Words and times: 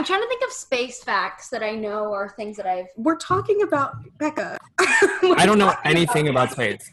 I'm 0.00 0.06
trying 0.06 0.22
to 0.22 0.28
think 0.28 0.42
of 0.42 0.50
space 0.50 1.04
facts 1.04 1.50
that 1.50 1.62
I 1.62 1.72
know 1.72 2.06
or 2.06 2.30
things 2.30 2.56
that 2.56 2.64
I've. 2.64 2.86
We're 2.96 3.18
talking 3.18 3.60
about 3.60 3.96
Becca. 4.16 4.56
I 4.78 5.42
don't 5.44 5.58
know 5.58 5.74
anything 5.84 6.28
about 6.28 6.52
space. 6.52 6.90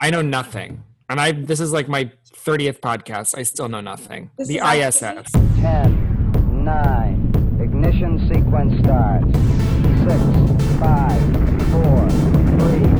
I 0.00 0.10
know 0.10 0.22
nothing. 0.22 0.84
And 1.08 1.20
I 1.20 1.32
this 1.32 1.58
is 1.58 1.72
like 1.72 1.88
my 1.88 2.12
30th 2.32 2.78
podcast. 2.78 3.36
I 3.36 3.42
still 3.42 3.68
know 3.68 3.80
nothing. 3.80 4.30
This 4.38 4.46
the 4.46 4.58
is 4.58 5.02
ISS. 5.02 5.32
10, 5.32 6.64
9, 6.64 7.58
ignition 7.60 8.20
sequence 8.32 8.78
starts. 8.84 9.26
6, 9.26 10.14
5, 10.78 11.22
4, 11.72 12.10
3, 12.88 12.93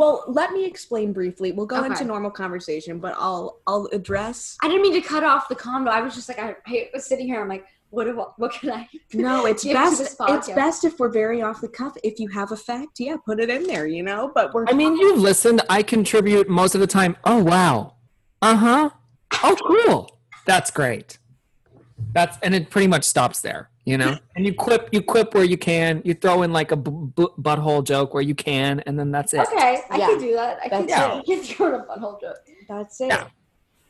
Well, 0.00 0.24
let 0.28 0.52
me 0.52 0.64
explain 0.64 1.12
briefly. 1.12 1.52
We'll 1.52 1.66
go 1.66 1.76
Okay. 1.78 1.86
into 1.86 2.04
normal 2.04 2.30
conversation, 2.30 2.98
but 2.98 3.14
I'll 3.18 3.60
I'll 3.66 3.86
address. 3.92 4.56
I 4.62 4.68
didn't 4.68 4.82
mean 4.82 4.94
to 4.94 5.00
cut 5.06 5.24
off 5.24 5.48
the 5.48 5.54
condo. 5.54 5.90
I 5.90 6.00
was 6.00 6.14
just 6.14 6.28
like, 6.28 6.38
I, 6.38 6.56
I 6.66 6.88
was 6.94 7.04
sitting 7.04 7.26
here. 7.26 7.40
I'm 7.40 7.48
like, 7.48 7.66
what 7.90 8.04
do 8.04 8.14
what 8.36 8.52
can 8.52 8.70
I? 8.70 8.88
No, 9.14 9.46
it's 9.46 9.62
give 9.64 9.72
to 9.72 9.78
best. 9.78 9.98
this 9.98 10.16
It's 10.20 10.48
best 10.48 10.84
if 10.84 10.98
we're 10.98 11.08
very 11.10 11.42
off 11.42 11.60
the 11.60 11.68
cuff. 11.68 11.96
If 12.02 12.18
you 12.18 12.28
have 12.28 12.52
a 12.52 12.56
fact, 12.56 12.98
yeah, 12.98 13.16
put 13.24 13.40
it 13.40 13.50
in 13.50 13.64
there. 13.66 13.86
You 13.86 14.02
know, 14.02 14.30
but 14.34 14.54
we're. 14.54 14.66
I 14.66 14.72
mean, 14.72 14.96
you've 14.96 15.18
listened. 15.18 15.62
I 15.68 15.82
contribute 15.82 16.48
most 16.48 16.74
of 16.74 16.80
the 16.80 16.86
time. 16.86 17.16
Oh 17.24 17.42
wow. 17.42 17.94
Uh-huh. 18.42 18.90
Oh 19.44 19.56
cool. 19.66 20.18
That's 20.46 20.70
great. 20.70 21.18
That's 22.12 22.38
and 22.42 22.54
it 22.54 22.70
pretty 22.70 22.86
much 22.88 23.04
stops 23.04 23.40
there, 23.40 23.69
you 23.84 23.96
know? 23.98 24.16
And 24.36 24.46
you 24.46 24.54
quip 24.54 24.88
you 24.92 25.02
quip 25.02 25.34
where 25.34 25.44
you 25.44 25.58
can. 25.58 26.00
You 26.04 26.14
throw 26.14 26.42
in 26.42 26.52
like 26.52 26.72
a 26.72 26.76
b- 26.76 26.90
b- 27.16 27.26
butthole 27.40 27.84
joke 27.84 28.14
where 28.14 28.22
you 28.22 28.34
can 28.34 28.80
and 28.86 28.98
then 28.98 29.10
that's 29.10 29.34
it. 29.34 29.40
Okay, 29.40 29.80
I 29.90 29.98
Yeah. 29.98 30.06
can 30.06 30.18
do 30.20 30.32
that. 30.34 30.58
I 30.64 30.68
can, 30.68 30.86
That's 30.86 31.16
I 31.18 31.22
can 31.22 31.42
throw 31.42 31.68
in 31.68 31.74
a 31.74 31.84
butthole 31.84 32.20
joke. 32.20 32.36
That's 32.68 33.00
it. 33.00 33.08
Yeah. 33.08 33.26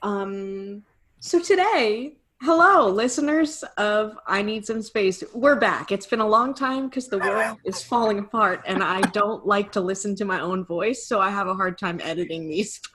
Um. 0.03 0.83
So 1.21 1.39
today, 1.41 2.15
hello, 2.43 2.89
listeners 2.89 3.63
of 3.77 4.17
I 4.27 4.41
Need 4.41 4.65
Some 4.65 4.81
Space. 4.81 5.23
We're 5.35 5.57
back. 5.61 5.93
It's 5.93 6.07
been 6.07 6.21
a 6.21 6.27
long 6.27 6.55
time 6.55 6.89
because 6.89 7.09
the 7.09 7.19
world 7.19 7.59
is 7.65 7.83
falling 7.83 8.19
apart, 8.19 8.63
and 8.67 8.83
I 8.83 9.03
don't 9.03 9.47
like 9.47 9.71
to 9.73 9.81
listen 9.83 10.17
to 10.17 10.25
my 10.25 10.41
own 10.41 10.65
voice, 10.65 11.07
so 11.07 11.21
I 11.21 11.29
have 11.31 11.47
a 11.49 11.55
hard 11.55 11.77
time 11.79 12.01
editing 12.03 12.49
these. 12.49 12.81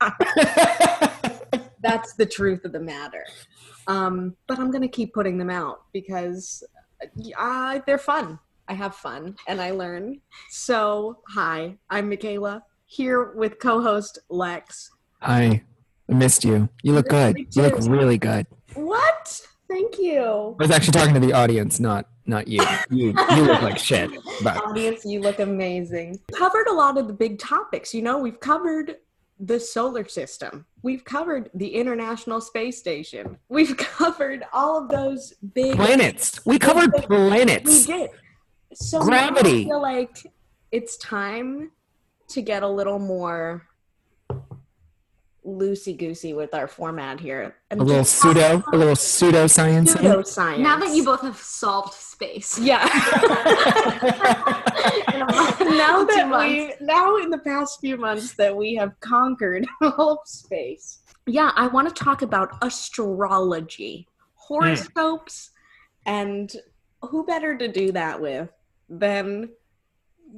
That's 1.80 2.14
the 2.14 2.26
truth 2.26 2.64
of 2.64 2.72
the 2.72 2.80
matter. 2.80 3.24
Um, 3.86 4.34
but 4.48 4.58
I'm 4.58 4.72
gonna 4.72 4.88
keep 4.88 5.14
putting 5.14 5.38
them 5.38 5.50
out 5.50 5.82
because 5.92 6.64
uh, 7.36 7.80
they're 7.86 7.98
fun. 7.98 8.38
I 8.68 8.74
have 8.74 8.94
fun 8.94 9.36
and 9.46 9.60
I 9.60 9.70
learn. 9.70 10.20
So, 10.50 11.18
hi, 11.28 11.76
I'm 11.88 12.08
Michaela 12.08 12.64
here 12.86 13.32
with 13.32 13.58
co-host 13.58 14.18
Lex. 14.28 14.90
Hi, 15.20 15.62
I 16.10 16.12
missed 16.12 16.44
you. 16.44 16.68
You 16.82 16.92
look 16.92 17.08
good. 17.08 17.36
You 17.54 17.62
look 17.62 17.78
really 17.80 18.18
good. 18.18 18.46
What? 18.74 19.40
Thank 19.68 19.98
you. 19.98 20.56
I 20.60 20.62
was 20.62 20.70
actually 20.70 20.92
talking 20.92 21.14
to 21.14 21.20
the 21.20 21.32
audience, 21.32 21.80
not 21.80 22.06
not 22.26 22.46
you. 22.48 22.60
You 22.90 23.14
you 23.30 23.42
look 23.42 23.62
like 23.62 23.78
shit. 23.90 24.10
But 24.42 24.64
Audience, 24.64 25.04
you 25.04 25.20
look 25.20 25.40
amazing. 25.40 26.20
Covered 26.32 26.68
a 26.68 26.72
lot 26.72 26.98
of 26.98 27.08
the 27.08 27.12
big 27.12 27.38
topics. 27.38 27.92
You 27.92 28.02
know, 28.02 28.18
we've 28.18 28.38
covered 28.38 28.96
the 29.38 29.60
solar 29.60 30.06
system. 30.08 30.66
We've 30.82 31.04
covered 31.04 31.50
the 31.54 31.74
International 31.74 32.40
Space 32.40 32.78
Station. 32.78 33.38
We've 33.48 33.76
covered 33.76 34.44
all 34.52 34.82
of 34.82 34.88
those 34.88 35.34
big 35.54 35.76
planets. 35.76 36.44
We 36.46 36.58
covered 36.58 36.92
planets. 36.94 37.86
We 37.86 37.94
did. 37.94 38.10
So 38.74 39.00
Gravity. 39.00 39.62
I 39.62 39.64
feel 39.64 39.82
like 39.82 40.16
it's 40.72 40.96
time 40.98 41.70
to 42.28 42.42
get 42.42 42.62
a 42.62 42.68
little 42.68 42.98
more 42.98 43.66
loosey 45.46 45.96
goosey 45.96 46.32
with 46.32 46.52
our 46.54 46.66
format 46.66 47.20
here. 47.20 47.54
And 47.70 47.80
A 47.80 47.84
little 47.84 48.02
just 48.02 48.18
pseudo, 48.18 48.62
a 48.72 48.76
little 48.76 48.94
pseudoscience. 48.94 49.94
pseudoscience. 49.94 50.58
Now 50.58 50.78
that 50.78 50.94
you 50.94 51.04
both 51.04 51.20
have 51.22 51.36
solved 51.38 51.94
space. 51.94 52.58
Yeah. 52.58 52.84
Month- 55.16 55.60
now 55.60 56.04
that 56.04 56.28
we 56.38 56.74
now 56.80 57.16
in 57.16 57.30
the 57.30 57.38
past 57.38 57.80
few 57.80 57.96
months 57.96 58.34
that 58.34 58.54
we 58.54 58.74
have 58.74 58.98
conquered 59.00 59.66
all 59.80 60.18
of 60.22 60.28
space. 60.28 61.00
Yeah, 61.26 61.50
I 61.56 61.66
want 61.68 61.88
to 61.94 62.04
talk 62.04 62.22
about 62.22 62.52
astrology, 62.62 64.06
horoscopes, 64.34 65.50
and 66.04 66.52
who 67.02 67.24
better 67.24 67.56
to 67.56 67.68
do 67.68 67.92
that 67.92 68.20
with 68.20 68.48
than 68.88 69.50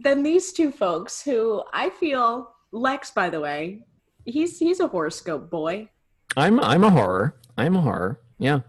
than 0.01 0.23
these 0.23 0.53
two 0.53 0.71
folks 0.71 1.23
who 1.23 1.63
I 1.73 1.91
feel 1.91 2.53
Lex 2.73 3.11
by 3.11 3.31
the 3.31 3.41
way, 3.41 3.81
he's 4.29 4.59
he's 4.59 4.81
a 4.81 4.89
horoscope 4.89 5.51
boy. 5.51 5.89
I'm 6.37 6.61
I'm 6.61 6.85
a 6.85 6.91
horror. 6.91 7.41
I'm 7.57 7.77
a 7.77 7.81
horror. 7.81 8.21
Yeah. 8.39 8.61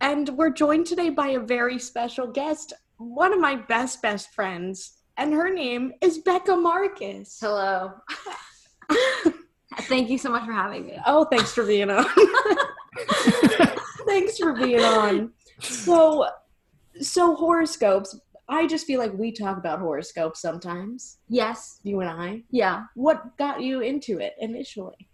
And 0.00 0.28
we're 0.30 0.50
joined 0.50 0.86
today 0.86 1.10
by 1.10 1.28
a 1.28 1.40
very 1.40 1.78
special 1.78 2.26
guest, 2.26 2.72
one 2.96 3.32
of 3.32 3.40
my 3.40 3.56
best 3.56 4.02
best 4.02 4.32
friends, 4.34 4.98
and 5.16 5.32
her 5.32 5.52
name 5.52 5.92
is 6.00 6.18
Becca 6.18 6.56
Marcus. 6.56 7.38
Hello. 7.40 7.92
Thank 9.82 10.10
you 10.10 10.18
so 10.18 10.30
much 10.30 10.44
for 10.44 10.52
having 10.52 10.86
me. 10.86 10.98
Oh, 11.06 11.24
thanks 11.26 11.52
for 11.52 11.64
being 11.64 11.90
on. 11.90 12.04
thanks 14.06 14.36
for 14.36 14.52
being 14.52 14.82
on. 14.82 15.32
So, 15.60 16.28
so 17.00 17.36
horoscopes. 17.36 18.18
I 18.50 18.66
just 18.66 18.86
feel 18.86 18.98
like 18.98 19.12
we 19.14 19.30
talk 19.32 19.56
about 19.58 19.78
horoscopes 19.78 20.40
sometimes. 20.42 21.18
Yes. 21.28 21.78
You 21.84 22.00
and 22.00 22.10
I. 22.10 22.42
Yeah. 22.50 22.84
What 22.94 23.36
got 23.38 23.62
you 23.62 23.80
into 23.80 24.18
it 24.18 24.34
initially? 24.40 25.08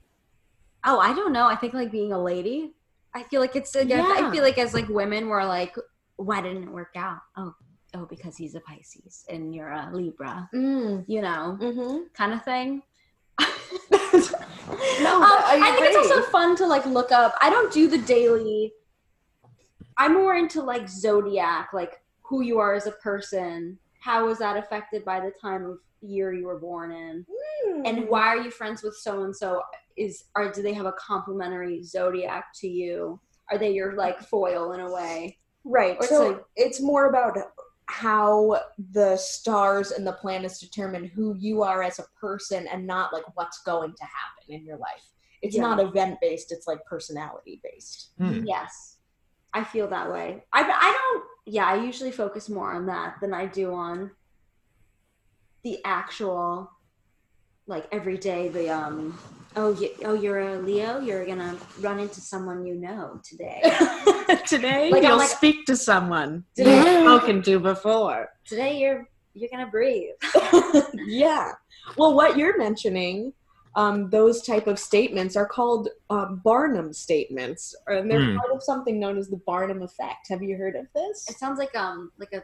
Oh, 0.84 0.98
I 0.98 1.14
don't 1.14 1.32
know. 1.32 1.46
I 1.46 1.54
think 1.54 1.74
like 1.74 1.92
being 1.92 2.12
a 2.12 2.22
lady. 2.22 2.72
I 3.14 3.22
feel 3.24 3.40
like 3.40 3.54
it's. 3.54 3.74
Like, 3.74 3.88
Yeah. 3.88 4.06
I 4.08 4.30
feel 4.30 4.42
like 4.42 4.56
as 4.58 4.72
like 4.74 4.88
women, 4.88 5.28
we're 5.28 5.44
like, 5.44 5.74
why 6.16 6.40
didn't 6.40 6.62
it 6.64 6.70
work 6.70 6.94
out? 6.96 7.18
Oh, 7.36 7.54
oh, 7.94 8.06
because 8.06 8.36
he's 8.36 8.54
a 8.54 8.60
Pisces 8.60 9.24
and 9.28 9.54
you're 9.54 9.70
a 9.70 9.90
Libra. 9.92 10.48
Mm. 10.54 11.04
You 11.06 11.20
know, 11.22 11.58
Mm-hmm. 11.60 11.98
kind 12.14 12.32
of 12.32 12.42
thing. 12.44 12.82
No, 15.00 15.16
Um, 15.16 15.22
I, 15.22 15.60
I, 15.62 15.70
think 15.78 15.86
it's 15.94 15.96
also 16.10 16.22
fun 16.30 16.56
to 16.56 16.66
like 16.66 16.84
look 16.86 17.12
up. 17.12 17.34
I 17.40 17.50
don't 17.50 17.72
do 17.72 17.86
the 17.86 17.98
daily. 17.98 18.72
I'm 19.98 20.14
more 20.14 20.34
into 20.34 20.62
like 20.62 20.88
zodiac, 20.88 21.72
like 21.72 22.00
who 22.28 22.40
you 22.42 22.58
are 22.58 22.74
as 22.74 22.86
a 22.86 22.92
person. 22.92 23.78
How 24.00 24.26
was 24.26 24.38
that 24.38 24.56
affected 24.56 25.04
by 25.04 25.20
the 25.20 25.32
time 25.40 25.64
of 25.64 25.78
year 26.00 26.32
you 26.32 26.46
were 26.46 26.58
born 26.58 26.92
in, 26.92 27.26
Mm. 27.66 27.82
and 27.88 28.08
why 28.08 28.26
are 28.28 28.36
you 28.38 28.50
friends 28.50 28.82
with 28.82 28.96
so 28.96 29.24
and 29.24 29.34
so? 29.34 29.62
Is 29.96 30.24
or 30.36 30.52
do 30.52 30.62
they 30.62 30.74
have 30.74 30.86
a 30.86 30.92
complementary 30.92 31.82
zodiac 31.82 32.46
to 32.60 32.68
you? 32.68 33.18
Are 33.50 33.58
they 33.58 33.70
your 33.72 33.94
like 33.94 34.18
foil 34.20 34.72
in 34.72 34.80
a 34.80 34.92
way? 34.92 35.38
Right. 35.64 35.96
Or 35.96 36.00
it's 36.00 36.08
so 36.08 36.28
like- 36.28 36.44
it's 36.56 36.80
more 36.80 37.06
about 37.06 37.36
how 37.88 38.60
the 38.92 39.16
stars 39.16 39.92
and 39.92 40.06
the 40.06 40.12
planets 40.12 40.58
determine 40.58 41.04
who 41.06 41.34
you 41.38 41.62
are 41.62 41.82
as 41.82 41.98
a 41.98 42.04
person 42.20 42.66
and 42.66 42.86
not 42.86 43.12
like 43.12 43.24
what's 43.36 43.62
going 43.62 43.94
to 43.94 44.04
happen 44.04 44.54
in 44.54 44.64
your 44.64 44.76
life. 44.76 45.04
It's 45.42 45.54
Yeah. 45.56 45.62
not 45.62 45.80
event 45.80 46.18
based, 46.20 46.50
it's 46.52 46.66
like 46.66 46.84
personality 46.84 47.60
based. 47.62 48.10
Hmm. 48.18 48.44
Yes, 48.44 48.98
I 49.54 49.64
feel 49.64 49.86
that 49.88 50.10
way. 50.10 50.44
I 50.52 50.62
I 50.62 50.92
don't. 50.92 51.25
Yeah, 51.46 51.66
I 51.66 51.76
usually 51.76 52.10
focus 52.10 52.48
more 52.48 52.72
on 52.72 52.86
that 52.86 53.16
than 53.20 53.32
I 53.32 53.46
do 53.46 53.72
on 53.72 54.10
the 55.62 55.78
actual, 55.84 56.70
like 57.66 57.86
every 57.92 58.18
day. 58.18 58.48
The 58.48 58.68
um. 58.70 59.18
Oh, 59.58 59.72
you, 59.72 59.88
oh, 60.04 60.12
you're 60.12 60.40
a 60.40 60.58
Leo. 60.58 61.00
You're 61.00 61.24
gonna 61.24 61.56
run 61.80 61.98
into 61.98 62.20
someone 62.20 62.66
you 62.66 62.74
know 62.74 63.20
today. 63.24 63.62
Today 64.46 64.90
Like, 64.90 65.02
you'll 65.02 65.16
like- 65.16 65.28
speak 65.30 65.64
to 65.66 65.76
someone 65.76 66.44
Today- 66.54 66.76
you've 66.76 67.04
spoken 67.20 67.42
to 67.44 67.58
before. 67.60 68.28
today 68.44 68.76
you're 68.78 69.08
you're 69.34 69.48
gonna 69.50 69.70
breathe. 69.70 70.10
yeah. 71.06 71.52
Well, 71.96 72.14
what 72.14 72.36
you're 72.36 72.58
mentioning, 72.58 73.32
um, 73.76 74.10
those 74.10 74.42
type 74.42 74.66
of 74.66 74.78
statements 74.78 75.36
are 75.36 75.46
called 75.46 75.88
um, 76.10 76.40
Barnum 76.42 76.92
statements, 76.92 77.74
and 77.86 78.10
they're 78.10 78.24
Hmm. 78.32 78.38
part 78.38 78.50
of 78.52 78.62
something 78.62 78.98
known 78.98 79.16
as 79.18 79.28
the 79.28 79.40
Barnum 79.46 79.82
effect. 79.82 80.28
Have 80.30 80.42
you 80.42 80.56
heard 80.56 80.76
of 80.76 80.86
this? 80.94 81.26
It 81.30 81.36
sounds 81.38 81.58
like 81.58 81.74
um 81.76 82.10
like 82.18 82.32
a 82.32 82.42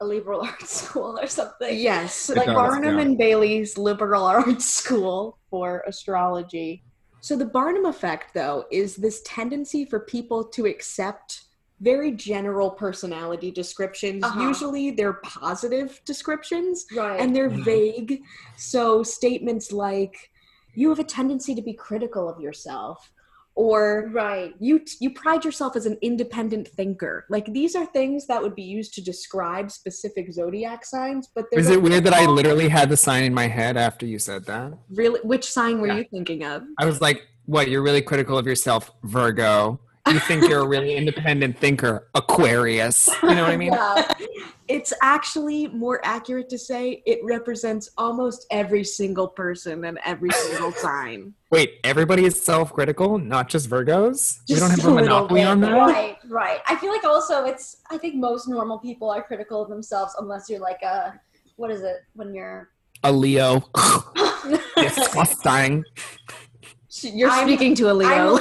a 0.00 0.04
liberal 0.06 0.40
arts 0.48 0.70
school 0.82 1.18
or 1.20 1.26
something. 1.26 1.76
Yes, 1.76 2.30
It 2.30 2.36
like 2.36 2.46
does, 2.46 2.54
Barnum 2.54 2.96
yeah. 2.96 3.02
and 3.04 3.18
Bailey's 3.18 3.76
liberal 3.78 4.24
arts 4.36 4.66
school 4.66 5.38
for 5.50 5.82
astrology. 5.86 6.84
So 7.20 7.36
the 7.36 7.46
Barnum 7.46 7.84
effect, 7.86 8.32
though, 8.34 8.64
is 8.70 8.94
this 8.96 9.22
tendency 9.22 9.84
for 9.84 9.98
people 10.00 10.44
to 10.56 10.66
accept 10.66 11.42
very 11.80 12.12
general 12.12 12.70
personality 12.70 13.50
descriptions. 13.50 14.22
Uh-huh. 14.24 14.40
Usually, 14.48 14.90
they're 14.92 15.20
positive 15.24 16.00
descriptions, 16.04 16.86
Right. 16.96 17.20
and 17.20 17.34
they're 17.34 17.50
Mhm. 17.50 17.64
vague. 17.64 18.22
So 18.56 19.02
statements 19.04 19.72
like, 19.72 20.16
"You 20.80 20.86
have 20.92 20.98
a 20.98 21.04
tendency 21.18 21.52
to 21.58 21.62
be 21.62 21.74
critical 21.88 22.24
of 22.32 22.36
yourself," 22.46 23.10
or 23.54 24.10
Right. 24.12 24.54
you 24.60 24.74
you 25.00 25.10
pride 25.22 25.42
yourself 25.44 25.72
as 25.74 25.84
an 25.90 25.96
independent 26.10 26.66
thinker. 26.78 27.14
Like 27.28 27.46
these 27.58 27.72
are 27.78 27.86
things 27.98 28.26
that 28.30 28.40
would 28.42 28.54
be 28.54 28.62
used 28.78 28.94
to 28.94 29.00
describe 29.12 29.66
specific 29.80 30.32
zodiac 30.32 30.84
signs, 30.84 31.24
but 31.34 31.44
Is 31.46 31.48
there's 31.66 31.70
it 31.76 31.82
weird 31.82 32.04
that 32.04 32.14
I 32.22 32.24
literally 32.26 32.68
had 32.68 32.88
the 32.90 32.96
sign 32.96 33.24
in 33.24 33.34
my 33.34 33.48
head 33.58 33.76
after 33.88 34.04
you 34.06 34.18
said 34.28 34.44
that? 34.52 34.68
really 35.02 35.20
which 35.32 35.46
sign 35.58 35.80
were 35.80 35.88
Yeah. 35.88 35.96
you 35.98 36.04
thinking 36.14 36.44
of? 36.44 36.62
I 36.78 36.84
was 36.90 37.00
like, 37.00 37.18
what? 37.46 37.68
You're 37.70 37.82
really 37.82 38.02
critical 38.10 38.36
of 38.38 38.46
yourself, 38.46 38.82
Virgo. 39.02 39.80
You 40.10 40.18
think 40.20 40.48
you're 40.48 40.60
a 40.60 40.66
really 40.66 40.94
independent 40.96 41.58
thinker, 41.58 42.08
Aquarius. 42.14 43.08
You 43.22 43.34
know 43.34 43.42
what 43.42 43.50
I 43.52 43.56
mean? 43.56 43.72
Yeah. 43.78 44.12
It's 44.68 44.92
actually 45.02 45.68
more 45.68 45.98
accurate 46.04 46.50
to 46.50 46.58
say 46.58 47.02
it 47.06 47.20
represents 47.24 47.88
almost 47.96 48.46
every 48.50 48.84
single 48.84 49.26
person 49.26 49.82
and 49.86 49.98
every 50.04 50.28
single 50.30 50.72
sign. 50.84 51.32
Wait, 51.50 51.76
everybody 51.84 52.26
is 52.26 52.42
self 52.44 52.74
critical, 52.74 53.16
not 53.18 53.48
just 53.48 53.70
Virgos? 53.70 54.40
we 54.46 54.56
don't 54.56 54.68
have 54.70 54.84
a 54.84 54.90
a 54.90 54.94
monopoly 54.94 55.40
bit, 55.40 55.46
on 55.48 55.60
that? 55.62 55.72
Right, 55.72 56.18
right. 56.28 56.58
I 56.68 56.76
feel 56.76 56.90
like 56.92 57.04
also 57.04 57.46
it's. 57.46 57.78
I 57.90 57.96
think 57.96 58.16
most 58.16 58.46
normal 58.46 58.78
people 58.78 59.08
are 59.10 59.22
critical 59.22 59.62
of 59.62 59.70
themselves 59.70 60.14
unless 60.18 60.50
you're 60.50 60.60
like 60.60 60.82
a. 60.82 61.18
What 61.56 61.70
is 61.70 61.80
it 61.82 62.02
when 62.12 62.34
you're? 62.34 62.68
A 63.04 63.10
Leo. 63.12 63.62
Disgusting. 64.76 65.82
You're 67.02 67.30
I'm- 67.30 67.46
speaking 67.48 67.74
to 67.76 67.90
a 67.90 67.94
Leo. 67.94 68.38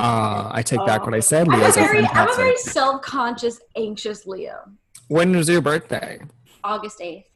I'm 0.00 0.06
a 0.06 0.38
Leo. 0.38 0.46
Uh, 0.48 0.50
I 0.52 0.62
take 0.62 0.84
back 0.86 1.04
what 1.04 1.14
I 1.14 1.20
said. 1.20 1.48
I'm 1.48 1.62
a 1.62 1.72
very, 1.72 2.04
I'm 2.06 2.28
a 2.28 2.34
very 2.34 2.56
self-conscious, 2.56 3.60
anxious 3.76 4.26
Leo. 4.26 4.56
When 5.08 5.34
was 5.36 5.48
your 5.48 5.60
birthday? 5.60 6.20
August 6.64 7.00
eighth. 7.00 7.26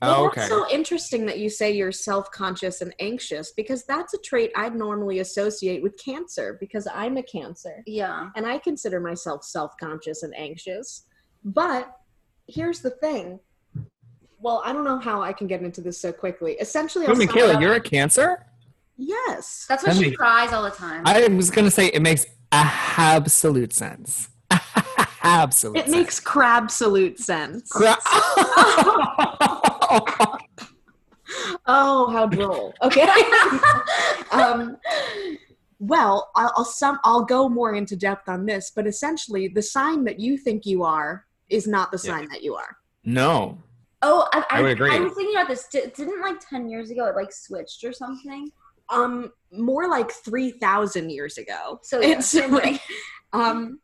Well, 0.00 0.14
Oh, 0.24 0.32
that's 0.34 0.38
okay. 0.38 0.48
so 0.48 0.68
interesting 0.68 1.26
that 1.26 1.38
you 1.38 1.48
say 1.48 1.70
you're 1.70 1.92
self-conscious 1.92 2.80
and 2.80 2.92
anxious 2.98 3.52
because 3.52 3.84
that's 3.84 4.14
a 4.14 4.18
trait 4.18 4.50
I'd 4.56 4.74
normally 4.74 5.20
associate 5.20 5.80
with 5.80 5.96
cancer 6.02 6.56
because 6.58 6.88
I'm 6.92 7.16
a 7.18 7.22
cancer 7.22 7.84
Yeah. 7.86 8.30
and 8.34 8.44
I 8.44 8.58
consider 8.58 8.98
myself 8.98 9.44
self-conscious 9.44 10.24
and 10.24 10.34
anxious. 10.36 11.04
But 11.44 11.92
here's 12.48 12.80
the 12.80 12.90
thing. 12.90 13.38
Well, 14.40 14.60
I 14.64 14.72
don't 14.72 14.82
know 14.84 14.98
how 14.98 15.22
I 15.22 15.32
can 15.32 15.46
get 15.46 15.62
into 15.62 15.80
this 15.80 16.00
so 16.00 16.10
quickly. 16.12 16.54
Essentially, 16.54 17.06
Oh, 17.06 17.10
I'll 17.10 17.14
sum 17.14 17.22
it 17.22 17.26
Michaela, 17.28 17.52
up- 17.54 17.60
you're 17.60 17.74
a 17.74 17.80
Cancer? 17.80 18.44
Yes. 19.02 19.66
That's 19.68 19.82
what 19.82 19.92
That 19.94 19.98
she 19.98 20.06
makes- 20.06 20.16
cries 20.16 20.52
all 20.52 20.62
the 20.62 20.70
time. 20.70 21.02
I 21.06 21.26
was 21.28 21.50
going 21.50 21.64
to 21.64 21.70
say 21.70 21.86
it 21.88 22.02
makes 22.02 22.26
absolute 22.52 23.72
sense. 23.72 24.28
absolute 25.22 25.78
It 25.78 25.88
makes 25.88 26.20
crab 26.20 26.70
salute 26.70 27.18
sense. 27.18 27.70
Cra- 27.70 27.96
Oh, 31.66 32.10
how 32.10 32.26
droll. 32.26 32.74
Okay. 32.82 33.08
um, 34.32 34.76
well, 35.78 36.30
I'll, 36.36 36.52
I'll 36.56 36.64
some 36.64 36.98
I'll 37.04 37.24
go 37.24 37.48
more 37.48 37.74
into 37.74 37.96
depth 37.96 38.28
on 38.28 38.44
this, 38.46 38.70
but 38.74 38.86
essentially, 38.86 39.48
the 39.48 39.62
sign 39.62 40.04
that 40.04 40.20
you 40.20 40.36
think 40.36 40.66
you 40.66 40.82
are 40.84 41.24
is 41.48 41.66
not 41.66 41.90
the 41.90 42.00
Yeah. 42.04 42.16
sign 42.16 42.28
that 42.30 42.42
you 42.42 42.54
are. 42.54 42.76
no. 43.04 43.58
oh, 44.02 44.28
I, 44.34 44.44
I, 44.50 44.58
I 44.58 44.62
would 44.62 44.70
agree. 44.72 44.94
I 44.94 44.98
was 44.98 45.14
thinking 45.14 45.34
about 45.36 45.48
this. 45.48 45.66
Di- 45.68 45.90
Didn't 45.96 46.20
like 46.20 46.38
ten 46.40 46.68
years 46.68 46.90
ago 46.90 47.06
it 47.06 47.16
like 47.16 47.32
switched 47.32 47.82
or 47.84 47.92
something? 47.92 48.50
Um, 48.92 49.32
more 49.52 49.88
like 49.88 50.10
three 50.10 50.52
thousand 50.52 51.10
years 51.10 51.38
ago. 51.38 51.80
So 51.82 52.00
yeah, 52.02 52.18
it's 52.18 52.34
like, 52.34 52.80
um, 53.32 53.80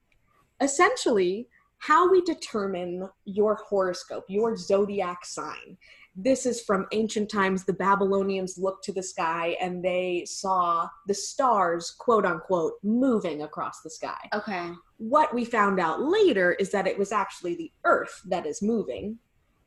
essentially 0.61 1.49
how 1.79 2.11
we 2.11 2.21
determine 2.23 3.09
your 3.25 3.57
horoscope, 3.69 4.25
your 4.29 4.57
zodiac 4.57 5.25
sign. 5.25 5.77
This 6.17 6.47
is 6.47 6.61
from 6.63 6.87
ancient 6.91 7.31
times. 7.31 7.65
The 7.65 7.73
Babylonians 7.75 8.59
looked 8.59 8.83
to 8.85 8.93
the 8.93 9.03
sky 9.05 9.57
and 9.61 9.85
they 9.85 10.25
saw 10.27 10.89
the 11.07 11.15
stars, 11.15 11.95
quote 11.97 12.27
unquote, 12.27 12.73
moving 12.83 13.43
across 13.43 13.83
the 13.83 13.91
sky. 13.91 14.19
Okay. 14.35 14.71
What 14.97 15.33
we 15.33 15.45
found 15.45 15.79
out 15.79 16.03
later 16.03 16.55
is 16.55 16.73
that 16.73 16.89
it 16.89 16.99
was 16.99 17.13
actually 17.13 17.55
the 17.55 17.71
Earth 17.85 18.21
that 18.27 18.47
is 18.47 18.61
moving. 18.61 19.19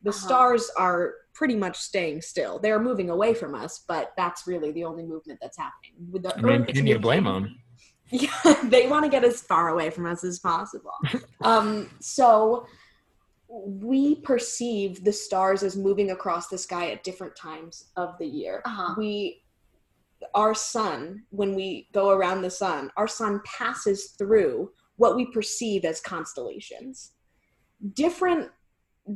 The 0.02 0.10
Uh-huh. 0.10 0.26
stars 0.26 0.70
are 0.76 1.14
pretty 1.34 1.56
much 1.56 1.76
staying 1.76 2.20
still. 2.20 2.58
They're 2.58 2.80
moving 2.80 3.10
away 3.10 3.34
from 3.34 3.54
us, 3.54 3.84
but 3.88 4.12
that's 4.16 4.46
really 4.46 4.72
the 4.72 4.84
only 4.84 5.04
movement 5.04 5.38
that's 5.40 5.58
happening. 5.58 5.92
With 6.10 6.22
the 6.22 6.36
I 6.36 6.40
mean, 6.40 6.64
can 6.66 6.86
you 6.86 6.98
blame 6.98 7.24
them? 7.24 7.56
yeah, 8.10 8.30
they 8.64 8.88
want 8.88 9.04
to 9.04 9.10
get 9.10 9.24
as 9.24 9.40
far 9.40 9.70
away 9.70 9.90
from 9.90 10.06
us 10.06 10.22
as 10.22 10.38
possible. 10.38 10.92
um, 11.40 11.88
so 12.00 12.66
we 13.48 14.16
perceive 14.16 15.04
the 15.04 15.12
stars 15.12 15.62
as 15.62 15.76
moving 15.76 16.10
across 16.10 16.48
the 16.48 16.58
sky 16.58 16.90
at 16.90 17.04
different 17.04 17.34
times 17.36 17.90
of 17.96 18.16
the 18.18 18.26
year. 18.26 18.62
Uh-huh. 18.64 18.94
We, 18.98 19.42
our 20.34 20.54
sun, 20.54 21.22
when 21.30 21.54
we 21.54 21.88
go 21.92 22.10
around 22.10 22.42
the 22.42 22.50
sun, 22.50 22.90
our 22.96 23.08
sun 23.08 23.40
passes 23.44 24.14
through 24.18 24.70
what 24.96 25.16
we 25.16 25.26
perceive 25.32 25.84
as 25.84 26.00
constellations. 26.00 27.12
Different, 27.94 28.50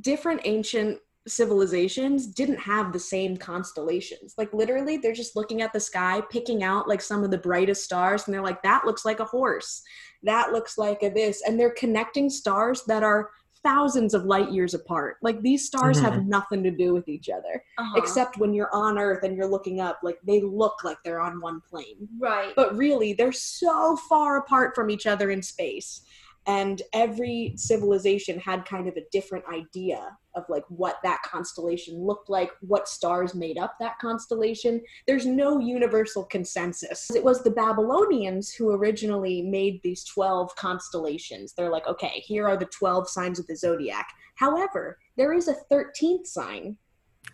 different 0.00 0.40
ancient 0.44 0.98
civilizations 1.26 2.26
didn't 2.26 2.58
have 2.58 2.92
the 2.92 2.98
same 2.98 3.36
constellations. 3.36 4.34
Like 4.38 4.52
literally, 4.52 4.96
they're 4.96 5.12
just 5.12 5.36
looking 5.36 5.62
at 5.62 5.72
the 5.72 5.80
sky, 5.80 6.22
picking 6.30 6.62
out 6.62 6.88
like 6.88 7.00
some 7.00 7.24
of 7.24 7.30
the 7.30 7.38
brightest 7.38 7.84
stars, 7.84 8.24
and 8.26 8.34
they're 8.34 8.42
like, 8.42 8.62
that 8.62 8.84
looks 8.84 9.04
like 9.04 9.20
a 9.20 9.24
horse. 9.24 9.82
That 10.22 10.52
looks 10.52 10.78
like 10.78 11.02
a 11.02 11.10
this. 11.10 11.42
And 11.46 11.58
they're 11.58 11.70
connecting 11.70 12.30
stars 12.30 12.82
that 12.86 13.02
are 13.02 13.30
thousands 13.62 14.14
of 14.14 14.24
light 14.24 14.52
years 14.52 14.74
apart. 14.74 15.16
Like 15.22 15.42
these 15.42 15.66
stars 15.66 15.98
have 15.98 16.24
nothing 16.26 16.62
to 16.62 16.70
do 16.70 16.92
with 16.94 17.08
each 17.08 17.28
other, 17.28 17.64
Uh-huh. 17.78 17.94
except 17.96 18.38
when 18.38 18.54
you're 18.54 18.72
on 18.72 18.96
Earth 18.96 19.24
and 19.24 19.36
you're 19.36 19.48
looking 19.48 19.80
up, 19.80 19.98
like 20.04 20.18
they 20.24 20.40
look 20.40 20.84
like 20.84 20.98
they're 21.04 21.20
on 21.20 21.40
one 21.40 21.60
plane 21.68 22.06
right. 22.20 22.52
but 22.54 22.76
really 22.76 23.12
they're 23.12 23.32
so 23.32 23.96
far 24.08 24.36
apart 24.36 24.74
from 24.76 24.88
each 24.88 25.06
other 25.06 25.30
in 25.30 25.42
space 25.42 26.02
and 26.46 26.82
every 26.92 27.54
civilization 27.56 28.38
had 28.38 28.64
kind 28.64 28.88
of 28.88 28.96
a 28.96 29.04
different 29.10 29.44
idea 29.52 30.16
of 30.34 30.44
like 30.48 30.64
what 30.68 30.96
that 31.02 31.22
constellation 31.22 31.98
looked 31.98 32.28
like 32.28 32.50
what 32.60 32.88
stars 32.88 33.34
made 33.34 33.58
up 33.58 33.74
that 33.80 33.98
constellation 33.98 34.80
there's 35.06 35.26
no 35.26 35.58
universal 35.58 36.24
consensus 36.24 37.10
it 37.10 37.24
was 37.24 37.42
the 37.42 37.50
babylonians 37.50 38.52
who 38.52 38.72
originally 38.72 39.42
made 39.42 39.80
these 39.82 40.04
12 40.04 40.54
constellations 40.56 41.52
they're 41.54 41.70
like 41.70 41.86
okay 41.86 42.22
here 42.24 42.46
are 42.46 42.56
the 42.56 42.66
12 42.66 43.08
signs 43.08 43.38
of 43.38 43.46
the 43.46 43.56
zodiac 43.56 44.08
however 44.36 44.98
there 45.16 45.32
is 45.32 45.48
a 45.48 45.56
13th 45.70 46.26
sign 46.26 46.76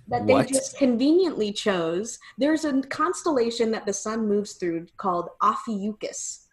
that 0.08 0.26
they 0.26 0.32
What? 0.34 0.48
just 0.48 0.78
conveniently 0.78 1.52
chose. 1.52 2.18
There's 2.38 2.64
a 2.64 2.80
constellation 2.82 3.70
that 3.70 3.86
the 3.86 3.92
sun 3.92 4.26
moves 4.26 4.54
through 4.54 4.86
called 4.96 5.28
Ophiuchus. 5.42 6.48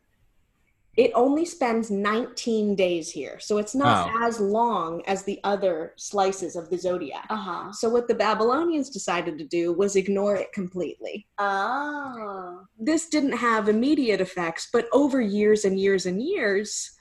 It 0.99 1.11
only 1.15 1.45
spends 1.45 1.89
19 1.89 2.75
days 2.75 3.09
here, 3.09 3.39
so 3.39 3.57
it's 3.57 3.73
not 3.73 4.11
Oh. 4.13 4.27
as 4.27 4.37
long 4.41 5.01
as 5.07 5.23
the 5.23 5.39
other 5.45 5.93
slices 5.95 6.57
of 6.57 6.69
the 6.69 6.77
zodiac. 6.77 7.25
Uh-huh. 7.29 7.71
So 7.71 7.87
what 7.89 8.09
the 8.09 8.15
Babylonians 8.15 8.89
decided 8.89 9.37
to 9.37 9.45
do 9.45 9.71
was 9.71 9.95
ignore 9.95 10.35
it 10.35 10.51
completely. 10.51 11.25
Oh. 11.37 12.63
This 12.77 13.07
didn't 13.07 13.31
have 13.37 13.69
immediate 13.69 14.19
effects, 14.19 14.67
but 14.73 14.89
over 14.91 15.21
years 15.21 15.63
and 15.63 15.79
years 15.79 16.05
and 16.05 16.21
years, 16.21 16.91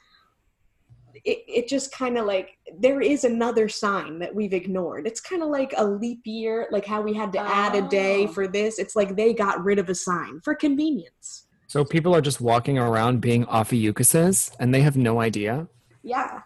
it, 1.24 1.42
it 1.48 1.66
just 1.66 1.90
kind 1.90 2.16
of 2.16 2.24
like 2.24 2.56
there 2.78 3.00
is 3.00 3.24
another 3.24 3.68
sign 3.68 4.20
that 4.20 4.32
we've 4.32 4.52
ignored. 4.52 5.08
It's 5.08 5.20
kind 5.20 5.42
of 5.42 5.48
like 5.48 5.74
a 5.76 5.84
leap 5.84 6.20
year, 6.24 6.68
like 6.70 6.86
how 6.86 7.02
we 7.02 7.14
had 7.14 7.32
to 7.32 7.40
add 7.40 7.74
a 7.74 7.82
day 7.88 8.26
Oh. 8.28 8.32
for 8.32 8.46
this. 8.46 8.78
It's 8.78 8.94
like 8.94 9.16
they 9.16 9.34
got 9.34 9.64
rid 9.64 9.80
of 9.80 9.88
a 9.88 9.94
sign 9.96 10.40
for 10.44 10.54
convenience. 10.54 11.47
So 11.68 11.84
people 11.84 12.14
are 12.14 12.22
just 12.22 12.40
walking 12.40 12.78
around 12.78 13.20
being 13.20 13.44
Ophiuchuses 13.44 14.50
and 14.58 14.74
they 14.74 14.80
have 14.80 14.96
no 14.96 15.20
idea. 15.20 15.68
Yeah. 16.02 16.40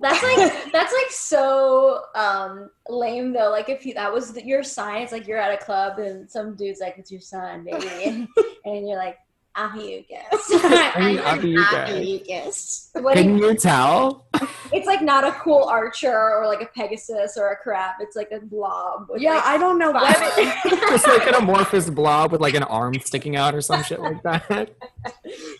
That's 0.00 0.22
like 0.22 0.72
that's 0.72 0.92
like 0.92 1.10
so 1.10 2.02
um 2.14 2.70
lame 2.88 3.32
though. 3.32 3.50
Like 3.50 3.68
if 3.68 3.84
you, 3.84 3.94
that 3.94 4.12
was 4.12 4.32
the, 4.32 4.46
your 4.46 4.62
sign, 4.62 5.02
it's 5.02 5.10
like 5.10 5.26
you're 5.26 5.38
at 5.38 5.52
a 5.52 5.64
club 5.64 5.98
and 5.98 6.30
some 6.30 6.54
dude's 6.54 6.78
like, 6.80 6.94
"It's 6.96 7.10
your 7.10 7.20
son, 7.20 7.64
baby," 7.64 8.04
and, 8.04 8.28
and 8.64 8.88
you're 8.88 8.96
like, 8.96 9.18
"Ahiukas." 9.58 10.42
I'm 10.94 11.18
Ophiuchus. 11.18 12.22
Yes. 12.26 12.90
What 12.94 13.14
do 13.16 13.22
you- 13.22 13.26
Can 13.26 13.38
you 13.38 13.54
tell? 13.56 14.26
it's 14.72 14.86
like 14.86 15.02
not 15.02 15.24
a 15.24 15.32
cool 15.32 15.64
archer 15.64 16.12
or 16.12 16.46
like 16.46 16.60
a 16.62 16.66
pegasus 16.66 17.36
or 17.36 17.50
a 17.50 17.56
crab. 17.56 17.94
It's 18.00 18.14
like 18.16 18.30
a 18.32 18.40
blob. 18.40 19.06
With 19.10 19.20
Yeah, 19.22 19.34
like, 19.34 19.44
I 19.44 19.58
don't 19.58 19.78
know 19.78 19.92
five- 19.92 20.14
what. 20.20 20.80
Just 20.90 21.06
like 21.06 21.26
an 21.26 21.34
amorphous 21.34 21.90
blob 21.90 22.32
with 22.32 22.40
like 22.40 22.54
an 22.54 22.62
arm 22.64 22.94
sticking 23.00 23.36
out 23.36 23.54
or 23.54 23.60
some 23.60 23.82
shit 23.82 24.00
like 24.00 24.22
that. 24.22 24.70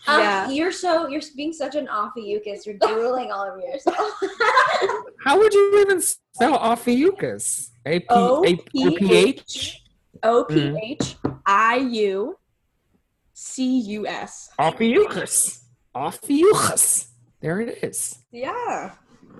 Um, 0.07 0.19
Yeah. 0.19 0.49
You're 0.49 0.71
so 0.71 1.07
you're 1.07 1.21
being 1.35 1.53
such 1.53 1.75
an 1.75 1.87
Ophiuchus. 1.87 2.65
You're 2.65 2.77
drooling 2.77 3.31
all 3.31 3.43
over 3.45 3.59
yourself. 3.59 3.97
How 5.25 5.37
would 5.37 5.53
you 5.53 5.81
even 5.81 6.01
spell 6.01 6.55
Ophiuchus? 6.55 7.71
A 7.85 7.99
P 7.99 8.05
A 8.09 8.55
P 8.55 8.97
P 8.97 9.13
H? 9.15 9.83
O 10.23 10.43
P 10.43 10.75
H 10.83 11.15
I 11.45 11.77
U 11.77 12.37
C 13.49 13.79
U 13.97 14.05
S. 14.07 14.49
Ophiuchus. 14.59 15.63
Ophiuchus. 15.95 17.07
There 17.41 17.59
it 17.61 17.83
is. 17.83 18.19
Yeah. 18.31 18.91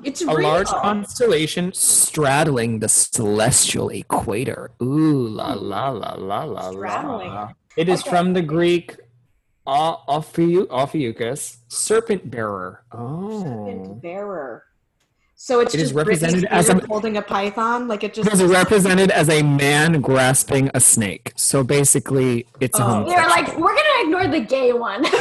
It's 0.03 0.21
A 0.21 0.33
real. 0.33 0.47
large 0.47 0.67
constellation 0.67 1.73
straddling 1.73 2.79
the 2.79 2.87
celestial 2.89 3.89
equator. 3.89 4.71
Ooh 4.81 5.27
la 5.27 5.53
hmm. 5.53 5.65
la 5.65 5.89
la 5.89 6.13
la 6.15 6.43
la 6.43 6.71
Straddling. 6.71 7.27
la. 7.27 7.51
It 7.77 7.87
is 7.89 8.01
Okay. 8.01 8.09
from 8.09 8.33
the 8.33 8.41
Greek 8.41 8.95
Ophiuchus, 9.67 11.57
serpent 11.67 12.31
bearer. 12.31 12.83
Oh. 12.91 13.43
Serpent 13.43 14.01
bearer. 14.01 14.63
So 15.41 15.62
it's 15.62 15.74
It 15.74 15.79
is 15.79 15.84
just 15.84 15.93
Britney 15.96 15.98
represented 16.00 16.43
as 16.51 16.65
Spears 16.67 16.84
a- 16.84 16.88
holding 16.88 17.15
a 17.15 17.22
python, 17.22 17.88
like 17.88 18.03
it 18.03 18.08
It 18.17 18.24
just 18.25 18.34
is 18.34 18.43
represented 18.43 19.10
as 19.10 19.29
a 19.29 19.41
man 19.41 20.01
grasping 20.01 20.69
a 20.74 20.81
snake. 20.81 21.31
So 21.38 21.63
basically, 21.63 22.46
it's 22.60 22.77
a 22.77 22.84
Oh. 22.84 22.88
homosexual. 22.88 23.15
They're 23.22 23.29
like, 23.29 23.58
we're 23.58 23.74
gonna 23.74 24.03
ignore 24.03 24.27
the 24.27 24.41
gay 24.41 24.74
one. 24.74 25.05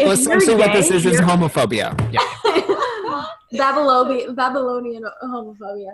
If 0.00 0.06
Well, 0.06 0.06
you're 0.06 0.12
essentially, 0.12 0.54
what 0.56 0.72
this 0.74 0.90
is 0.90 1.06
is 1.06 1.14
you're- 1.14 1.26
homophobia. 1.26 1.88
Yeah. 2.12 3.24
Babylonian, 3.52 4.34
Babylonian 4.34 5.04
homophobia. 5.22 5.92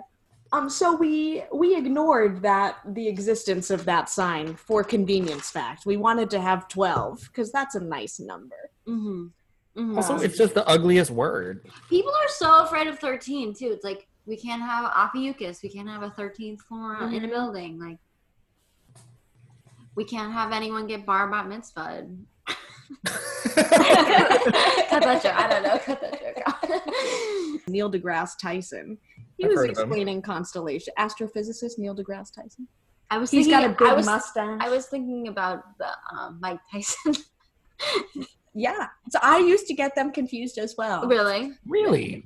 Um, 0.51 0.69
so 0.69 0.95
we 0.95 1.43
we 1.53 1.75
ignored 1.75 2.41
that 2.41 2.77
the 2.85 3.07
existence 3.07 3.69
of 3.69 3.85
that 3.85 4.09
sign 4.09 4.55
for 4.55 4.83
convenience 4.83 5.49
fact. 5.49 5.85
We 5.85 5.95
wanted 5.97 6.29
to 6.31 6.39
have 6.41 6.67
twelve 6.67 7.21
because 7.27 7.51
that's 7.53 7.75
a 7.75 7.79
nice 7.81 8.19
number. 8.19 8.61
Mm-hmm. 8.87 9.27
Mm-hmm. 9.77 9.95
Also, 9.97 10.17
it's 10.17 10.37
just 10.37 10.53
the 10.55 10.67
ugliest 10.67 11.11
word. 11.11 11.65
People 11.89 12.11
are 12.11 12.27
so 12.29 12.63
afraid 12.63 12.87
of 12.87 12.97
13 12.99 13.53
too. 13.53 13.67
It's 13.71 13.83
like 13.83 14.07
we 14.25 14.35
can't 14.35 14.61
have 14.61 14.85
Ophiuchus. 14.91 15.61
We 15.61 15.69
can't 15.69 15.87
have 15.87 16.01
a 16.03 16.09
13th 16.11 16.61
floor 16.61 16.95
in 17.03 17.23
a 17.23 17.27
Mhm. 17.27 17.29
building. 17.29 17.79
Like 17.79 17.99
we 19.95 20.03
can't 20.03 20.33
have 20.33 20.51
anyone 20.51 20.87
get 20.87 21.05
bar 21.05 21.29
bat 21.29 21.47
mitzvah. 21.47 22.07
cut 23.05 25.03
that 25.03 25.19
joke. 25.23 25.35
I 25.35 25.47
don't 25.49 25.63
know. 25.63 25.77
Cut 25.79 26.01
that 26.01 26.19
joke 26.21 26.43
out. 26.45 26.63
Neil 27.67 27.91
deGrasse 27.91 28.37
Tyson. 28.41 28.97
He 29.37 29.43
I've 29.45 29.49
was 29.51 29.57
heard 29.59 29.69
of 29.71 29.77
him. 29.77 29.83
explaining 29.83 30.21
constellation. 30.21 30.93
Astrophysicist 30.97 31.77
Neil 31.77 31.95
deGrasse 31.95 32.33
Tyson. 32.33 32.67
I 33.09 33.17
was 33.17 33.29
He's 33.31 33.45
thinking, 33.45 33.61
got 33.61 33.69
a 33.71 33.73
big 33.77 33.87
I 33.87 33.93
was, 33.93 34.05
mustache. 34.05 34.59
I 34.61 34.69
was 34.69 34.87
thinking 34.87 35.27
about 35.27 35.77
the 35.77 35.89
um, 36.17 36.39
Mike 36.41 36.59
Tyson. 36.71 37.13
yeah. 38.57 38.87
So 39.09 39.19
I 39.21 39.37
used 39.37 39.67
to 39.67 39.73
get 39.73 39.95
them 39.95 40.11
confused 40.11 40.57
as 40.57 40.75
well. 40.77 41.07
really? 41.07 41.51
really? 41.65 42.23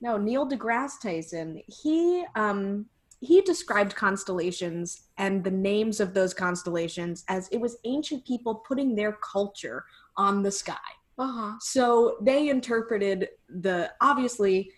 No, 0.00 0.16
Neil 0.16 0.48
deGrasse 0.48 1.00
Tyson. 1.02 1.62
He 1.66 2.24
um 2.34 2.86
he 3.20 3.40
described 3.40 3.94
constellations 3.94 5.04
and 5.16 5.42
the 5.42 5.50
names 5.50 6.00
of 6.00 6.12
those 6.12 6.34
constellations 6.34 7.24
as 7.28 7.48
it 7.48 7.60
was 7.60 7.78
ancient 7.84 8.26
people 8.26 8.56
putting 8.56 8.94
their 8.94 9.12
culture 9.12 9.84
on 10.16 10.42
the 10.42 10.50
sky. 10.50 10.74
Uh-huh. 11.18 11.54
So 11.60 12.16
they 12.20 12.48
interpreted 12.48 13.28
the 13.48 13.92
obviously 14.00 14.70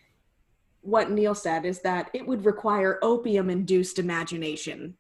what 0.82 1.10
Neil 1.10 1.34
said 1.34 1.64
is 1.64 1.80
that 1.82 2.10
it 2.14 2.24
would 2.24 2.44
require 2.44 3.00
opium 3.02 3.50
induced 3.50 3.98
imagination 3.98 4.96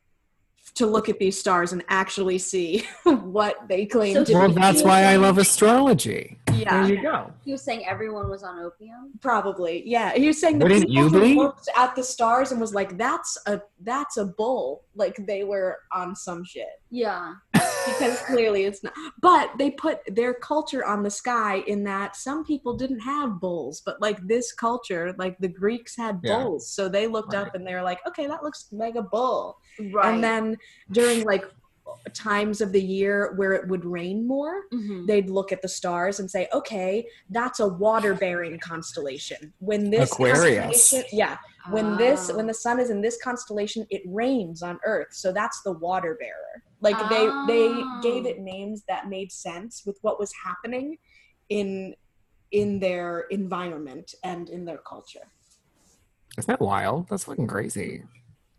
to 0.74 0.86
look 0.86 1.08
at 1.08 1.18
these 1.18 1.38
stars 1.38 1.72
and 1.72 1.82
actually 1.88 2.38
see 2.38 2.84
what 3.04 3.56
they 3.68 3.86
claim 3.86 4.14
So 4.14 4.24
to 4.24 4.34
Well, 4.34 4.48
be. 4.48 4.54
that's 4.54 4.82
why 4.82 5.04
I 5.04 5.16
love 5.16 5.38
astrology. 5.38 6.38
yeah, 6.52 6.82
There 6.86 6.94
you 6.96 7.02
go. 7.02 7.32
He 7.44 7.52
was 7.52 7.62
saying 7.62 7.86
everyone 7.86 8.28
was 8.28 8.42
on 8.42 8.58
opium. 8.58 9.12
probably. 9.20 9.82
Yeah, 9.86 10.12
he 10.14 10.26
was 10.26 10.40
saying 10.40 10.58
the 10.58 10.64
Wouldn't 10.66 10.82
people 10.88 10.94
you 11.04 11.08
who 11.08 11.20
be? 11.20 11.34
looked 11.34 11.68
at 11.76 11.94
the 11.96 12.02
stars 12.02 12.52
and 12.52 12.60
was 12.60 12.74
like, 12.74 12.98
"That's 12.98 13.38
a 13.46 13.60
that's 13.80 14.16
a 14.16 14.24
bull." 14.26 14.82
Like 14.94 15.16
they 15.26 15.44
were 15.44 15.78
on 15.92 16.14
some 16.16 16.44
shit 16.44 16.68
Yeah. 16.90 17.34
Because 17.86 18.20
clearly 18.22 18.64
it's 18.64 18.82
not. 18.82 18.92
But 19.20 19.50
they 19.58 19.70
put 19.70 20.00
their 20.06 20.34
culture 20.34 20.84
on 20.84 21.02
the 21.02 21.10
sky 21.10 21.62
in 21.66 21.84
that 21.84 22.16
some 22.16 22.44
people 22.44 22.76
didn't 22.76 23.00
have 23.00 23.40
bulls, 23.40 23.82
but 23.84 24.00
like 24.00 24.18
this 24.26 24.52
culture, 24.52 25.14
like 25.18 25.38
the 25.38 25.48
Greeks 25.48 25.96
had 25.96 26.20
Yeah. 26.22 26.42
bulls, 26.42 26.68
so 26.68 26.88
they 26.88 27.06
looked 27.06 27.32
Right. 27.32 27.46
up 27.46 27.54
and 27.54 27.66
they 27.66 27.74
were 27.74 27.82
like, 27.82 28.00
"Okay, 28.06 28.26
that 28.26 28.42
looks 28.42 28.66
like 28.72 28.96
a 28.96 29.02
bull." 29.02 29.58
Right. 29.92 30.14
And 30.14 30.22
then 30.24 30.56
during 30.92 31.24
like 31.24 31.44
times 32.14 32.60
of 32.60 32.72
the 32.72 32.82
year 32.82 33.32
where 33.36 33.52
it 33.52 33.68
would 33.68 33.84
rain 33.84 34.26
more, 34.26 34.62
Mhm. 34.72 35.06
they'd 35.06 35.30
look 35.30 35.52
at 35.52 35.62
the 35.62 35.68
stars 35.68 36.18
and 36.18 36.28
say, 36.30 36.48
"Okay, 36.52 37.08
that's 37.30 37.60
a 37.60 37.68
water-bearing 37.68 38.58
constellation." 38.58 39.52
When 39.60 39.90
this 39.90 40.10
Aquarius. 40.12 40.64
constellation- 40.64 41.16
yeah, 41.16 41.38
when 41.70 41.96
this 41.96 42.28
Oh. 42.30 42.36
when 42.36 42.46
the 42.48 42.54
sun 42.54 42.80
is 42.80 42.90
in 42.90 43.02
this 43.02 43.16
constellation, 43.22 43.86
it 43.90 44.02
rains 44.06 44.62
on 44.62 44.80
Earth, 44.84 45.08
so 45.12 45.30
that's 45.32 45.62
the 45.62 45.72
water 45.72 46.16
bearer. 46.18 46.62
Like 46.80 46.98
they 47.08 47.26
they 47.46 47.68
gave 48.02 48.26
Oh. 48.26 48.28
it 48.28 48.40
names 48.40 48.84
that 48.88 49.08
made 49.08 49.32
sense 49.32 49.82
with 49.86 49.98
what 50.02 50.18
was 50.20 50.32
happening 50.44 50.98
in 51.48 51.94
in 52.52 52.78
their 52.78 53.20
environment 53.30 54.14
and 54.22 54.48
in 54.50 54.64
their 54.64 54.78
culture. 54.78 55.32
Isn't 56.38 56.48
that 56.48 56.60
wild? 56.60 57.08
That's 57.08 57.24
fucking 57.24 57.46
crazy. 57.46 58.02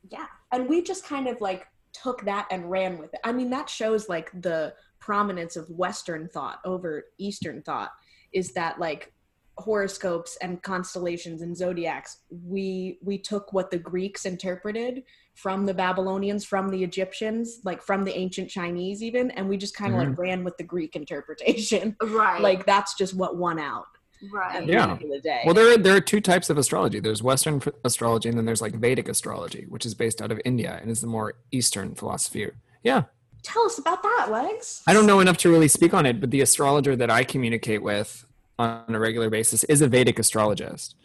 Yeah. 0.10 0.26
And 0.52 0.68
we 0.68 0.82
just 0.82 1.06
kind 1.06 1.28
of 1.28 1.40
like 1.42 1.68
took 1.94 2.26
that 2.26 2.48
and 2.52 2.70
ran 2.70 2.98
with 2.98 3.14
it. 3.14 3.20
I 3.24 3.32
mean, 3.32 3.50
that 3.52 3.70
shows 3.70 4.10
like 4.10 4.30
the 4.42 4.74
prominence 5.00 5.56
of 5.56 5.70
Western 5.70 6.28
thought 6.30 6.60
over 6.66 7.06
Eastern 7.18 7.62
thought 7.62 7.92
is 8.34 8.52
that 8.54 8.80
like 8.80 9.14
horoscopes 9.58 10.38
and 10.42 10.62
constellations 10.62 11.42
and 11.42 11.56
zodiacs 11.58 12.18
we 12.30 13.00
we 13.02 13.18
took 13.18 13.54
what 13.54 13.72
the 13.72 13.78
greeks 13.78 14.26
interpreted 14.26 15.04
from 15.36 15.66
the 15.66 15.74
babylonians 15.74 16.46
from 16.46 16.70
the 16.70 16.84
egyptians 16.84 17.60
like 17.64 17.82
from 17.82 18.04
the 18.04 18.16
ancient 18.16 18.50
chinese 18.50 19.02
even 19.02 19.32
and 19.32 19.48
we 19.48 19.58
just 19.58 19.76
kind 19.76 19.94
of 19.94 20.00
like 20.00 20.10
mm-hmm. 20.10 20.22
ran 20.22 20.44
with 20.44 20.56
the 20.58 20.64
greek 20.64 20.96
interpretation 20.96 21.96
Right. 22.04 22.42
like 22.42 22.66
that's 22.66 22.96
just 22.96 23.16
what 23.16 23.38
won 23.38 23.60
out 23.60 23.88
right. 24.32 24.66
the 24.66 24.74
Yeah. 24.74 24.92
end 24.92 25.02
of 25.04 25.10
the 25.10 25.20
day 25.20 25.42
Well, 25.46 25.54
there 25.54 25.74
are, 25.74 25.78
there 25.78 25.96
are 25.96 26.02
two 26.02 26.22
types 26.22 26.50
of 26.50 26.58
astrology. 26.58 27.00
There's 27.00 27.22
Western 27.22 27.62
astrology, 27.84 28.30
and 28.30 28.38
then 28.38 28.46
there's 28.46 28.62
like 28.62 28.74
Vedic 28.74 29.10
astrology, 29.10 29.66
which 29.70 29.86
is 29.86 29.94
based 29.94 30.22
out 30.22 30.32
of 30.32 30.42
India 30.46 30.80
and 30.82 30.90
is 30.90 31.02
the 31.02 31.08
more 31.08 31.36
Eastern 31.52 31.94
philosophy. 31.96 32.50
Yeah, 32.84 33.04
tell 33.44 33.64
us 33.64 33.78
about 33.78 34.04
that 34.04 34.28
Lex 34.32 34.84
I 34.88 34.94
don't 34.94 35.06
know 35.06 35.20
enough 35.20 35.38
to 35.38 35.50
really 35.50 35.68
speak 35.68 35.94
on 35.94 36.06
it, 36.06 36.20
but 36.20 36.32
the 36.32 36.42
astrologer 36.42 36.96
that 36.96 37.10
I 37.10 37.24
communicate 37.24 37.82
with 37.82 38.26
on 38.60 38.84
a 38.88 39.00
regular 39.00 39.30
basis 39.30 39.64
is 39.66 39.82
a 39.82 39.88
Vedic 39.88 40.20
astrologist. 40.20 40.96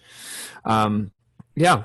Um, 0.65 1.13
yeah. 1.55 1.85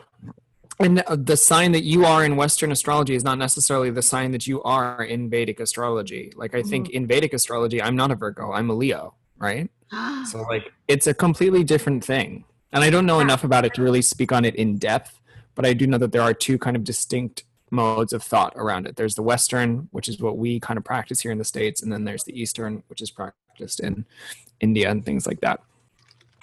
And 0.80 1.04
the 1.10 1.38
sign 1.38 1.72
that 1.72 1.84
you 1.84 2.06
are 2.06 2.24
in 2.24 2.36
Western 2.36 2.72
astrology 2.72 3.16
is 3.16 3.24
not 3.24 3.40
necessarily 3.40 3.90
the 3.90 4.04
sign 4.04 4.32
that 4.32 4.46
you 4.46 4.62
are 4.62 5.04
in 5.04 5.30
Vedic 5.30 5.60
astrology. 5.60 6.32
Like, 6.36 6.54
I 6.54 6.62
think 6.62 6.90
in 6.92 7.08
Vedic 7.08 7.34
astrology, 7.34 7.82
I'm 7.82 7.96
not 7.96 8.12
a 8.12 8.16
Virgo, 8.16 8.52
I'm 8.52 8.70
a 8.70 8.74
Leo, 8.74 9.16
right? 9.38 9.70
So, 10.26 10.42
like, 10.42 10.74
it's 10.90 11.08
a 11.08 11.14
completely 11.14 11.64
different 11.64 12.04
thing. 12.04 12.44
And 12.74 12.84
I 12.84 12.90
don't 12.90 13.06
know 13.06 13.22
enough 13.22 13.46
about 13.46 13.64
it 13.64 13.74
to 13.76 13.82
really 13.82 14.02
speak 14.02 14.34
on 14.34 14.44
it 14.44 14.56
in 14.56 14.78
depth, 14.78 15.22
but 15.56 15.66
I 15.66 15.72
do 15.72 15.88
know 15.88 15.98
that 16.00 16.12
there 16.12 16.22
are 16.22 16.34
two 16.34 16.58
kind 16.58 16.76
of 16.76 16.84
distinct 16.84 17.46
modes 17.72 18.12
of 18.12 18.24
thought 18.24 18.54
around 18.58 18.88
it. 18.88 18.98
There's 18.98 19.16
the 19.16 19.22
Western, 19.22 19.88
which 19.92 20.10
is 20.10 20.20
what 20.20 20.38
we 20.38 20.60
kind 20.60 20.78
of 20.78 20.84
practice 20.84 21.22
here 21.22 21.32
in 21.32 21.38
the 21.38 21.46
States, 21.46 21.82
and 21.82 21.92
then 21.92 22.04
there's 22.04 22.26
the 22.26 22.40
Eastern, 22.40 22.84
which 22.88 23.02
is 23.02 23.10
practiced 23.10 23.80
in 23.80 24.06
India 24.60 24.90
and 24.90 25.06
things 25.06 25.28
like 25.28 25.42
that. 25.42 25.60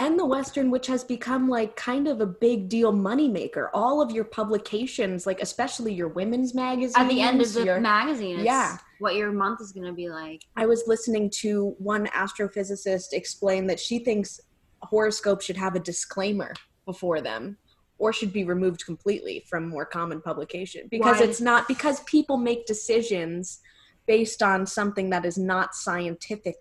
and 0.01 0.19
the 0.19 0.27
western 0.27 0.73
which 0.73 0.89
has 0.89 1.05
become 1.05 1.49
like 1.49 1.77
kind 1.77 2.09
of 2.09 2.21
a 2.21 2.27
big 2.27 2.69
deal 2.69 2.93
moneymaker 2.93 3.69
all 3.73 4.01
of 4.03 4.11
your 4.11 4.25
publications 4.25 5.25
like 5.25 5.41
especially 5.41 5.93
your 5.95 6.09
women's 6.09 6.53
magazines 6.53 6.97
At 6.97 7.09
the 7.09 7.21
end 7.21 7.41
of 7.41 7.53
the 7.53 7.65
your- 7.65 7.79
magazine, 7.81 8.37
it's 8.41 8.45
Yeah. 8.45 8.77
what 8.99 9.15
your 9.15 9.31
month 9.31 9.61
is 9.61 9.71
going 9.71 9.87
to 9.87 9.93
be 9.93 10.09
like. 10.09 10.41
i 10.57 10.67
was 10.67 10.83
listening 10.89 11.31
to 11.43 11.77
one 11.79 12.07
astrophysicist 12.09 13.13
explain 13.13 13.67
that 13.69 13.79
she 13.79 14.01
thinks 14.01 14.41
horoscopes 14.83 15.45
should 15.45 15.57
have 15.57 15.77
a 15.77 15.81
disclaimer 15.81 16.53
before 16.87 17.21
them 17.21 17.57
or 17.99 18.13
should 18.13 18.33
be 18.33 18.43
removed 18.45 18.85
completely 18.85 19.45
from 19.49 19.69
more 19.69 19.87
common 19.87 20.21
publication 20.21 20.83
because 20.91 21.19
Why? 21.21 21.27
it's 21.27 21.41
not 21.41 21.69
because 21.69 22.01
people 22.01 22.37
make 22.37 22.67
decisions 22.67 23.61
based 24.07 24.43
on 24.43 24.67
something 24.67 25.09
that 25.11 25.25
is 25.25 25.39
not 25.39 25.75
scientific 25.77 26.61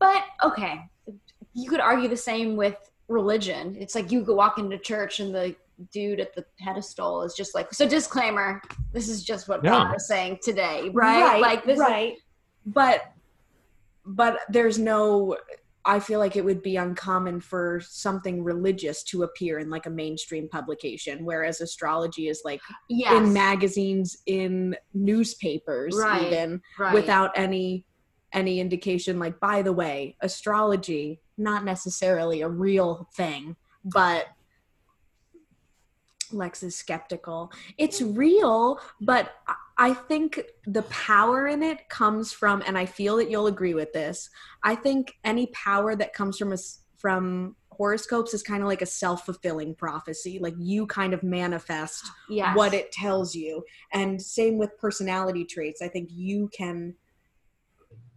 But 0.00 0.24
okay, 0.42 0.80
you 1.54 1.70
could 1.70 1.80
argue 1.80 2.08
the 2.08 2.16
same 2.16 2.56
with 2.56 2.76
religion. 3.08 3.76
It's 3.78 3.94
like 3.94 4.10
you 4.10 4.24
could 4.24 4.34
walk 4.34 4.58
into 4.58 4.78
church 4.78 5.20
and 5.20 5.32
the 5.34 5.54
dude 5.92 6.20
at 6.20 6.34
the 6.34 6.44
pedestal 6.58 7.22
is 7.22 7.34
just 7.34 7.54
like, 7.54 7.72
so 7.72 7.88
disclaimer, 7.88 8.60
this 8.92 9.08
is 9.08 9.22
just 9.22 9.48
what 9.48 9.62
Yeah. 9.64 9.70
God 9.70 9.96
is 9.96 10.06
saying 10.08 10.40
today, 10.42 10.90
right? 10.92 11.40
like 11.40 11.64
this 11.64 11.74
is- 11.74 11.80
right 11.80 12.16
but 12.66 13.12
but 14.04 14.38
there's 14.50 14.78
no 14.78 15.34
i 15.86 15.98
feel 15.98 16.18
like 16.18 16.36
it 16.36 16.44
would 16.44 16.60
be 16.60 16.76
uncommon 16.76 17.40
for 17.40 17.80
something 17.82 18.44
religious 18.44 19.02
to 19.02 19.22
appear 19.22 19.58
in 19.60 19.70
like 19.70 19.86
a 19.86 19.90
mainstream 19.90 20.46
publication 20.46 21.24
whereas 21.24 21.62
astrology 21.62 22.28
is 22.28 22.42
like 22.44 22.60
yes, 22.90 23.14
in 23.14 23.32
magazines 23.32 24.18
in 24.26 24.76
newspapers 24.92 25.96
Right, 25.96 26.26
even 26.26 26.60
right. 26.78 26.92
without 26.92 27.30
any 27.34 27.86
any 28.32 28.60
indication 28.60 29.18
like 29.18 29.38
by 29.40 29.62
the 29.62 29.72
way 29.72 30.16
astrology 30.20 31.20
not 31.36 31.64
necessarily 31.64 32.42
a 32.42 32.48
real 32.48 33.08
thing 33.14 33.56
but 33.84 34.26
lex 36.32 36.62
is 36.62 36.76
skeptical 36.76 37.50
it's 37.78 38.00
real 38.00 38.78
but 39.00 39.32
I- 39.46 39.94
think 39.94 40.40
the 40.66 40.82
power 40.82 41.46
in 41.46 41.62
it 41.62 41.88
comes 41.88 42.32
from 42.32 42.62
and 42.66 42.76
i 42.76 42.84
feel 42.84 43.16
that 43.16 43.30
you'll 43.30 43.46
agree 43.46 43.74
with 43.74 43.92
this 43.92 44.28
i 44.62 44.74
think 44.74 45.14
any 45.24 45.46
power 45.48 45.96
that 45.96 46.12
comes 46.12 46.36
from 46.36 46.52
us 46.52 46.80
from 46.98 47.56
horoscopes 47.72 48.34
is 48.34 48.42
kind 48.42 48.62
of 48.62 48.68
like 48.68 48.82
a 48.82 48.86
self-fulfilling 48.86 49.74
prophecy 49.74 50.38
like 50.38 50.54
you 50.58 50.86
kind 50.86 51.14
of 51.14 51.22
manifest 51.22 52.04
yes. 52.28 52.54
what 52.54 52.74
it 52.74 52.92
tells 52.92 53.34
you 53.34 53.64
and 53.94 54.20
same 54.20 54.58
with 54.58 54.76
personality 54.78 55.46
traits 55.46 55.80
i 55.80 55.88
think 55.88 56.10
you 56.12 56.50
can 56.54 56.94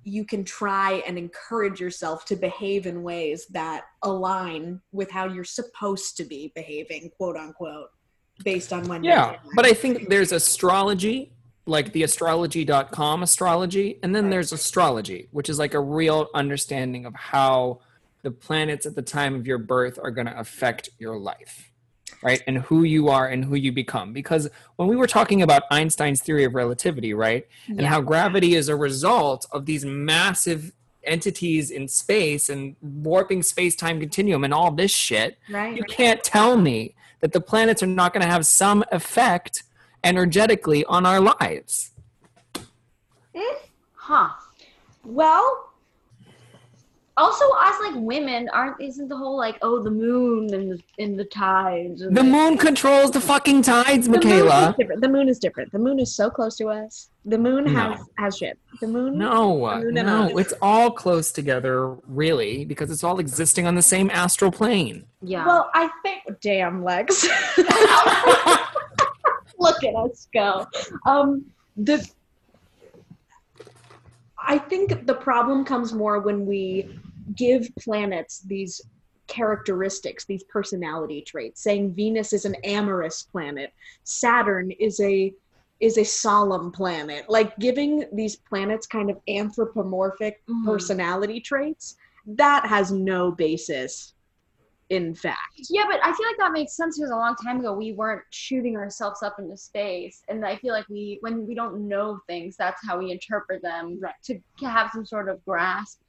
you 0.03 0.25
can 0.25 0.43
try 0.43 1.03
and 1.07 1.17
encourage 1.17 1.79
yourself 1.79 2.25
to 2.25 2.35
behave 2.35 2.85
in 2.85 3.03
ways 3.03 3.45
that 3.47 3.85
align 4.01 4.81
with 4.91 5.09
how 5.09 5.27
you're 5.27 5.43
supposed 5.43 6.17
to 6.17 6.25
be 6.25 6.51
behaving, 6.55 7.11
quote 7.17 7.37
unquote, 7.37 7.89
based 8.43 8.73
on 8.73 8.87
when 8.87 9.03
Yeah, 9.03 9.37
but 9.55 9.65
I 9.65 9.73
think 9.73 10.09
there's 10.09 10.31
astrology, 10.31 11.31
like 11.65 11.93
the 11.93 12.03
astrology.com 12.03 13.23
astrology, 13.23 13.99
and 14.03 14.15
then 14.15 14.29
there's 14.29 14.51
astrology, 14.51 15.29
which 15.31 15.49
is 15.49 15.59
like 15.59 15.73
a 15.73 15.79
real 15.79 16.29
understanding 16.33 17.05
of 17.05 17.15
how 17.15 17.79
the 18.23 18.31
planets 18.31 18.85
at 18.85 18.95
the 18.95 19.01
time 19.01 19.35
of 19.35 19.45
your 19.45 19.57
birth 19.57 19.99
are 20.01 20.11
going 20.11 20.27
to 20.27 20.37
affect 20.39 20.89
your 20.97 21.17
life, 21.17 21.71
right? 22.23 22.41
And 22.47 22.57
who 22.59 22.83
you 22.83 23.09
are 23.09 23.27
and 23.27 23.43
who 23.45 23.55
you 23.55 23.71
become. 23.71 24.13
Because 24.13 24.49
when 24.77 24.87
we 24.87 24.95
were 24.95 25.07
talking 25.07 25.41
about 25.41 25.63
Einstein's 25.69 26.21
theory 26.21 26.43
of 26.45 26.55
relativity, 26.55 27.13
right? 27.13 27.45
And 27.67 27.81
Yeah. 27.81 27.87
how 27.89 28.01
gravity 28.01 28.55
is 28.55 28.69
a 28.69 28.75
result 28.75 29.45
of 29.51 29.65
these 29.65 29.83
massive 29.85 30.71
entities 31.03 31.69
in 31.69 31.87
space 31.89 32.47
and 32.47 32.75
warping 32.81 33.43
space-time 33.43 33.99
continuum 33.99 34.45
and 34.45 34.53
all 34.53 34.71
this 34.71 34.91
shit 34.91 35.37
Right. 35.49 35.75
you 35.75 35.83
can't 35.83 36.23
tell 36.23 36.55
me 36.55 36.95
that 37.19 37.33
the 37.33 37.41
planets 37.41 37.83
are 37.83 37.87
not 37.87 38.13
going 38.13 38.21
to 38.25 38.31
have 38.31 38.45
some 38.45 38.85
effect 38.91 39.63
energetically 40.03 40.85
on 40.85 41.05
our 41.05 41.19
lives. 41.19 41.91
Huh. 43.95 44.29
Well, 45.05 45.72
also 47.15 47.45
us 47.53 47.75
like 47.83 47.93
women 47.97 48.49
aren't 48.51 48.81
isn't 48.81 49.07
the 49.07 49.15
whole 49.15 49.37
like 49.37 49.57
oh 49.61 49.81
the 49.83 49.91
moon 49.91 50.51
and 50.53 50.71
the 50.71 50.81
and 50.97 51.17
the 51.19 51.25
tides 51.25 52.01
and 52.01 52.17
The 52.17 52.23
moon 52.23 52.57
controls 52.57 53.11
the 53.11 53.21
fucking 53.21 53.61
tides, 53.61 54.07
The 54.07 54.13
moon 54.19 54.19
Michaela. 54.23 54.75
different. 54.77 55.01
The 55.01 55.09
moon 55.09 55.29
is 55.29 55.37
different. 55.37 55.71
The 55.71 55.77
moon 55.79 55.99
is 55.99 56.15
so 56.15 56.29
close 56.31 56.55
to 56.57 56.69
us. 56.69 57.09
The 57.25 57.37
moon 57.37 57.65
No. 57.65 57.79
has 57.79 57.99
has 58.17 58.37
shit. 58.37 58.57
The 58.81 58.87
moon. 58.87 59.17
No, 59.19 59.59
moon 59.79 59.93
no, 59.93 60.23
us. 60.25 60.31
it's 60.37 60.53
all 60.61 60.89
close 60.89 61.31
together, 61.31 61.95
really, 62.07 62.65
because 62.65 62.89
it's 62.89 63.03
all 63.03 63.19
existing 63.19 63.67
on 63.67 63.75
the 63.75 63.81
same 63.83 64.09
astral 64.09 64.51
plane. 64.51 65.05
yeah. 65.21 65.45
Well, 65.45 65.69
I 65.75 65.89
think. 66.01 66.23
Damn, 66.41 66.83
Lex. 66.83 67.27
Look 69.59 69.83
at 69.83 69.95
us 69.95 70.27
go. 70.33 70.65
Um, 71.05 71.45
the. 71.77 72.05
I 74.45 74.57
think 74.57 75.05
the 75.05 75.13
problem 75.13 75.63
comes 75.63 75.93
more 75.93 76.19
when 76.19 76.45
we 76.45 76.99
give 77.35 77.67
planets 77.79 78.41
these 78.41 78.81
characteristics, 79.27 80.25
these 80.25 80.43
personality 80.43 81.21
traits, 81.21 81.61
saying 81.63 81.93
Venus 81.93 82.33
is 82.33 82.45
an 82.45 82.55
amorous 82.63 83.23
planet, 83.23 83.71
Saturn 84.03 84.71
is 84.71 84.99
a 84.99 85.33
is 85.79 85.97
a 85.97 86.03
solemn 86.05 86.71
planet. 86.71 87.29
Like 87.29 87.57
giving 87.57 88.05
these 88.13 88.37
planets 88.37 88.87
kind 88.87 89.09
of 89.09 89.17
anthropomorphic 89.27 90.41
Mhm. 90.49 90.65
personality 90.65 91.41
traits, 91.41 91.95
that 92.25 92.65
has 92.67 92.91
no 92.91 93.31
basis 93.31 94.13
in 94.89 95.15
fact. 95.15 95.39
yeah, 95.69 95.83
but 95.89 95.99
I 96.03 96.13
feel 96.13 96.27
like 96.27 96.37
that 96.37 96.51
makes 96.51 96.75
sense 96.75 96.97
because 96.97 97.09
a 97.11 97.15
long 97.15 97.35
time 97.43 97.59
ago 97.59 97.73
we 97.73 97.93
weren't 97.93 98.21
shooting 98.29 98.77
ourselves 98.77 99.23
up 99.23 99.39
into 99.39 99.57
space, 99.57 100.21
and 100.27 100.45
I 100.45 100.55
feel 100.57 100.73
like 100.73 100.87
we 100.89 101.17
when 101.21 101.47
we 101.47 101.55
don't 101.55 101.87
know 101.87 102.19
things, 102.27 102.55
that's 102.57 102.85
how 102.85 102.99
we 102.99 103.11
interpret 103.11 103.61
them 103.61 103.99
Right. 103.99 104.13
to 104.25 104.39
have 104.61 104.91
some 104.93 105.05
sort 105.05 105.29
of 105.29 105.43
grasp. 105.45 105.99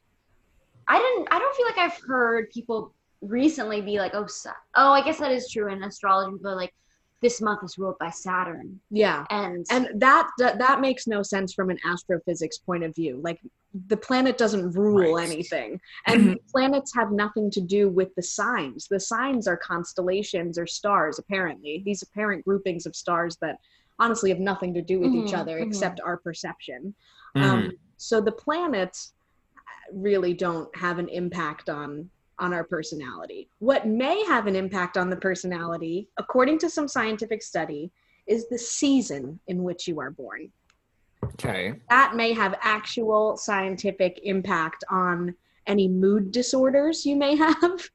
I 0.87 0.99
didn't. 0.99 1.27
I 1.31 1.39
don't 1.39 1.55
feel 1.55 1.65
like 1.65 1.77
I've 1.77 1.99
heard 2.07 2.49
people 2.51 2.93
recently 3.21 3.81
be 3.81 3.97
like, 3.97 4.13
"Oh, 4.13 4.27
Sa- 4.27 4.51
oh, 4.75 4.91
I 4.91 5.01
guess 5.01 5.19
that 5.19 5.31
is 5.31 5.49
true 5.49 5.71
in 5.71 5.83
astrology." 5.83 6.37
But 6.41 6.55
like, 6.57 6.73
this 7.21 7.41
month 7.41 7.63
is 7.63 7.77
ruled 7.77 7.97
by 7.99 8.09
Saturn, 8.11 8.79
Yeah. 8.91 9.25
and 9.31 9.65
And 9.71 9.89
that, 9.99 10.29
that 10.37 10.59
that 10.59 10.81
makes 10.81 11.07
no 11.07 11.23
sense 11.23 11.53
from 11.53 11.69
an 11.71 11.79
astrophysics 11.85 12.59
point 12.59 12.83
of 12.83 12.93
view. 12.93 13.19
Like 13.23 13.39
the 13.87 13.97
planet 13.97 14.37
doesn't 14.37 14.71
rule 14.73 15.15
Right. 15.15 15.29
anything. 15.29 15.81
And 16.05 16.39
planets 16.51 16.93
have 16.93 17.11
nothing 17.11 17.49
to 17.51 17.61
do 17.61 17.89
with 17.89 18.13
the 18.15 18.21
signs. 18.21 18.87
The 18.87 18.99
signs 18.99 19.47
are 19.47 19.57
constellations 19.57 20.57
or 20.59 20.67
stars 20.67 21.17
apparently. 21.19 21.81
These 21.83 22.03
apparent 22.03 22.45
groupings 22.45 22.85
of 22.85 22.95
stars 22.95 23.37
that 23.41 23.57
honestly 23.97 24.29
have 24.29 24.39
nothing 24.39 24.73
to 24.75 24.81
do 24.81 24.99
with 24.99 25.13
each 25.15 25.31
Mhm, 25.33 25.39
other 25.39 25.57
mhm. 25.59 25.63
except 25.63 25.99
our 26.01 26.17
perception. 26.17 26.93
Mhm. 27.35 27.43
Um, 27.43 27.71
so 27.97 28.21
the 28.21 28.31
planets 28.31 29.13
really 29.93 30.33
don't 30.33 30.73
have 30.75 30.99
an 30.99 31.09
impact 31.09 31.69
on 31.69 32.09
on 32.37 32.53
our 32.53 32.65
personality. 32.65 33.49
What 33.59 33.87
may 33.87 34.23
have 34.25 34.45
an 34.45 34.55
impact 34.57 34.97
on 34.97 35.09
the 35.09 35.15
personality, 35.15 36.09
according 36.17 36.59
to 36.59 36.69
some 36.69 36.87
scientific 36.87 37.41
study, 37.41 37.91
is 38.27 38.49
the 38.49 38.57
season 38.57 39.39
in 39.47 39.63
which 39.63 39.87
you 39.87 39.99
are 40.01 40.11
born. 40.11 40.51
okay. 41.23 41.73
That 41.89 42.15
may 42.15 42.33
have 42.33 42.55
actual 42.61 43.37
scientific 43.37 44.19
impact 44.23 44.83
on 44.89 45.33
any 45.65 45.87
mood 45.87 46.31
disorders 46.31 47.05
you 47.05 47.15
may 47.15 47.35
have. 47.37 47.89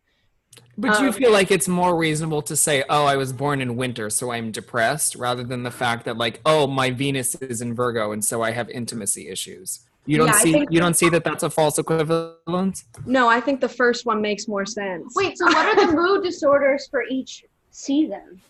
But 0.77 0.97
do 0.97 1.03
you 1.05 1.09
Um, 1.11 1.15
feel 1.15 1.33
like 1.33 1.51
it's 1.51 1.69
more 1.69 1.97
reasonable 1.97 2.43
to 2.43 2.57
say, 2.57 2.83
oh, 2.89 3.05
I 3.05 3.17
was 3.17 3.33
born 3.33 3.61
in 3.61 3.77
winter, 3.77 4.09
so 4.09 4.33
I'm 4.33 4.51
depressed, 4.51 5.15
rather 5.15 5.45
than 5.45 5.63
the 5.63 5.71
fact 5.71 6.07
that, 6.07 6.17
like, 6.17 6.41
oh, 6.47 6.67
my 6.67 6.91
Venus 6.91 7.35
is 7.37 7.61
in 7.61 7.75
Virgo, 7.75 8.11
and 8.13 8.25
so 8.25 8.43
I 8.43 8.53
have 8.53 8.69
intimacy 8.71 9.29
issues? 9.29 9.81
You 10.07 10.17
don't 10.19 10.29
Yeah, 10.29 10.33
see 10.39 10.53
think- 10.53 10.73
you 10.73 10.81
don't 10.81 10.95
see 10.95 11.09
that 11.11 11.25
that's 11.25 11.43
a 11.43 11.51
false 11.51 11.79
equivalence? 11.79 12.85
No, 13.07 13.29
I 13.29 13.41
think 13.41 13.61
the 13.61 13.69
first 13.69 14.07
one 14.07 14.21
makes 14.21 14.49
more 14.49 14.65
sense. 14.67 15.13
wait. 15.15 15.37
So 15.39 15.47
what 15.47 15.57
are 15.79 15.87
the 15.87 15.93
mood 15.93 16.23
disorders 16.31 16.89
for 16.91 17.05
each 17.11 17.45
season? 17.71 18.41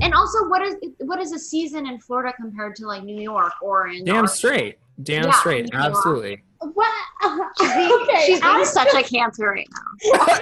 And 0.00 0.14
also, 0.14 0.48
what 0.48 0.62
is 0.62 0.76
what 1.00 1.20
is 1.20 1.32
a 1.32 1.38
season 1.38 1.86
in 1.86 1.98
Florida 1.98 2.32
compared 2.40 2.76
to 2.76 2.86
like 2.86 3.02
New 3.02 3.20
York 3.20 3.52
or 3.60 3.88
in? 3.88 4.04
Damn 4.04 4.16
our- 4.22 4.26
straight. 4.28 4.78
Damn 5.02 5.24
Yeah, 5.24 5.32
straight. 5.32 5.70
Absolutely. 5.72 6.42
What? 6.60 6.92
She's 7.58 7.72
being, 7.74 7.92
Okay, 8.02 8.24
she's 8.26 8.40
being 8.40 8.64
such 8.78 8.94
a 8.94 9.02
cancer 9.02 9.48
right 9.50 9.66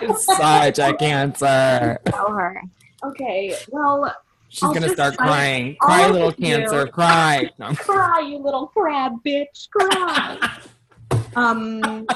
it's 0.03 0.27
such 0.27 0.79
a 0.79 0.93
cancer. 0.95 1.99
now. 2.05 2.11
Tell 2.13 2.33
her. 2.33 2.61
Okay, 3.05 3.57
well, 3.71 4.15
She's 4.51 4.65
I'll 4.65 4.75
gonna 4.75 4.89
start 4.89 5.17
crying. 5.17 5.77
Cry, 5.77 6.11
little 6.11 6.35
you. 6.37 6.47
cancer. 6.47 6.87
Cry. 6.89 7.49
No. 7.59 7.73
cry, 7.75 8.21
you 8.21 8.39
little 8.39 8.67
crab 8.67 9.13
bitch, 9.25 9.69
cry. 9.71 10.59
um, 11.37 12.07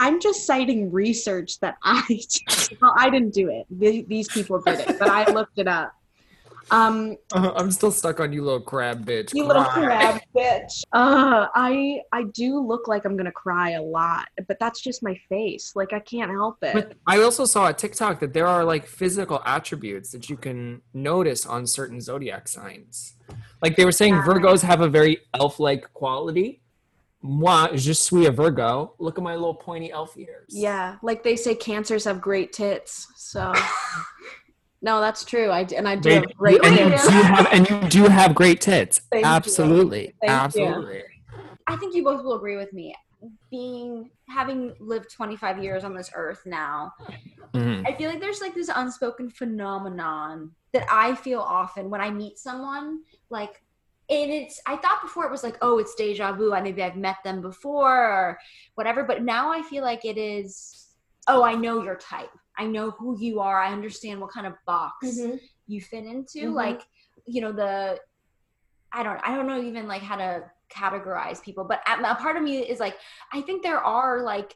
I'm 0.00 0.20
just 0.20 0.44
citing 0.44 0.90
research 0.90 1.60
that 1.60 1.76
I 1.84 2.02
well, 2.82 2.94
I 2.96 3.10
didn't 3.10 3.32
do 3.32 3.48
it. 3.48 3.66
These 4.08 4.28
people 4.28 4.60
did 4.60 4.80
it, 4.80 4.98
but 4.98 5.08
I 5.08 5.30
looked 5.30 5.58
it 5.58 5.68
up. 5.68 5.94
Um, 6.70 7.16
Uh, 7.34 7.52
I'm 7.56 7.70
still 7.70 7.90
stuck 7.90 8.20
on 8.20 8.32
you, 8.32 8.42
little 8.44 8.60
crab 8.60 9.04
bitch. 9.06 9.34
you 9.34 9.44
little 9.44 9.64
crab 9.64 10.20
bitch. 10.36 10.82
Uh, 10.92 11.46
I 11.54 12.00
I 12.12 12.24
do 12.34 12.60
look 12.60 12.88
like 12.88 13.04
I'm 13.04 13.16
gonna 13.16 13.32
cry 13.32 13.70
a 13.70 13.82
lot, 13.82 14.28
but 14.48 14.58
that's 14.58 14.80
just 14.80 15.02
my 15.02 15.18
face. 15.28 15.72
Like 15.74 15.92
I 15.92 16.00
can't 16.00 16.30
help 16.30 16.58
it. 16.62 16.74
But 16.74 16.92
I 17.06 17.20
also 17.22 17.44
saw 17.44 17.68
a 17.68 17.72
TikTok 17.72 18.20
that 18.20 18.32
there 18.32 18.46
are 18.46 18.64
like 18.64 18.86
physical 18.86 19.40
attributes 19.44 20.10
that 20.12 20.28
you 20.30 20.36
can 20.36 20.82
notice 20.94 21.46
on 21.46 21.66
certain 21.66 22.00
zodiac 22.00 22.48
signs. 22.48 23.14
Like 23.62 23.76
they 23.76 23.84
were 23.84 23.92
saying, 23.92 24.14
Yeah. 24.14 24.24
Virgos 24.24 24.62
have 24.62 24.80
a 24.80 24.88
very 24.88 25.18
elf-like 25.34 25.92
quality. 25.92 26.60
Moi, 27.22 27.68
je 27.76 27.92
suis 27.92 28.24
a 28.26 28.30
Virgo. 28.30 28.94
Look 28.98 29.18
at 29.18 29.22
my 29.22 29.34
little 29.34 29.54
pointy 29.54 29.92
elf 29.92 30.16
ears. 30.16 30.46
Yeah, 30.48 30.96
like 31.02 31.22
they 31.22 31.36
say, 31.36 31.54
cancers 31.54 32.04
have 32.04 32.18
great 32.18 32.50
tits. 32.54 33.06
So, 33.16 33.52
no, 34.82 35.00
that's 35.00 35.24
true. 35.24 35.50
I 35.50 35.64
d- 35.64 35.76
and 35.76 35.88
I 35.88 35.96
do 35.96 36.08
They- 36.08 36.14
have 36.16 36.36
great 36.36 36.64
and 36.64 36.78
you 36.78 36.88
tits. 36.90 37.04
do 37.04 37.10
have 37.10 37.48
and 37.52 37.68
you 37.70 37.80
do 37.88 38.04
have 38.04 38.34
great 38.34 38.60
tits. 38.60 39.00
Thank 39.12 39.24
you. 39.24 39.30
Absolutely. 39.30 40.14
Thank 40.20 40.22
you. 40.22 40.28
Absolutely. 40.64 41.02
I 41.66 41.76
think 41.76 41.94
you 41.94 42.02
both 42.02 42.22
will 42.24 42.34
agree 42.36 42.56
with 42.56 42.72
me. 42.72 42.94
Being 43.50 44.10
having 44.28 44.74
lived 44.80 45.10
25 45.12 45.62
years 45.62 45.84
on 45.84 45.94
this 45.94 46.10
earth 46.14 46.42
now, 46.46 46.94
Mhm. 47.54 47.86
I 47.86 47.94
feel 47.96 48.08
like 48.08 48.20
there's 48.20 48.40
like 48.40 48.54
this 48.54 48.70
unspoken 48.74 49.28
phenomenon 49.28 50.52
that 50.72 50.86
I 50.90 51.14
feel 51.16 51.40
often 51.40 51.90
when 51.90 52.00
I 52.00 52.10
meet 52.10 52.38
someone. 52.38 53.00
Like, 53.28 53.62
and 54.08 54.30
it's 54.30 54.60
I 54.66 54.76
thought 54.76 55.02
before 55.02 55.24
it 55.26 55.30
was 55.30 55.42
like, 55.44 55.58
oh, 55.62 55.78
it's 55.78 55.94
deja 55.94 56.32
vu. 56.32 56.54
I 56.54 56.60
maybe 56.62 56.82
I've 56.82 56.96
met 56.96 57.16
them 57.24 57.40
before 57.42 57.94
or 57.94 58.38
whatever. 58.76 59.04
But 59.04 59.22
now 59.22 59.52
I 59.52 59.62
feel 59.62 59.82
like 59.84 60.04
it 60.04 60.16
is. 60.16 60.86
Oh, 61.28 61.42
I 61.42 61.54
know 61.54 61.82
your 61.82 61.96
type. 61.96 62.30
I 62.60 62.66
know 62.66 62.90
who 62.90 63.18
you 63.18 63.40
are. 63.40 63.58
I 63.58 63.72
understand 63.72 64.20
what 64.20 64.30
kind 64.32 64.46
of 64.46 64.52
box 64.66 64.94
Mhm. 65.06 65.40
you 65.66 65.80
fit 65.80 66.04
into. 66.04 66.40
Mhm. 66.50 66.54
Like, 66.54 66.82
you 67.26 67.40
know 67.40 67.52
the. 67.52 67.98
I 68.92 69.02
don't. 69.02 69.20
I 69.24 69.34
don't 69.34 69.46
know 69.46 69.60
even 69.60 69.88
like 69.88 70.02
how 70.02 70.16
to 70.16 70.50
categorize 70.70 71.42
people, 71.42 71.64
but 71.64 71.80
a 71.86 72.14
part 72.16 72.36
of 72.36 72.42
me 72.42 72.58
is 72.58 72.78
like, 72.80 72.96
I 73.32 73.40
think 73.40 73.62
there 73.62 73.80
are 73.80 74.22
like 74.22 74.54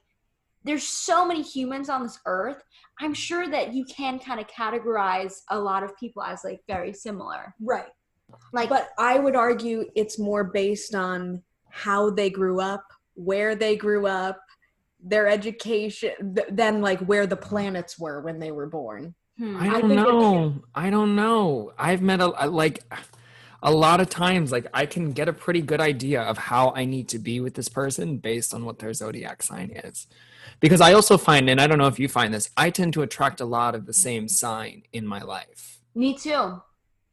there's 0.65 0.87
so 0.87 1.27
many 1.27 1.43
humans 1.43 1.91
on 1.91 2.03
this 2.03 2.19
earth 2.25 2.63
i'm 2.99 3.13
sure 3.13 3.47
that 3.47 3.75
you 3.75 3.85
can 3.85 4.19
kind 4.19 4.41
of 4.41 4.47
categorize 4.47 5.43
a 5.51 5.59
lot 5.59 5.83
of 5.83 5.95
people 5.99 6.23
as 6.23 6.43
like 6.43 6.59
very 6.67 6.91
similar 6.91 7.55
Right. 7.61 7.93
like 8.55 8.71
But 8.71 8.89
I 8.99 9.19
would 9.19 9.37
argue 9.37 9.85
it's 9.95 10.19
more 10.19 10.43
based 10.43 10.95
on 10.95 11.43
how 11.69 12.09
they 12.09 12.31
grew 12.31 12.61
up, 12.63 12.85
where 13.15 13.55
they 13.55 13.77
grew 13.77 14.07
up, 14.07 14.41
their 15.05 15.29
education, 15.29 16.35
th- 16.35 16.49
than 16.51 16.81
like 16.81 17.01
where 17.01 17.27
the 17.27 17.37
planets 17.37 17.99
were 17.99 18.21
when 18.23 18.39
they 18.39 18.51
were 18.51 18.67
born. 18.67 19.15
hmm, 19.39 19.57
I 19.57 19.67
I 19.67 19.71
don't 19.81 19.89
think 19.91 20.01
it's- 20.01 20.07
know. 20.07 20.63
I 20.75 20.91
don't 20.91 21.15
know. 21.15 21.73
I've 21.79 22.03
met 22.03 22.21
a 22.21 22.27
like 22.49 22.83
a 23.63 23.71
lot 23.71 24.01
of 24.01 24.09
times 24.11 24.53
like 24.53 24.67
I 24.75 24.87
can 24.87 25.13
get 25.13 25.29
a 25.29 25.33
pretty 25.33 25.63
good 25.63 25.81
idea 25.81 26.21
of 26.23 26.37
how 26.39 26.73
I 26.77 26.85
need 26.85 27.09
to 27.11 27.19
be 27.19 27.41
with 27.41 27.55
this 27.55 27.69
person 27.69 28.19
based 28.19 28.53
on 28.55 28.65
what 28.65 28.79
their 28.79 28.93
zodiac 28.93 29.43
sign 29.43 29.71
is. 29.85 30.07
Because 30.61 30.81
I 30.81 30.93
also 30.93 31.17
find, 31.19 31.49
and 31.51 31.61
I 31.61 31.67
don't 31.67 31.79
know 31.79 31.87
if 31.89 31.99
you 31.99 32.09
find 32.09 32.33
this, 32.33 32.51
I 32.57 32.71
tend 32.71 32.93
to 32.95 33.03
attract 33.03 33.41
a 33.41 33.45
lot 33.45 33.75
of 33.75 33.87
the 33.87 33.93
same 33.95 34.29
sign 34.29 34.83
in 34.93 35.07
my 35.07 35.21
life. 35.23 35.81
Me 35.95 36.15
too. 36.15 36.63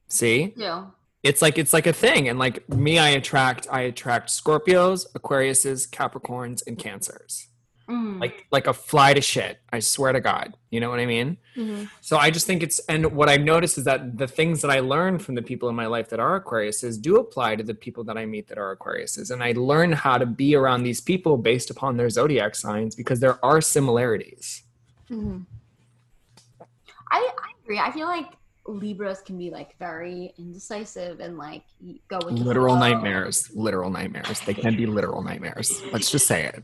See? 0.08 0.50
Too. 0.58 0.88
It's 1.24 1.42
like 1.42 1.58
it's 1.58 1.72
like 1.74 1.88
a 1.88 1.94
thing. 1.94 2.28
And 2.30 2.38
like 2.40 2.68
me, 2.70 2.98
I 3.00 3.10
attract 3.10 3.68
I 3.72 3.82
attract 3.82 4.30
Scorpios, 4.30 5.06
Aquariuses, 5.14 5.90
Capricorns, 5.90 6.62
and 6.68 6.78
Cancers. 6.78 7.48
Mm. 7.92 8.22
Like 8.22 8.46
like 8.52 8.68
a 8.68 8.74
fly 8.74 9.14
to 9.14 9.20
shit. 9.22 9.60
I 9.74 9.80
swear 9.80 10.14
to 10.14 10.22
God. 10.22 10.56
You 10.70 10.80
know 10.80 10.90
what 10.90 11.00
I 11.02 11.06
mean? 11.06 11.38
Mhm. 11.58 11.90
So 12.00 12.18
I 12.18 12.32
just 12.32 12.48
think 12.48 12.64
it's 12.64 12.80
and 12.88 13.12
what 13.14 13.28
I've 13.28 13.42
noticed 13.42 13.78
is 13.78 13.84
that 13.84 14.18
the 14.18 14.28
things 14.28 14.62
that 14.62 14.72
I 14.72 14.80
learn 14.80 15.20
from 15.20 15.36
the 15.36 15.42
people 15.42 15.68
in 15.68 15.76
my 15.76 15.88
life 15.88 16.08
that 16.10 16.20
are 16.20 16.40
Aquariuses 16.40 17.02
do 17.02 17.18
apply 17.18 17.58
to 17.58 17.64
the 17.64 17.74
people 17.74 18.04
that 18.06 18.18
I 18.18 18.26
meet 18.26 18.48
that 18.48 18.58
are 18.58 18.74
Aquariuses. 18.76 19.30
And 19.32 19.44
I 19.44 19.52
learn 19.52 19.92
how 19.92 20.18
to 20.18 20.26
be 20.26 20.56
around 20.56 20.84
these 20.84 21.02
people 21.02 21.36
based 21.38 21.70
upon 21.70 21.98
their 21.98 22.10
zodiac 22.10 22.56
signs 22.56 22.96
because 22.96 23.20
there 23.20 23.44
are 23.44 23.60
similarities. 23.60 24.64
Mhm. 25.10 25.46
I, 27.12 27.18
I 27.38 27.50
agree. 27.64 27.80
I 27.80 27.92
feel 27.92 28.08
like 28.08 28.28
Libras 28.72 29.22
can 29.22 29.38
be 29.38 29.50
like 29.50 29.78
very 29.78 30.34
indecisive 30.38 31.20
and 31.20 31.38
like 31.38 31.64
go 32.08 32.20
with 32.26 32.36
Literal 32.40 32.76
flow. 32.78 32.90
nightmares. 32.90 33.52
Literal 33.54 33.90
nightmares. 33.90 34.40
They 34.42 34.54
can 34.54 34.76
be 34.76 34.86
literal 34.86 35.22
nightmares. 35.22 35.82
Let's 35.92 36.10
just 36.10 36.26
say 36.28 36.46
it. 36.46 36.64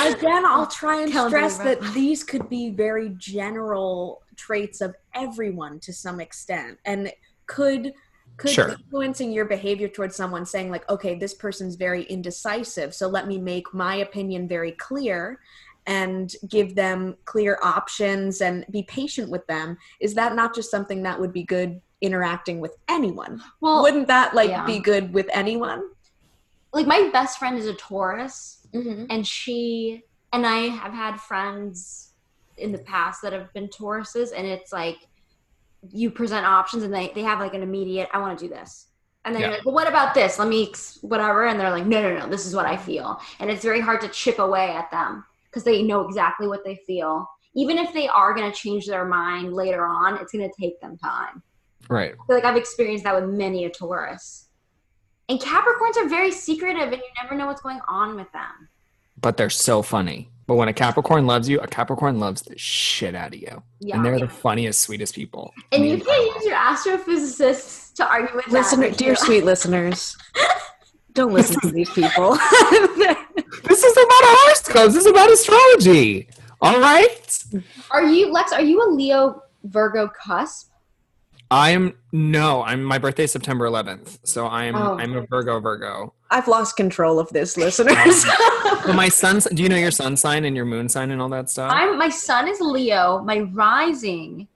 Again, 0.18 0.44
I'll 0.46 0.66
try 0.66 1.02
and 1.02 1.12
Count 1.12 1.30
stress 1.30 1.58
that 1.58 1.80
these 1.94 2.22
could 2.24 2.48
be 2.48 2.70
very 2.70 3.10
general 3.18 4.22
traits 4.36 4.80
of 4.80 4.94
everyone 5.14 5.80
to 5.80 5.92
some 5.92 6.20
extent, 6.20 6.78
and 6.84 7.12
could 7.46 7.92
could 8.36 8.50
Sure. 8.50 8.68
influencing 8.72 9.32
your 9.32 9.46
behavior 9.46 9.88
towards 9.88 10.14
someone 10.14 10.44
saying 10.44 10.70
like, 10.70 10.86
okay, 10.90 11.14
this 11.14 11.32
person's 11.32 11.74
very 11.74 12.02
indecisive, 12.02 12.94
so 12.94 13.08
let 13.08 13.26
me 13.26 13.38
make 13.38 13.72
my 13.72 13.96
opinion 13.96 14.46
very 14.46 14.72
clear 14.72 15.40
and 15.86 16.32
give 16.48 16.74
them 16.74 17.16
clear 17.24 17.58
options 17.62 18.40
and 18.40 18.64
be 18.70 18.82
patient 18.84 19.30
with 19.30 19.46
them. 19.46 19.76
Is 20.00 20.14
that 20.14 20.34
not 20.34 20.54
just 20.54 20.70
something 20.70 21.02
that 21.04 21.18
would 21.18 21.32
be 21.32 21.44
good 21.44 21.80
interacting 22.00 22.60
with 22.60 22.76
anyone? 22.88 23.40
Well, 23.60 23.82
Wouldn't 23.82 24.08
that 24.08 24.34
like 24.34 24.50
yeah. 24.50 24.66
be 24.66 24.78
good 24.78 25.12
with 25.12 25.26
anyone? 25.32 25.82
like 26.72 26.86
my 26.86 27.08
best 27.10 27.38
friend 27.38 27.56
is 27.58 27.66
a 27.66 27.74
Taurus, 27.74 28.52
Mm-hmm. 28.74 29.04
and 29.08 29.26
she 29.26 30.02
and 30.32 30.44
I 30.44 30.62
have 30.68 30.92
had 30.92 31.18
friends 31.20 32.10
in 32.58 32.72
the 32.72 32.78
past 32.78 33.22
that 33.22 33.32
have 33.32 33.50
been 33.54 33.68
Tauruses, 33.68 34.32
and 34.36 34.46
it's 34.46 34.72
like 34.72 34.98
you 35.90 36.10
present 36.10 36.44
options, 36.44 36.82
and 36.82 36.92
they 36.92 37.12
they 37.14 37.22
have 37.22 37.38
like 37.38 37.54
an 37.54 37.62
immediate, 37.62 38.08
I 38.12 38.18
want 38.18 38.38
to 38.38 38.44
do 38.48 38.52
this. 38.52 38.88
And 39.24 39.34
then 39.34 39.40
Yeah. 39.42 39.48
you're 39.48 39.56
like, 39.58 39.64
well, 39.64 39.74
what 39.74 39.88
about 39.88 40.12
this? 40.14 40.38
Let 40.38 40.48
me 40.48 40.72
whatever. 41.00 41.46
And 41.46 41.58
they're 41.58 41.70
like, 41.70 41.86
no, 41.86 42.02
no, 42.02 42.18
no, 42.18 42.26
this 42.28 42.44
is 42.44 42.54
what 42.54 42.66
I 42.66 42.76
feel. 42.76 43.20
And 43.40 43.50
it's 43.50 43.62
very 43.62 43.80
hard 43.80 44.00
to 44.02 44.08
chip 44.08 44.38
away 44.38 44.70
at 44.70 44.90
them 44.90 45.24
because 45.56 45.64
they 45.64 45.82
know 45.82 46.02
exactly 46.02 46.46
what 46.46 46.62
they 46.66 46.76
feel. 46.86 47.26
Even 47.54 47.78
if 47.78 47.90
they 47.94 48.08
are 48.08 48.34
going 48.34 48.50
to 48.50 48.54
change 48.54 48.86
their 48.86 49.06
mind 49.06 49.54
later 49.54 49.86
on, 49.86 50.18
it's 50.18 50.30
going 50.30 50.46
to 50.46 50.54
take 50.60 50.78
them 50.82 50.98
time. 50.98 51.42
Right. 51.88 52.12
I 52.12 52.26
feel 52.26 52.36
like 52.36 52.44
I've 52.44 52.58
experienced 52.58 53.04
that 53.04 53.14
with 53.18 53.30
many 53.30 53.64
a 53.64 53.70
Taurus. 53.70 54.48
And 55.30 55.40
Capricorns 55.40 55.96
are 55.96 56.08
very 56.10 56.30
secretive 56.30 56.92
and 56.92 56.96
you 56.96 57.08
never 57.22 57.34
know 57.34 57.46
what's 57.46 57.62
going 57.62 57.80
on 57.88 58.16
with 58.16 58.30
them. 58.32 58.68
But 59.18 59.38
they're 59.38 59.48
so 59.48 59.80
funny. 59.80 60.28
But 60.46 60.56
when 60.56 60.68
a 60.68 60.74
Capricorn 60.74 61.26
loves 61.26 61.48
you, 61.48 61.58
a 61.60 61.66
Capricorn 61.66 62.20
loves 62.20 62.42
the 62.42 62.58
shit 62.58 63.14
out 63.14 63.34
of 63.34 63.40
you. 63.40 63.62
Yeah. 63.80 63.96
And 63.96 64.04
they're 64.04 64.18
the 64.18 64.28
funniest, 64.28 64.80
sweetest 64.80 65.14
people. 65.14 65.54
and 65.72 65.86
you 65.86 65.94
I 65.94 65.96
mean, 65.96 66.04
can't 66.04 66.34
use 66.34 66.44
your 66.44 66.56
astrophysicists 66.56 67.94
to 67.94 68.06
argue 68.06 68.36
with 68.36 68.48
Listener, 68.48 68.90
that. 68.90 68.98
dear 68.98 69.16
sweet 69.16 69.46
listeners, 69.46 70.18
don't 71.14 71.32
listen 71.32 71.58
to 71.62 71.70
these 71.70 71.88
people. 71.88 72.36
This 73.86 73.96
is 73.96 74.04
about 74.04 74.22
horoscopes. 74.24 74.94
This 74.94 75.04
is 75.04 75.06
about 75.06 75.30
astrology. 75.30 76.28
All 76.60 76.80
right. 76.80 77.44
Are 77.92 78.02
you 78.02 78.32
Lex, 78.32 78.52
are 78.52 78.60
you 78.60 78.82
a 78.82 78.90
Leo 78.90 79.42
Virgo 79.62 80.08
cusp? 80.08 80.72
I'm 81.52 81.96
no. 82.10 82.64
I'm 82.64 82.82
my 82.82 82.98
birthday 82.98 83.24
is 83.24 83.32
September 83.32 83.64
11th, 83.66 84.18
so 84.24 84.48
I'm 84.48 84.74
Oh. 84.74 84.98
I'm 84.98 85.14
a 85.16 85.24
Virgo. 85.26 85.60
Virgo. 85.60 86.14
I've 86.32 86.48
lost 86.48 86.76
control 86.76 87.20
of 87.20 87.28
this, 87.28 87.56
listeners. 87.56 88.24
Um, 88.24 88.78
so 88.86 88.92
my 88.92 89.08
son's. 89.08 89.44
Do 89.44 89.62
you 89.62 89.68
know 89.68 89.76
your 89.76 89.92
sun 89.92 90.16
sign 90.16 90.44
and 90.44 90.56
your 90.56 90.64
moon 90.64 90.88
sign 90.88 91.12
and 91.12 91.22
all 91.22 91.28
that 91.28 91.48
stuff? 91.48 91.70
I'm 91.72 91.96
my 91.96 92.08
sun 92.08 92.48
is 92.48 92.60
Leo, 92.60 93.22
my 93.22 93.38
rising 93.54 94.48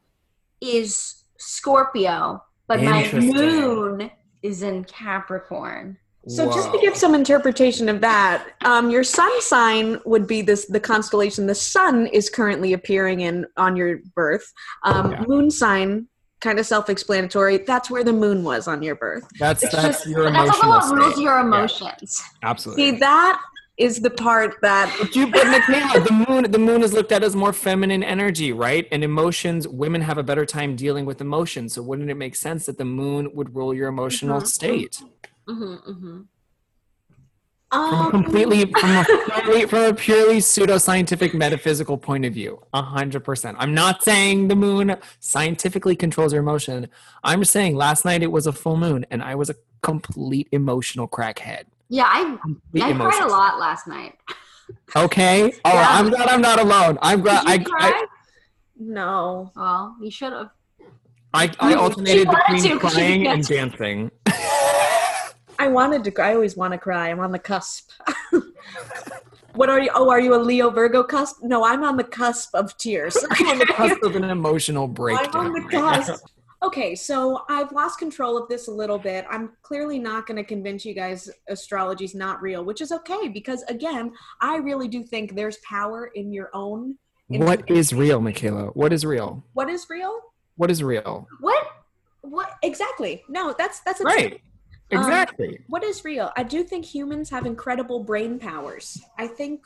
is 0.61 1.23
Scorpio, 1.37 2.43
but 2.67 2.83
my 2.83 3.09
moon 3.13 4.11
is 4.43 4.65
in 4.65 4.83
Capricorn. 4.83 5.99
So 6.31 6.47
just 6.47 6.71
to 6.71 6.77
Whoa. 6.77 6.81
give 6.81 6.97
some 6.97 7.15
interpretation 7.15 7.89
of 7.89 8.01
that, 8.01 8.45
um, 8.65 8.91
your 8.91 9.05
sun 9.05 9.31
sign 9.43 9.99
would 10.05 10.27
be 10.27 10.43
this 10.43 10.67
the 10.67 10.81
constellation 10.81 11.47
the 11.47 11.55
sun 11.55 12.07
is 12.07 12.31
currently 12.31 12.73
appearing 12.73 13.21
in 13.21 13.47
on 13.57 13.77
your 13.77 13.99
birth. 14.15 14.47
Um, 14.85 15.11
Yeah. 15.13 15.25
Moon 15.27 15.51
sign, 15.51 16.07
kind 16.41 16.59
of 16.59 16.67
self-explanatory. 16.67 17.59
That's 17.59 17.91
where 17.91 18.05
the 18.05 18.13
moon 18.13 18.45
was 18.45 18.67
on 18.69 18.83
your 18.83 18.95
birth. 18.95 19.25
that's 19.39 19.63
it's 19.63 19.75
that's 19.75 19.99
just- 19.99 20.07
your 20.09 20.25
But 20.25 20.33
that's 20.33 20.45
emotional 20.49 20.73
also 20.73 20.91
what 20.93 20.99
rules 21.01 21.13
state. 21.15 21.23
your 21.25 21.35
Yeah, 21.39 21.47
emotions. 21.47 22.23
absolutely. 22.43 22.91
See, 22.93 22.99
that 22.99 23.41
is 23.77 24.01
the 24.01 24.11
part 24.11 24.57
that 24.61 24.95
But 25.01 25.17
you, 25.17 25.27
but 25.31 25.47
Michaela, 25.47 26.05
the 26.05 26.13
moon, 26.29 26.51
the 26.51 26.59
moon 26.59 26.83
is 26.83 26.93
looked 26.93 27.13
at 27.13 27.23
as 27.25 27.35
more 27.35 27.53
feminine 27.55 28.03
energy, 28.03 28.53
right? 28.53 28.87
And 28.93 29.03
emotions, 29.03 29.67
women 29.67 30.03
have 30.03 30.19
a 30.19 30.23
better 30.23 30.45
time 30.45 30.77
dealing 30.77 31.07
with 31.07 31.21
emotions. 31.23 31.73
So 31.75 31.81
wouldn't 31.83 32.11
it 32.11 32.17
make 32.17 32.37
sense 32.37 32.67
that 32.67 32.77
the 32.77 32.85
moon 32.85 33.31
would 33.35 33.55
rule 33.57 33.73
your 33.73 33.89
emotional 33.89 34.43
Mhm. 34.43 34.47
state? 34.47 35.03
Hmm 35.55 35.75
hmm 35.77 36.21
From 37.73 37.95
um, 37.95 38.11
completely, 38.11 38.65
from 38.81 38.91
a 38.97 39.05
purely, 39.05 39.67
from 39.67 39.83
a 39.85 39.95
purely 39.95 40.39
pseudoscientific 40.39 41.35
metaphysical 41.35 41.97
point 41.99 42.25
of 42.25 42.35
view, 42.35 42.61
a 42.75 42.83
hundred 42.83 43.25
percent. 43.25 43.57
I'm 43.61 43.75
not 43.75 44.03
saying 44.03 44.49
the 44.49 44.57
moon 44.57 44.97
scientifically 45.21 45.95
controls 45.97 46.33
your 46.33 46.43
emotion. 46.43 46.89
I'm 47.23 47.41
just 47.41 47.53
saying 47.53 47.77
last 47.77 48.05
night 48.05 48.23
it 48.23 48.33
was 48.33 48.47
a 48.47 48.53
full 48.53 48.77
moon, 48.77 49.07
and 49.11 49.23
I 49.23 49.35
was 49.35 49.51
a 49.51 49.55
complete 49.83 50.49
emotional 50.53 51.07
crackhead. 51.09 51.65
Yeah, 51.89 52.05
I 52.07 52.37
Complete 52.43 52.83
I 52.85 52.93
cried 52.93 53.23
a 53.23 53.29
lot 53.29 53.59
last 53.59 53.87
night. 53.87 54.17
Okay. 54.95 55.53
Oh, 55.65 55.73
Yeah. 55.73 55.87
I'm 55.89 56.11
glad 56.11 56.29
I'm 56.29 56.41
not 56.41 56.61
alone. 56.61 56.99
I'm 57.03 57.21
glad. 57.23 57.45
Did 57.47 57.67
you 57.67 57.75
I, 57.77 57.81
cry? 57.81 57.89
I, 57.93 58.07
no. 58.79 59.51
well, 59.57 59.97
you 60.01 60.11
should 60.11 60.33
have. 60.33 60.51
I, 61.35 61.51
I 61.61 61.75
alternated 61.75 62.29
between 62.29 62.63
to 62.63 62.79
'cause 62.81 62.95
crying 62.95 63.27
and 63.27 63.45
dancing. 63.47 64.11
I 65.71 65.73
wanted 65.73 66.03
to. 66.05 66.23
I 66.23 66.35
always 66.35 66.57
want 66.57 66.73
to 66.73 66.79
cry. 66.79 67.11
I'm 67.11 67.21
on 67.21 67.31
the 67.31 67.39
cusp. 67.39 67.93
what 69.55 69.71
are 69.71 69.79
you? 69.79 69.91
Oh, 69.95 70.11
are 70.11 70.19
you 70.19 70.35
a 70.35 70.37
Leo 70.37 70.69
Virgo 70.71 71.05
cusp? 71.05 71.37
No, 71.43 71.65
I'm 71.65 71.85
on 71.85 71.97
the 71.97 72.05
cusp 72.05 72.53
of 72.57 72.77
tears. 72.77 73.17
I'm 73.31 73.47
on 73.47 73.59
the 73.59 73.67
cusp 73.67 74.03
of 74.03 74.17
an 74.17 74.25
emotional 74.25 74.85
I'm 74.99 75.31
on 75.33 75.53
the 75.53 75.69
cusp. 75.71 76.25
Okay, 76.63 76.97
so 76.97 77.43
I've 77.49 77.71
lost 77.71 78.01
control 78.01 78.37
of 78.37 78.49
this 78.49 78.67
a 78.67 78.71
little 78.71 78.99
bit. 78.99 79.25
I'm 79.31 79.53
clearly 79.63 79.99
not 79.99 80.27
going 80.27 80.37
to 80.37 80.45
convince 80.45 80.85
you 80.85 80.93
guys 80.93 81.31
astrology's 81.49 82.15
not 82.15 82.43
real, 82.43 82.65
which 82.65 82.81
is 82.81 82.91
okay 82.91 83.29
because 83.29 83.63
again, 83.63 84.13
I 84.43 84.57
really 84.57 84.89
do 84.89 85.05
think 85.05 85.37
there's 85.37 85.57
power 85.59 86.11
in 86.17 86.33
your 86.33 86.51
own. 86.53 86.99
What 87.29 87.71
is 87.71 87.93
real, 87.93 88.21
Michaela? 88.21 88.67
What 88.75 88.93
is 88.93 89.07
real? 89.07 89.45
What 89.55 89.71
is 89.71 89.89
real? 89.89 90.21
What 90.57 90.71
is 90.71 90.83
real? 90.83 91.29
What? 91.39 91.65
What 92.23 92.57
exactly? 92.63 93.23
No, 93.29 93.55
that's 93.57 93.81
that's 93.81 94.01
Right. 94.03 94.43
Um, 94.93 94.99
Exactly. 94.99 95.61
What 95.69 95.85
is 95.85 96.05
real? 96.05 96.33
I 96.37 96.43
do 96.43 96.65
think 96.65 96.85
humans 96.85 97.31
have 97.31 97.47
incredible 97.47 98.03
brain 98.05 98.39
powers. 98.39 99.01
I 99.19 99.27
think 99.27 99.63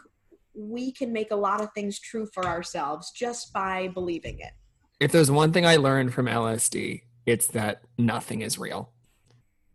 we 0.54 0.92
can 0.92 1.12
make 1.12 1.30
a 1.30 1.36
lot 1.36 1.60
of 1.60 1.72
things 1.72 1.98
true 1.98 2.26
for 2.32 2.46
ourselves 2.46 3.10
just 3.10 3.52
by 3.52 3.88
believing 3.88 4.38
it. 4.40 4.52
if 5.00 5.10
there's 5.12 5.30
one 5.30 5.52
thing 5.52 5.66
I 5.66 5.76
learned 5.76 6.14
from 6.14 6.26
LSD, 6.26 7.02
it's 7.26 7.48
that 7.48 7.82
nothing 7.98 8.42
is 8.42 8.58
real. 8.58 8.92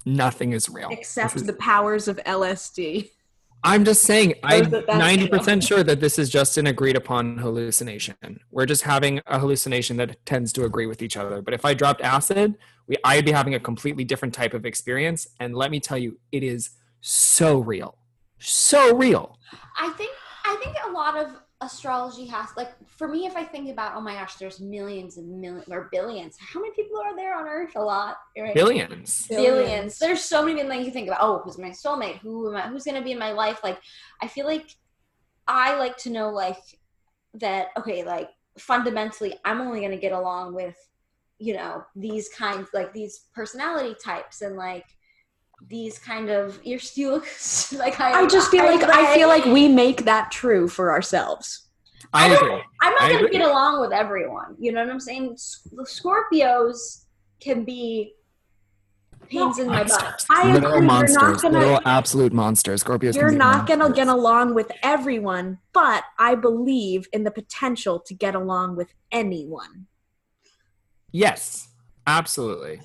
Nothing 0.06 0.54
is 0.54 0.70
real. 0.70 0.90
Except 0.92 1.36
is- 1.36 1.46
the 1.46 1.54
powers 1.54 2.08
of 2.08 2.18
LSD. 2.26 3.10
I'm 3.64 3.84
just 3.84 4.04
saying, 4.04 4.36
I'm 4.44 4.66
90% 4.66 5.68
sure 5.68 5.84
that 5.84 6.00
this 6.00 6.18
is 6.18 6.30
just 6.30 6.58
an 6.58 6.68
agreed 6.68 6.96
upon 6.96 7.38
hallucination. 7.38 8.16
We're 8.52 8.66
just 8.66 8.84
having 8.84 9.20
a 9.28 9.38
hallucination 9.38 9.98
that 9.98 10.26
tends 10.26 10.54
to 10.54 10.64
agree 10.64 10.86
with 10.86 11.02
each 11.02 11.18
other. 11.18 11.42
But 11.42 11.54
if 11.54 11.66
I 11.66 11.74
dropped 11.74 12.02
acid, 12.02 12.58
we, 12.88 12.96
I'd 13.04 13.26
be 13.26 13.32
having 13.32 13.56
a 13.56 13.60
completely 13.60 14.06
different 14.06 14.34
type 14.34 14.54
of 14.54 14.66
experience. 14.66 15.28
And 15.40 15.56
let 15.56 15.72
me 15.72 15.80
tell 15.80 15.98
you, 15.98 16.20
it 16.32 16.44
is 16.44 16.70
so 17.02 17.60
real. 17.60 17.98
So 18.40 18.96
real. 18.96 19.38
I 19.78 19.90
think 19.90 20.12
I 20.46 20.56
think 20.64 20.76
a 20.88 20.92
lot 20.92 21.18
of 21.18 21.32
astrology 21.62 22.26
has 22.26 22.48
like 22.56 22.72
for 22.88 23.08
me 23.08 23.26
if 23.26 23.36
I 23.36 23.44
think 23.44 23.70
about 23.70 23.96
oh 23.96 24.02
my 24.02 24.14
gosh 24.14 24.36
there's 24.36 24.62
millions 24.62 25.18
and 25.18 25.42
millions 25.42 25.66
or 25.70 25.90
billions 25.92 26.38
how 26.40 26.62
many 26.62 26.74
people 26.74 26.98
are 27.02 27.14
there 27.18 27.38
on 27.38 27.48
earth 27.50 27.76
a 27.76 27.82
lot 27.82 28.16
right 28.38 28.56
Billions. 28.56 29.28
billions. 29.28 30.00
There's 30.00 30.22
so 30.22 30.46
many 30.46 30.62
things 30.62 30.86
you 30.86 30.92
think 30.94 31.08
about. 31.08 31.20
Oh, 31.22 31.42
who's 31.44 31.58
my 31.58 31.72
soulmate? 31.72 32.20
Who 32.20 32.50
am 32.50 32.56
I? 32.56 32.68
Who's 32.70 32.86
gonna 32.86 33.02
be 33.02 33.12
in 33.12 33.20
my 33.20 33.34
life? 33.34 33.60
Like, 33.64 33.80
I 34.22 34.28
feel 34.28 34.46
like 34.46 34.74
I 35.48 35.78
like 35.78 35.98
to 35.98 36.10
know 36.10 36.30
like 36.30 36.62
that. 37.34 37.68
Okay, 37.78 38.04
like 38.04 38.30
fundamentally, 38.58 39.36
I'm 39.44 39.60
only 39.60 39.82
gonna 39.82 39.98
get 39.98 40.14
along 40.14 40.56
with 40.56 40.78
you 41.40 41.54
know 41.54 41.84
these 41.96 42.30
kinds 42.30 42.70
like 42.74 42.94
these 42.94 43.26
personality 43.34 43.96
types 44.02 44.42
and 44.42 44.56
like 44.56 44.86
these 45.68 46.00
kind 46.00 46.30
of 46.30 46.60
you're 46.64 46.80
still 46.94 47.22
like 47.78 48.00
I, 48.00 48.22
I 48.24 48.28
just 48.28 48.50
feel 48.52 48.66
like 48.66 48.84
I 48.84 49.14
feel 49.14 49.28
like 49.28 49.46
we 49.46 49.68
make 49.68 50.06
that 50.06 50.32
true 50.32 50.68
for 50.68 50.92
ourselves. 50.92 51.68
I, 52.14 52.30
I 52.32 52.36
agree. 52.36 52.62
I'm 52.82 52.94
not 52.94 53.02
I 53.02 53.08
gonna 53.12 53.26
agree. 53.26 53.38
get 53.38 53.48
along 53.50 53.82
with 53.82 53.92
everyone. 53.92 54.56
You 54.60 54.72
know 54.72 54.82
what 54.82 54.90
I'm 54.90 55.00
saying? 55.00 55.38
The 55.72 55.84
Scorpios 55.84 57.04
can 57.40 57.64
be 57.66 58.14
pains 59.30 59.60
in 59.60 59.68
my 59.68 59.84
butt. 59.84 60.26
I 60.30 60.42
agree. 60.42 60.54
little 60.54 60.70
You're 60.72 60.82
not 60.82 60.86
monsters, 61.10 61.42
gonna- 61.44 61.60
little 61.60 61.82
absolute 61.86 62.34
monsters. 62.34 62.84
Scorpios. 62.84 63.14
You're 63.16 63.26
can 63.26 63.34
be 63.36 63.38
not 63.38 63.68
going 63.68 63.80
to 63.80 63.92
get 63.92 64.08
along 64.08 64.56
with 64.56 64.72
everyone, 64.82 65.60
but 65.72 66.04
I 66.18 66.34
believe 66.34 67.08
in 67.14 67.24
the 67.26 67.32
potential 67.32 68.00
to 68.00 68.14
get 68.16 68.34
along 68.34 68.76
with 68.76 68.92
anyone. 69.12 69.86
Yes, 71.12 71.68
absolutely. 72.08 72.82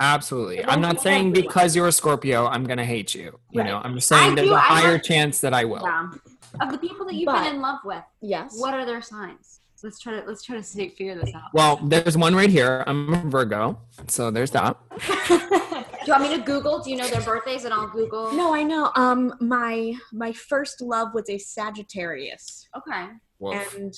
Absolutely. 0.00 0.62
I 0.64 0.72
I'm 0.74 0.82
don't 0.82 1.00
saying 1.00 1.28
everyone- 1.28 1.48
because 1.48 1.74
you're 1.76 1.86
a 1.88 1.92
Scorpio, 1.92 2.46
I'm 2.46 2.64
going 2.64 2.78
to 2.78 2.84
hate 2.84 3.14
you. 3.14 3.38
You 3.50 3.60
Right. 3.62 3.66
know, 3.66 3.80
I'm 3.82 3.94
just 3.94 4.08
saying 4.08 4.32
I 4.32 4.34
there's 4.34 4.48
do- 4.48 4.54
a 4.54 4.58
I 4.58 4.60
higher 4.60 4.92
have- 4.92 5.02
chance 5.02 5.40
that 5.40 5.54
I 5.54 5.64
will. 5.64 5.82
Yeah. 5.82 6.08
Of 6.60 6.70
the 6.72 6.78
people 6.78 7.06
that 7.06 7.14
you've 7.14 7.26
But- 7.26 7.44
been 7.44 7.56
in 7.56 7.60
love 7.62 7.78
with, 7.84 8.02
Yes. 8.20 8.58
what 8.58 8.74
are 8.74 8.84
their 8.84 9.02
signs? 9.02 9.60
Let's 9.82 10.00
try 10.00 10.18
to 10.18 10.26
let's 10.26 10.42
try 10.42 10.56
to 10.56 10.62
see, 10.62 10.88
figure 10.88 11.14
this 11.14 11.32
out. 11.34 11.52
Well, 11.52 11.76
there's 11.84 12.16
one 12.16 12.34
right 12.34 12.48
here. 12.50 12.82
I'm 12.86 13.12
a 13.14 13.18
Virgo, 13.18 13.78
so 14.08 14.30
there's 14.32 14.50
that. 14.52 14.76
Do 15.28 15.34
you 15.34 16.12
want 16.12 16.22
me 16.22 16.36
to 16.36 16.42
Google? 16.42 16.80
Do 16.82 16.90
you 16.90 16.96
know 16.96 17.06
their 17.06 17.20
birthdays 17.20 17.64
and 17.64 17.74
I'll 17.74 17.86
Google? 17.88 18.32
No, 18.32 18.54
I 18.54 18.62
know. 18.62 18.90
Um, 18.96 19.34
my 19.40 19.94
my 20.12 20.32
first 20.32 20.80
love 20.80 21.12
was 21.14 21.28
a 21.28 21.38
Sagittarius, 21.38 22.66
Okay. 22.76 23.06
and 23.42 23.94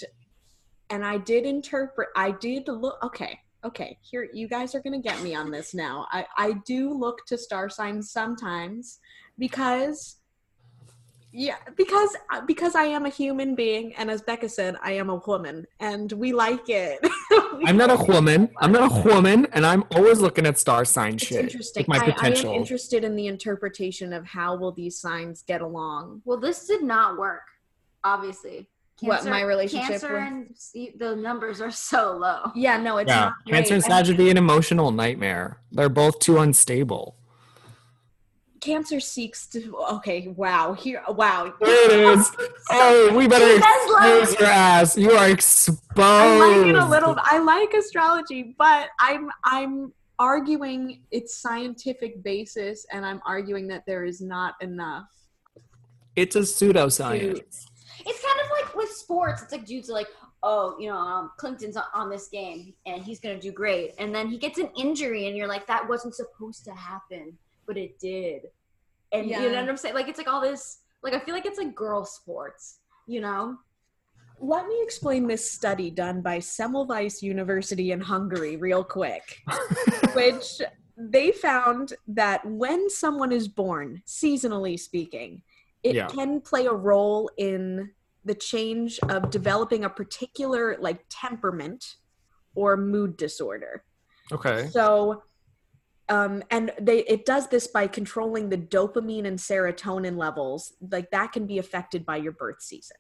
and 0.91 1.07
I 1.07 1.17
did 1.17 1.47
interpret. 1.47 2.09
I 2.17 2.33
did 2.33 2.67
look. 2.69 2.99
Okay, 3.05 3.39
okay. 3.65 3.99
Here, 4.03 4.29
you 4.33 4.49
guys 4.49 4.75
are 4.75 4.81
gonna 4.81 5.01
get 5.01 5.23
me 5.23 5.35
on 5.35 5.51
this 5.51 5.75
now. 5.75 6.07
I 6.13 6.27
I 6.37 6.53
do 6.67 6.93
look 6.93 7.27
to 7.27 7.39
star 7.39 7.69
signs 7.69 8.11
sometimes 8.11 8.99
because. 9.39 10.17
Yeah, 11.31 11.57
because 11.77 12.17
uh, 12.33 12.41
because 12.47 12.75
I 12.75 12.85
am 12.85 13.05
a 13.05 13.11
human 13.11 13.55
being, 13.55 13.93
and 13.97 14.11
as 14.11 14.23
Becca 14.23 14.49
said, 14.49 14.77
I 14.83 14.93
am 14.93 15.11
a 15.11 15.17
woman, 15.17 15.67
and 15.79 16.11
we 16.13 16.33
like 16.33 16.71
it. 16.71 16.99
I'm 17.67 17.77
not 17.77 17.91
a 17.91 18.03
woman. 18.11 18.49
I'm 18.57 18.73
not 18.73 18.91
a 18.91 19.09
woman, 19.09 19.47
and 19.53 19.67
I'm 19.67 19.85
always 19.95 20.21
looking 20.21 20.47
at 20.47 20.57
star 20.57 20.87
sign 20.87 21.15
It's 21.15 21.27
shit. 21.27 21.41
interesting. 21.45 21.83
With 21.83 21.89
my 21.89 21.97
I, 21.99 22.01
I 22.01 22.05
am 22.07 22.13
potential. 22.15 22.55
interested 22.55 23.05
in 23.05 23.15
the 23.15 23.27
interpretation 23.27 24.15
of 24.15 24.25
how 24.25 24.57
will 24.57 24.73
these 24.73 24.99
signs 24.99 25.43
get 25.43 25.61
along. 25.61 26.23
Well, 26.25 26.41
this 26.41 26.67
did 26.67 26.83
not 26.83 27.19
work. 27.19 27.43
Obviously. 28.05 28.71
What, 29.01 29.25
my 29.27 29.43
relationship 29.43 29.89
Cancer 29.89 30.13
with- 30.13 30.23
and 30.23 30.99
the 30.99 31.15
numbers 31.15 31.61
are 31.61 31.71
so 31.71 32.17
low. 32.17 32.51
Yeah, 32.55 32.79
no, 32.79 32.99
it's 32.99 33.09
yeah, 33.09 33.21
not 33.21 33.33
Cancer 33.47 33.75
and 33.75 33.83
great. 33.85 33.93
Sag 33.93 34.07
would 34.09 34.17
be 34.17 34.31
an 34.31 34.37
emotional 34.37 34.91
nightmare. 34.91 35.61
They're 35.71 35.89
both 35.89 36.19
too 36.19 36.39
unstable. 36.39 37.15
Cancer 38.61 38.99
seeks 38.99 39.47
to. 39.49 39.77
Okay, 39.93 40.29
wow. 40.29 40.73
Here, 40.73 41.03
wow. 41.09 41.53
There 41.61 41.91
it 41.93 42.19
is. 42.19 42.33
Oh, 42.71 43.17
we 43.17 43.29
better 43.29 43.47
You 43.47 43.61
guys 43.61 44.25
expose 44.25 44.41
your 44.41 44.49
ass. 44.49 44.99
You 44.99 45.13
are 45.13 45.29
exposed. 45.29 45.81
I 45.97 46.39
like 46.39 46.67
it 46.67 46.75
a 46.75 46.85
little. 46.85 47.17
I 47.23 47.39
like 47.39 47.73
astrology, 47.75 48.57
but 48.59 48.89
I'm 48.99 49.31
I'm 49.45 49.93
arguing 50.19 51.03
its 51.13 51.37
scientific 51.37 52.25
basis, 52.25 52.85
and 52.91 53.07
I'm 53.07 53.21
arguing 53.25 53.69
that 53.69 53.85
there 53.87 54.05
is 54.05 54.21
not 54.21 54.55
enough. 54.61 55.07
It's 56.17 56.35
a 56.35 56.41
pseudoscience. 56.41 57.68
It's 58.09 58.25
kind 58.25 58.41
of 58.41 58.51
like 58.51 58.75
with 58.75 58.91
sports. 58.91 59.43
It's 59.43 59.53
like 59.53 59.67
dudes 59.67 59.91
are 59.91 59.95
like, 59.95 60.09
oh, 60.43 60.77
you 60.79 60.89
know, 60.89 60.97
um, 60.97 61.31
Clinton's 61.37 61.77
on, 61.77 61.85
on 61.95 62.11
this 62.11 62.29
game 62.29 62.73
and 62.87 63.03
he's 63.03 63.21
gonna 63.21 63.39
do 63.41 63.53
great, 63.53 63.95
and 63.99 64.15
then 64.15 64.29
he 64.29 64.39
gets 64.39 64.59
an 64.59 64.71
injury, 64.77 65.29
and 65.29 65.37
you're 65.37 65.49
like, 65.49 65.67
that 65.67 65.89
wasn't 65.89 66.15
supposed 66.15 66.65
to 66.65 66.73
happen, 66.73 67.37
but 67.67 67.77
it 67.77 67.99
did. 67.99 68.43
And 69.13 69.27
you 69.29 69.39
know 69.39 69.61
what 69.61 69.69
I'm 69.69 69.77
saying? 69.77 69.95
Like 69.95 70.09
it's 70.09 70.19
like 70.19 70.29
all 70.29 70.41
this. 70.41 70.79
Like 71.03 71.15
I 71.15 71.21
feel 71.21 71.35
like 71.35 71.47
it's 71.47 71.59
like 71.59 71.75
girl 71.75 72.05
sports. 72.05 72.81
You 73.07 73.21
know? 73.21 73.57
Let 74.41 74.67
me 74.67 74.81
explain 74.83 75.27
this 75.27 75.51
study 75.51 75.91
done 75.91 76.21
by 76.21 76.39
Semmelweis 76.39 77.23
University 77.23 77.91
in 77.91 78.01
Hungary, 78.01 78.57
real 78.57 78.85
quick. 78.85 79.43
which 80.15 80.61
they 80.97 81.33
found 81.33 81.95
that 82.09 82.45
when 82.45 82.89
someone 82.91 83.33
is 83.33 83.49
born, 83.49 84.03
seasonally 84.07 84.79
speaking, 84.79 85.43
it 85.83 85.95
Yeah. 85.95 86.09
can 86.09 86.41
play 86.41 86.67
a 86.67 86.73
role 86.73 87.31
in 87.37 87.91
the 88.29 88.35
change 88.35 89.01
of 89.09 89.31
developing 89.31 89.85
a 89.85 89.91
particular 89.91 90.77
like 90.79 91.05
temperament 91.11 91.97
or 92.55 92.77
mood 92.77 93.17
disorder. 93.17 93.83
Okay. 94.31 94.69
So 94.69 95.23
um 96.09 96.43
and 96.51 96.73
they 96.81 97.01
it 97.01 97.27
does 97.27 97.49
this 97.49 97.67
by 97.67 97.87
controlling 97.87 98.49
the 98.49 98.59
dopamine 98.59 99.27
and 99.27 99.39
serotonin 99.39 100.17
levels 100.17 100.75
like 100.91 101.11
that 101.11 101.33
can 101.33 101.47
be 101.47 101.59
affected 101.59 102.07
by 102.07 102.17
your 102.17 102.33
birth 102.33 102.63
season 102.63 102.97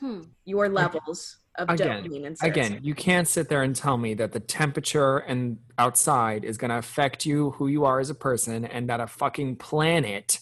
Hmm. 0.00 0.22
your 0.46 0.70
levels 0.70 1.38
of 1.58 1.68
Again, 1.68 2.04
dopamine 2.04 2.26
and 2.26 2.38
serotonin 2.38 2.50
Again, 2.50 2.80
you 2.82 2.94
can't 2.94 3.28
sit 3.28 3.50
there 3.50 3.62
and 3.62 3.76
tell 3.76 3.98
me 3.98 4.14
that 4.14 4.32
the 4.32 4.40
temperature 4.40 5.18
and 5.18 5.58
outside 5.76 6.42
is 6.42 6.56
going 6.56 6.70
to 6.70 6.78
affect 6.78 7.26
you, 7.26 7.50
who 7.50 7.66
you 7.66 7.84
are 7.84 8.00
as 8.00 8.08
a 8.08 8.14
person, 8.14 8.64
and 8.64 8.88
that 8.88 9.00
a 9.00 9.06
fucking 9.06 9.56
planet 9.56 10.38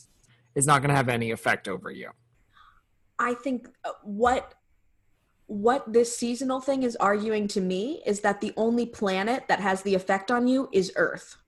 is 0.54 0.64
not 0.64 0.80
going 0.80 0.90
to 0.90 0.94
have 0.94 1.08
any 1.08 1.32
effect 1.32 1.66
over 1.66 1.90
you. 1.90 2.10
I 3.18 3.34
think 3.34 3.68
uh, 3.84 3.90
what 4.02 4.54
what 5.46 5.90
this 5.90 6.14
seasonal 6.16 6.60
thing 6.60 6.82
is 6.82 6.94
arguing 6.96 7.48
to 7.48 7.60
me 7.60 8.02
is 8.04 8.20
that 8.20 8.40
the 8.42 8.52
only 8.56 8.84
planet 8.84 9.44
that 9.48 9.60
has 9.60 9.80
the 9.82 9.94
effect 9.94 10.30
on 10.30 10.46
you 10.46 10.68
is 10.72 10.92
Earth. 10.96 11.38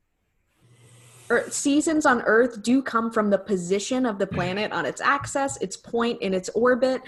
Earth 1.29 1.53
seasons 1.53 2.07
on 2.07 2.23
Earth 2.23 2.63
do 2.63 2.81
come 2.83 3.13
from 3.13 3.29
the 3.29 3.37
position 3.37 4.07
of 4.07 4.19
the 4.19 4.27
planet 4.27 4.73
on 4.73 4.87
its 4.87 5.03
axis, 5.03 5.59
its 5.61 5.77
point 5.77 6.21
in 6.23 6.33
its 6.33 6.49
orbit. 6.55 7.03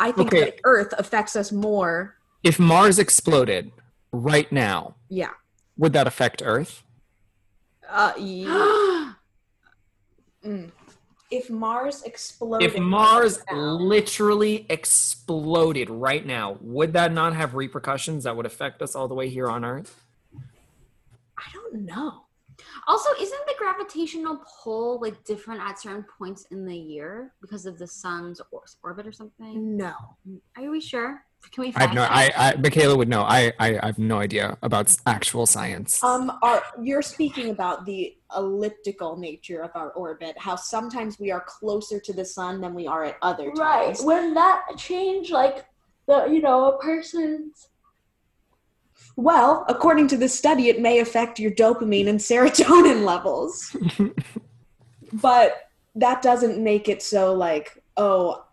I 0.00 0.10
think 0.10 0.34
Okay. 0.34 0.40
that 0.46 0.60
Earth 0.64 0.92
affects 0.98 1.36
us 1.36 1.52
more. 1.52 2.16
If 2.42 2.58
Mars 2.58 2.98
exploded 2.98 3.70
right 4.12 4.50
now, 4.50 4.96
Yeah. 5.08 5.30
would 5.78 5.92
that 5.92 6.08
affect 6.08 6.42
Earth? 6.44 6.82
Uh, 7.88 8.12
ye- 8.18 8.44
mm. 10.44 10.70
If 11.30 11.50
Mars 11.50 12.02
exploded, 12.02 12.70
If 12.70 12.78
Mars 12.78 13.42
now- 13.50 13.56
literally 13.56 14.66
exploded 14.68 15.90
right 15.90 16.24
now, 16.24 16.58
would 16.60 16.92
that 16.92 17.12
not 17.12 17.34
have 17.34 17.54
repercussions 17.54 18.24
that 18.24 18.36
would 18.36 18.46
affect 18.46 18.82
us 18.82 18.94
all 18.94 19.08
the 19.08 19.14
way 19.14 19.28
here 19.28 19.48
on 19.48 19.64
Earth? 19.64 20.04
I 21.36 21.44
don't 21.52 21.84
know. 21.84 22.20
Also, 22.86 23.08
isn't 23.20 23.46
the 23.46 23.54
gravitational 23.58 24.44
pull 24.62 25.00
like 25.00 25.24
different 25.24 25.60
at 25.60 25.78
certain 25.80 26.04
points 26.18 26.46
in 26.50 26.64
the 26.64 26.76
year 26.76 27.32
because 27.40 27.66
of 27.66 27.78
the 27.78 27.86
sun's 27.86 28.40
orbit 28.82 29.06
or 29.06 29.12
something? 29.12 29.76
No. 29.76 29.94
Are 30.56 30.70
we 30.70 30.80
sure? 30.80 31.24
Can 31.52 31.62
we 31.62 31.72
I 31.76 31.86
have 31.86 31.94
no. 31.94 32.02
check? 32.02 32.10
I, 32.12 32.32
I 32.36 32.56
Michaela 32.56 32.96
would 32.96 33.08
know. 33.08 33.22
I, 33.22 33.52
I 33.58 33.78
I 33.82 33.86
have 33.86 33.98
no 33.98 34.18
idea 34.18 34.56
about 34.62 34.94
actual 35.06 35.46
science. 35.46 36.02
Um, 36.02 36.32
are 36.42 36.62
you're 36.82 37.02
speaking 37.02 37.50
about 37.50 37.86
the 37.86 38.16
elliptical 38.36 39.16
nature 39.16 39.62
of 39.62 39.70
our 39.74 39.90
orbit? 39.90 40.36
How 40.38 40.56
sometimes 40.56 41.18
we 41.18 41.30
are 41.30 41.44
closer 41.46 42.00
to 42.00 42.12
the 42.12 42.24
sun 42.24 42.60
than 42.60 42.74
we 42.74 42.86
are 42.86 43.04
at 43.04 43.16
other 43.22 43.52
times. 43.52 43.58
Right. 43.58 43.98
When 44.02 44.34
that 44.34 44.62
change, 44.76 45.30
like 45.30 45.66
the 46.06 46.26
you 46.26 46.40
know 46.40 46.72
a 46.72 46.78
person's 46.78 47.68
Well, 49.16 49.64
according 49.68 50.08
to 50.08 50.16
this 50.16 50.36
study, 50.36 50.68
it 50.68 50.80
may 50.80 51.00
affect 51.00 51.38
your 51.38 51.52
dopamine 51.52 52.08
and 52.08 52.18
serotonin 52.18 53.04
levels, 53.12 53.76
but 55.12 55.68
that 55.94 56.22
doesn't 56.22 56.62
make 56.62 56.88
it 56.88 57.02
so 57.02 57.34
like 57.34 57.82
oh. 57.96 58.43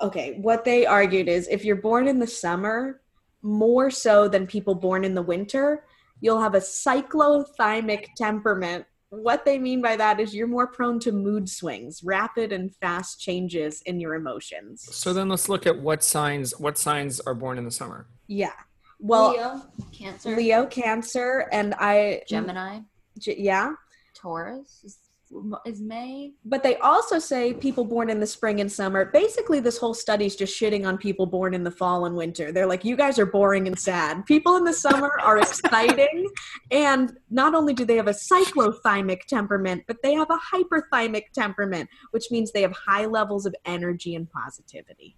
Okay, 0.00 0.38
what 0.40 0.64
they 0.64 0.86
argued 0.86 1.28
is 1.28 1.46
if 1.48 1.64
you're 1.64 1.76
born 1.76 2.08
in 2.08 2.18
the 2.18 2.26
summer, 2.26 3.00
more 3.42 3.90
so 3.90 4.28
than 4.28 4.46
people 4.46 4.74
born 4.74 5.04
in 5.04 5.14
the 5.14 5.22
winter, 5.22 5.84
you'll 6.20 6.40
have 6.40 6.54
a 6.54 6.60
cyclothymic 6.60 8.06
temperament. 8.16 8.84
What 9.10 9.44
they 9.44 9.58
mean 9.58 9.82
by 9.82 9.96
that 9.96 10.20
is 10.20 10.34
you're 10.34 10.46
more 10.46 10.68
prone 10.68 11.00
to 11.00 11.12
mood 11.12 11.48
swings, 11.48 12.02
rapid 12.04 12.52
and 12.52 12.74
fast 12.76 13.20
changes 13.20 13.82
in 13.82 13.98
your 13.98 14.14
emotions. 14.14 14.88
so 14.94 15.12
then 15.12 15.28
let's 15.28 15.48
look 15.48 15.66
at 15.66 15.78
what 15.80 16.04
signs. 16.04 16.58
What 16.58 16.78
signs 16.78 17.20
are 17.20 17.34
born 17.34 17.58
in 17.58 17.64
the 17.64 17.70
summer? 17.70 18.06
Yeah. 18.28 18.52
Well, 19.00 19.32
Leo, 19.32 19.62
Cancer, 19.92 20.36
Leo, 20.36 20.66
Cancer, 20.66 21.48
and 21.50 21.74
I 21.78 22.22
Gemini, 22.28 22.80
J- 23.18 23.36
yeah. 23.38 23.72
Taurus 24.14 24.98
is, 25.30 25.74
is 25.74 25.80
May. 25.80 26.32
But 26.44 26.62
they 26.62 26.76
also 26.76 27.18
say 27.18 27.54
people 27.54 27.84
born 27.84 28.10
in 28.10 28.20
the 28.20 28.26
spring 28.26 28.60
and 28.60 28.70
summer. 28.70 29.04
Basically, 29.06 29.60
this 29.60 29.78
whole 29.78 29.94
study's 29.94 30.36
just 30.36 30.58
shitting 30.58 30.86
on 30.86 30.98
people 30.98 31.26
born 31.26 31.54
in 31.54 31.64
the 31.64 31.70
fall 31.70 32.06
and 32.06 32.16
winter. 32.16 32.52
They're 32.52 32.66
like, 32.66 32.84
you 32.84 32.96
guys 32.96 33.18
are 33.18 33.26
boring 33.26 33.66
and 33.66 33.78
sad. 33.78 34.26
People 34.26 34.56
in 34.56 34.64
the 34.64 34.72
summer 34.72 35.18
are 35.22 35.38
exciting. 35.38 36.28
And 36.70 37.12
not 37.30 37.54
only 37.54 37.74
do 37.74 37.84
they 37.84 37.96
have 37.96 38.08
a 38.08 38.12
cyclothymic 38.12 39.24
temperament, 39.26 39.84
but 39.86 39.98
they 40.02 40.14
have 40.14 40.28
a 40.30 40.38
hyperthymic 40.56 41.24
temperament, 41.34 41.88
which 42.10 42.30
means 42.30 42.52
they 42.52 42.62
have 42.62 42.72
high 42.72 43.06
levels 43.06 43.46
of 43.46 43.54
energy 43.64 44.14
and 44.14 44.30
positivity. 44.30 45.16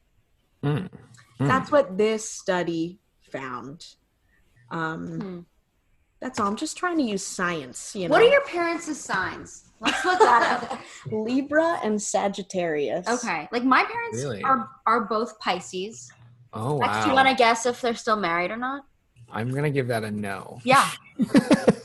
Mm. 0.62 0.88
Mm. 1.40 1.48
That's 1.48 1.70
what 1.70 1.98
this 1.98 2.28
study 2.28 3.00
found. 3.30 3.86
Um, 4.70 5.20
Hmm. 5.20 5.40
That's 6.22 6.38
all. 6.38 6.46
I'm 6.46 6.54
just 6.54 6.76
trying 6.76 6.98
to 6.98 7.02
use 7.02 7.26
science. 7.26 7.96
You 7.96 8.06
know. 8.06 8.12
What 8.12 8.22
are 8.22 8.28
your 8.28 8.44
parents' 8.44 8.96
signs? 8.96 9.64
Let's 9.80 10.04
look 10.04 10.20
that 10.20 10.70
up. 10.70 10.80
Libra 11.12 11.80
and 11.82 12.00
Sagittarius? 12.00 13.08
Okay. 13.08 13.48
Like 13.50 13.64
my 13.64 13.82
parents 13.82 14.22
Really? 14.22 14.40
are 14.44 14.68
are 14.86 15.00
both 15.00 15.36
Pisces. 15.40 16.12
Oh 16.52 16.76
Lex, 16.76 16.98
do 16.98 17.02
you 17.02 17.08
wow. 17.08 17.24
want 17.24 17.28
to 17.28 17.34
guess 17.34 17.66
if 17.66 17.80
they're 17.80 17.96
still 17.96 18.14
married 18.14 18.52
or 18.52 18.56
not? 18.56 18.84
I'm 19.32 19.50
gonna 19.50 19.70
give 19.70 19.88
that 19.88 20.04
a 20.04 20.12
no. 20.12 20.60
Yeah. 20.62 20.88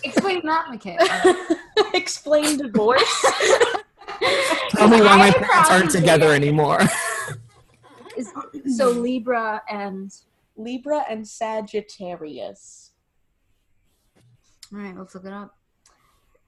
Explain 0.03 0.45
that, 0.45 0.67
Michaela. 0.69 1.57
Explain 1.95 2.57
divorce. 2.57 3.25
Tell 4.69 4.87
me 4.87 5.01
why 5.01 5.17
my 5.17 5.31
parents 5.31 5.71
aren't 5.71 5.89
together 5.89 6.31
anymore. 6.31 6.81
Is, 8.15 8.31
so 8.77 8.91
Libra 8.91 9.63
and 9.67 10.11
Libra 10.55 11.05
and 11.09 11.27
Sagittarius. 11.27 12.91
All 14.73 14.79
right, 14.79 14.95
let's 14.97 15.15
look 15.15 15.25
it 15.25 15.33
up. 15.33 15.55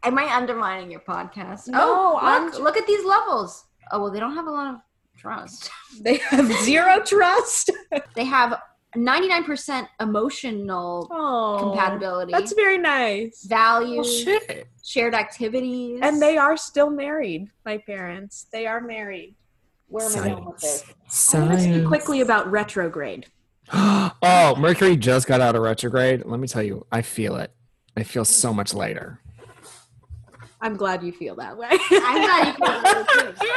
Am 0.04 0.18
I 0.18 0.34
undermining 0.34 0.90
your 0.92 1.02
podcast? 1.02 1.68
No, 1.68 1.80
oh, 1.82 2.20
I'm 2.22 2.46
look, 2.52 2.60
look 2.60 2.78
at 2.78 2.88
these 2.88 3.04
levels. 3.06 3.66
Oh 3.92 4.02
well, 4.04 4.12
they 4.12 4.20
don't 4.20 4.36
have 4.36 4.48
a 4.48 4.52
lot 4.52 4.74
of 4.74 4.80
trust. 5.18 5.70
They 6.02 6.18
have 6.18 6.52
zero 6.64 7.02
trust. 7.04 7.72
They 8.16 8.24
have 8.26 8.60
99% 8.96 9.88
emotional 10.00 11.08
Oh, 11.12 11.58
compatibility, 11.60 12.32
That's 12.32 12.54
very 12.54 12.78
nice. 12.78 13.46
well, 13.50 13.82
values, 13.82 14.22
shit. 14.24 14.68
shared 14.84 15.14
activities, 15.14 16.00
And 16.02 16.20
they 16.22 16.38
are 16.38 16.58
still 16.58 16.90
married. 16.90 17.50
My 17.66 17.78
parents. 17.78 18.48
They 18.52 18.66
are 18.66 18.82
married. 18.82 19.36
Where 19.90 20.06
am 20.08 20.24
I 20.24 20.30
going 20.30 20.46
with 20.46 20.60
this? 20.62 20.86
Science. 21.08 21.52
I'm 21.52 21.58
to 21.58 21.64
speak 21.76 21.88
quickly 21.88 22.22
about 22.22 22.50
retrograde. 22.50 23.28
oh, 23.74 24.56
Mercury 24.58 24.96
just 24.96 25.28
got 25.28 25.42
out 25.42 25.56
of 25.56 25.62
retrograde. 25.62 26.24
Let 26.26 26.40
me 26.40 26.48
tell 26.48 26.64
you, 26.64 26.86
I 26.92 27.02
feel 27.02 27.36
it. 27.36 27.52
I 27.97 28.04
feel 28.04 28.25
so 28.25 28.54
much 28.54 28.73
lighter. 28.73 29.19
I'm 30.62 30.75
glad 30.75 31.04
you 31.04 31.12
feel 31.12 31.36
that 31.36 31.58
way. 31.58 31.69
I'm 31.71 31.80
glad 31.80 32.47
you 32.47 32.54
feel 32.54 32.67
that 32.67 33.17
way, 33.17 33.34
too. 33.39 33.49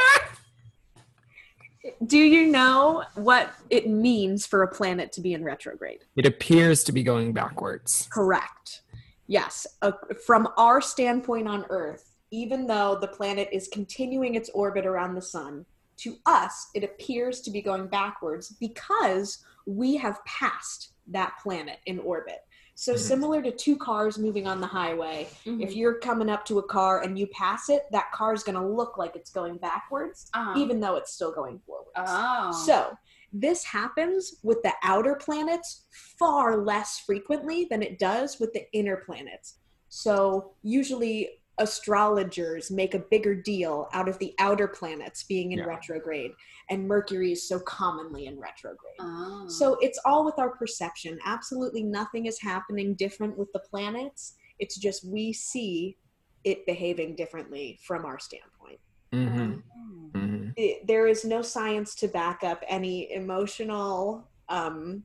Do 2.05 2.17
you 2.17 2.47
know 2.47 3.03
what 3.15 3.53
it 3.69 3.89
means 3.89 4.45
for 4.45 4.63
a 4.63 4.67
planet 4.67 5.11
to 5.13 5.21
be 5.21 5.33
in 5.33 5.43
retrograde? 5.43 5.99
It 6.15 6.25
appears 6.25 6.83
to 6.85 6.93
be 6.93 7.03
going 7.03 7.33
backwards. 7.33 8.07
Correct. 8.09 8.83
Yes. 9.27 9.67
Uh, 9.81 9.91
from 10.25 10.47
our 10.57 10.79
standpoint 10.79 11.47
on 11.47 11.65
Earth, 11.69 12.15
even 12.31 12.67
though 12.67 12.97
the 12.99 13.07
planet 13.07 13.49
is 13.51 13.67
continuing 13.67 14.35
its 14.35 14.49
orbit 14.53 14.85
around 14.85 15.15
the 15.15 15.21
sun, 15.21 15.65
to 15.97 16.17
us, 16.25 16.69
it 16.73 16.83
appears 16.83 17.41
to 17.41 17.51
be 17.51 17.61
going 17.61 17.87
backwards 17.87 18.55
because 18.59 19.43
we 19.65 19.95
have 19.95 20.23
passed 20.25 20.93
that 21.07 21.33
planet 21.41 21.77
in 21.85 21.99
orbit. 21.99 22.39
So, 22.75 22.93
Mhm. 22.93 22.97
similar 22.99 23.41
to 23.43 23.51
two 23.51 23.77
cars 23.77 24.17
moving 24.17 24.47
on 24.47 24.59
the 24.59 24.67
highway, 24.67 25.29
Mhm. 25.45 25.61
if 25.61 25.75
you're 25.75 25.99
coming 25.99 26.29
up 26.29 26.43
to 26.45 26.59
a 26.59 26.63
car 26.63 27.01
and 27.01 27.17
you 27.19 27.27
pass 27.27 27.69
it, 27.69 27.83
that 27.91 28.11
car 28.11 28.33
is 28.33 28.43
going 28.43 28.55
to 28.55 28.65
look 28.65 28.97
like 28.97 29.15
it's 29.15 29.29
going 29.31 29.57
backwards, 29.57 30.29
Uh-huh. 30.33 30.57
even 30.59 30.79
though 30.79 30.95
it's 30.95 31.13
still 31.13 31.31
going 31.31 31.59
forwards. 31.67 31.91
Oh. 31.95 32.51
So, 32.65 32.97
this 33.31 33.63
happens 33.63 34.35
with 34.43 34.61
the 34.63 34.73
outer 34.83 35.15
planets 35.15 35.85
far 36.19 36.57
less 36.63 36.99
frequently 36.99 37.65
than 37.65 37.81
it 37.83 37.99
does 37.99 38.39
with 38.39 38.53
the 38.53 38.65
inner 38.73 38.97
planets. 38.97 39.59
So, 39.89 40.55
usually 40.63 41.42
astrologers 41.59 42.71
make 42.71 42.93
a 42.93 42.99
bigger 42.99 43.35
deal 43.35 43.87
out 43.93 44.07
of 44.09 44.17
the 44.19 44.33
outer 44.39 44.67
planets 44.67 45.23
being 45.23 45.51
in 45.51 45.59
Yeah. 45.59 45.65
retrograde, 45.65 46.31
and 46.69 46.87
Mercury 46.87 47.31
is 47.31 47.47
so 47.47 47.59
commonly 47.59 48.25
in 48.25 48.39
retrograde. 48.39 48.95
Oh. 48.99 49.47
So, 49.47 49.75
it's 49.81 49.99
all 50.05 50.25
with 50.25 50.39
our 50.39 50.49
perception. 50.49 51.19
Absolutely 51.25 51.83
nothing 51.83 52.25
is 52.25 52.39
happening 52.41 52.95
different 52.95 53.37
with 53.37 53.51
the 53.53 53.59
planets. 53.59 54.35
It's 54.59 54.77
just 54.77 55.05
we 55.05 55.33
see 55.33 55.97
it 56.43 56.65
behaving 56.65 57.15
differently 57.15 57.79
from 57.85 58.05
our 58.05 58.19
standpoint 58.19 58.79
hmm 59.13 59.53
Oh. 59.75 60.09
hmm 60.13 60.49
it, 60.55 60.85
there 60.85 61.07
is 61.07 61.23
no 61.23 61.41
science 61.41 61.95
to 61.95 62.07
back 62.07 62.43
up 62.43 62.61
any 62.67 63.11
emotional 63.13 64.29
um 64.49 65.03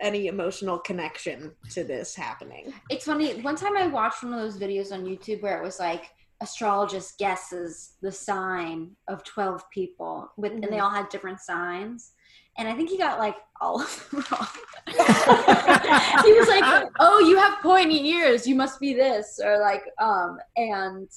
any 0.00 0.26
emotional 0.26 0.78
connection 0.78 1.52
to 1.70 1.84
this 1.84 2.14
happening 2.14 2.72
It's 2.90 3.04
funny. 3.04 3.40
One 3.40 3.56
time 3.56 3.76
I 3.76 3.86
watched 3.86 4.22
one 4.22 4.34
of 4.34 4.40
those 4.40 4.58
videos 4.58 4.92
on 4.92 5.04
YouTube 5.04 5.42
where 5.42 5.58
it 5.58 5.64
was 5.64 5.78
like 5.78 6.10
astrologist 6.42 7.18
guesses 7.18 7.94
the 8.02 8.12
sign 8.12 8.90
of 9.08 9.24
12 9.24 9.62
people 9.70 10.30
with 10.36 10.52
and 10.52 10.64
they 10.64 10.80
all 10.80 10.90
had 10.90 11.08
different 11.08 11.40
signs. 11.40 12.12
And 12.58 12.68
I 12.68 12.74
think 12.74 12.88
he 12.90 12.98
got 12.98 13.18
like 13.18 13.36
all 13.60 13.82
of 13.82 14.08
them 14.10 14.24
wrong. 14.32 14.46
he 14.86 16.32
was 16.32 16.48
like, 16.48 16.88
"Oh, 16.98 17.18
you 17.28 17.36
have 17.36 17.60
pointy 17.60 18.08
ears. 18.08 18.46
You 18.46 18.54
must 18.54 18.80
be 18.80 18.94
this." 18.94 19.38
Or 19.44 19.60
like 19.60 19.82
um 20.00 20.38
and 20.56 21.08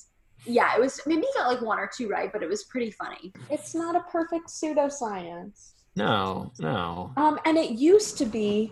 yeah, 0.45 0.75
it 0.75 0.81
was 0.81 0.99
maybe 1.05 1.21
he 1.21 1.39
got 1.39 1.47
like 1.47 1.61
one 1.61 1.79
or 1.79 1.89
two 1.95 2.09
right, 2.09 2.31
but 2.31 2.43
it 2.43 2.49
was 2.49 2.63
pretty 2.65 2.91
funny. 2.91 3.31
it's 3.49 3.73
not 3.75 3.95
a 3.95 4.01
perfect 4.11 4.47
pseudoscience 4.47 5.73
No, 5.99 6.51
no. 6.59 7.11
um 7.17 7.35
and 7.45 7.57
it 7.57 7.71
used 7.71 8.17
to 8.19 8.25
be 8.25 8.71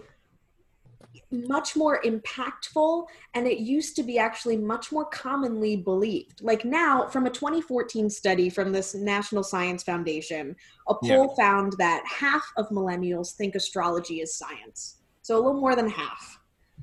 much 1.29 1.75
more 1.75 1.99
impactful 2.03 3.05
and 3.33 3.45
it 3.47 3.57
used 3.59 3.95
to 3.97 4.03
be 4.03 4.17
actually 4.17 4.55
much 4.55 4.93
more 4.93 5.03
commonly 5.05 5.75
believed 5.75 6.41
like 6.41 6.63
now 6.63 6.93
from 7.13 7.25
a 7.25 7.29
2014 7.29 8.09
study 8.09 8.49
from 8.49 8.71
this 8.71 8.95
national 8.95 9.43
science 9.43 9.83
foundation 9.83 10.55
a 10.87 10.95
poll 10.95 11.35
found 11.35 11.73
that 11.77 12.01
half 12.07 12.45
of 12.55 12.69
millennials 12.69 13.33
think 13.35 13.55
astrology 13.55 14.21
is 14.21 14.37
science 14.37 14.79
so 15.21 15.35
a 15.35 15.41
little 15.43 15.59
more 15.59 15.75
than 15.75 15.89
half 15.89 16.39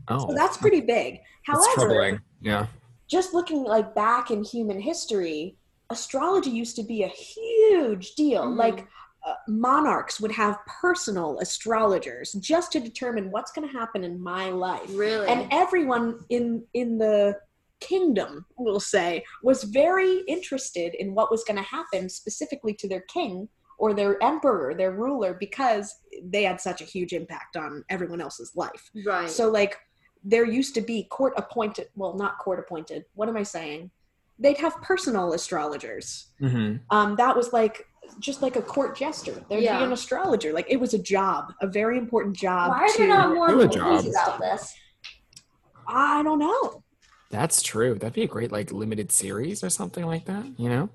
Oh, 0.08 0.26
So 0.28 0.34
that's 0.34 0.56
pretty 0.58 0.80
big. 0.82 1.20
However, 1.44 1.64
troubling. 1.76 2.20
Yeah. 2.42 2.66
just 3.08 3.32
looking 3.32 3.62
like 3.64 3.94
back 3.94 4.30
in 4.30 4.44
human 4.44 4.78
history, 4.80 5.56
astrology 5.88 6.50
used 6.50 6.76
to 6.76 6.82
be 6.82 7.04
a 7.04 7.08
huge 7.08 8.14
deal. 8.16 8.42
Mhm. 8.44 8.56
Like 8.64 8.86
uh, 9.24 9.34
monarchs 9.48 10.20
would 10.20 10.32
have 10.32 10.58
personal 10.66 11.38
astrologers 11.38 12.32
just 12.34 12.72
to 12.72 12.80
determine 12.80 13.30
what's 13.30 13.52
going 13.52 13.66
to 13.66 13.72
happen 13.72 14.04
in 14.04 14.22
my 14.22 14.50
life. 14.50 14.90
Really? 14.90 15.26
And 15.28 15.48
everyone 15.50 16.20
in 16.28 16.64
in 16.74 16.98
the 16.98 17.38
kingdom, 17.80 18.46
we'll 18.56 18.80
say, 18.80 19.24
was 19.42 19.64
very 19.64 20.20
interested 20.28 20.94
in 20.94 21.14
what 21.14 21.30
was 21.30 21.44
going 21.44 21.56
to 21.56 21.62
happen 21.62 22.08
specifically 22.08 22.74
to 22.74 22.88
their 22.88 23.02
king 23.02 23.48
or 23.78 23.92
their 23.92 24.22
emperor, 24.22 24.74
their 24.74 24.92
ruler 24.92 25.34
because 25.34 25.94
they 26.22 26.44
had 26.44 26.60
such 26.60 26.80
a 26.80 26.84
huge 26.84 27.12
impact 27.12 27.56
on 27.56 27.84
everyone 27.90 28.20
else's 28.20 28.52
life. 28.54 28.90
right. 29.04 29.28
So 29.28 29.50
like 29.50 29.76
there 30.22 30.46
used 30.46 30.74
to 30.74 30.80
be 30.80 31.04
court 31.10 31.34
appointed, 31.36 31.88
well 31.96 32.14
not 32.14 32.38
court 32.38 32.58
appointed. 32.58 33.04
What 33.14 33.28
am 33.28 33.36
I 33.36 33.42
saying? 33.42 33.90
They'd 34.38 34.58
have 34.58 34.80
personal 34.82 35.32
astrologers. 35.32 36.28
hmm 36.38 36.76
Um 36.90 37.16
that 37.16 37.36
was 37.36 37.52
like 37.52 37.86
just 38.18 38.42
like 38.42 38.56
a 38.56 38.62
court 38.62 38.96
jester. 38.96 39.44
There'd 39.48 39.62
Yeah. 39.62 39.78
be 39.78 39.84
an 39.84 39.92
astrologer. 39.92 40.52
Like 40.52 40.66
it 40.68 40.76
was 40.78 40.94
a 40.94 40.98
job, 40.98 41.52
a 41.62 41.66
very 41.66 41.98
important 41.98 42.36
job. 42.36 42.70
Why 42.70 42.82
are 42.84 42.88
to, 42.88 42.98
there 42.98 43.08
not 43.08 43.34
more 43.34 43.48
movies 43.48 43.76
about 44.10 44.38
this? 44.40 44.74
I 45.88 46.22
don't 46.22 46.38
know. 46.38 46.82
That's 47.30 47.62
true. 47.62 47.94
That'd 47.94 48.14
be 48.14 48.22
a 48.22 48.26
great 48.28 48.52
like 48.52 48.72
limited 48.72 49.10
series 49.12 49.64
or 49.64 49.70
something 49.70 50.06
like 50.06 50.24
that. 50.26 50.46
You 50.58 50.68
know, 50.68 50.88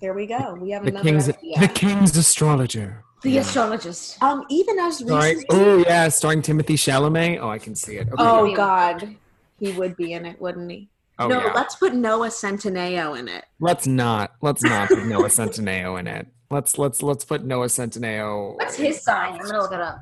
There 0.00 0.14
we 0.14 0.26
go. 0.26 0.54
We 0.54 0.70
have 0.70 0.82
the 0.84 0.90
another 0.90 1.04
king's 1.08 1.28
idea. 1.28 1.60
the 1.60 1.68
king's 1.68 2.16
astrologer. 2.16 3.04
The 3.22 3.30
Yeah. 3.32 3.40
astrologist. 3.42 4.22
Um, 4.22 4.44
even 4.48 4.78
as 4.78 4.96
Starring, 4.98 5.36
recently. 5.38 5.60
oh 5.64 5.78
yeah, 5.86 6.08
starring 6.08 6.42
Timothée 6.42 6.74
Chalamet. 6.76 7.38
Oh, 7.40 7.48
I 7.50 7.58
can 7.58 7.74
see 7.74 7.96
it. 7.96 8.08
Okay. 8.08 8.14
Oh 8.18 8.44
Yeah. 8.44 8.56
God, 8.56 9.16
he 9.58 9.72
would 9.72 9.94
be 9.96 10.12
in 10.14 10.24
it, 10.26 10.40
wouldn't 10.40 10.70
he? 10.70 10.88
Oh, 11.20 11.28
no, 11.28 11.38
yeah. 11.40 11.52
let's 11.54 11.76
put 11.76 11.94
Noah 11.94 12.28
Centineo 12.28 13.18
in 13.18 13.28
it. 13.28 13.44
Let's 13.60 13.86
not. 13.86 14.32
Let's 14.40 14.62
not 14.62 14.88
put 14.88 15.04
Noah 15.04 15.24
Centineo 15.28 16.00
in 16.00 16.06
it. 16.06 16.26
Let's 16.50 16.78
let's 16.78 17.00
let's 17.00 17.24
put 17.24 17.44
Noah 17.44 17.66
Centineo. 17.66 18.56
What's 18.56 18.74
his 18.74 19.00
sign? 19.02 19.34
I'm 19.34 19.46
gonna 19.46 19.60
look 19.60 19.70
it 19.72 19.80
up. 19.80 20.00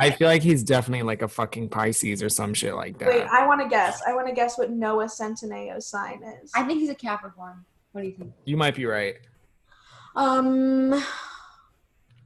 I 0.00 0.14
feel 0.16 0.28
like 0.28 0.40
he's 0.40 0.62
definitely 0.62 1.02
like 1.02 1.20
a 1.20 1.28
fucking 1.28 1.68
Pisces 1.68 2.22
or 2.22 2.30
some 2.30 2.54
shit 2.54 2.74
like 2.74 2.96
that. 3.00 3.08
Wait, 3.08 3.24
I 3.24 3.46
want 3.46 3.60
to 3.60 3.68
guess. 3.68 4.00
I 4.06 4.14
want 4.14 4.26
to 4.28 4.32
guess 4.32 4.56
what 4.56 4.70
Noah 4.70 5.04
Centineo's 5.06 5.86
sign 5.86 6.22
is. 6.42 6.50
I 6.54 6.62
think 6.62 6.80
he's 6.80 6.88
a 6.88 6.94
Capricorn. 6.94 7.66
What 7.92 8.00
do 8.00 8.06
you 8.06 8.14
think? 8.14 8.32
you 8.46 8.56
might 8.56 8.74
be 8.74 8.86
right. 8.86 9.16
Um, 10.16 11.04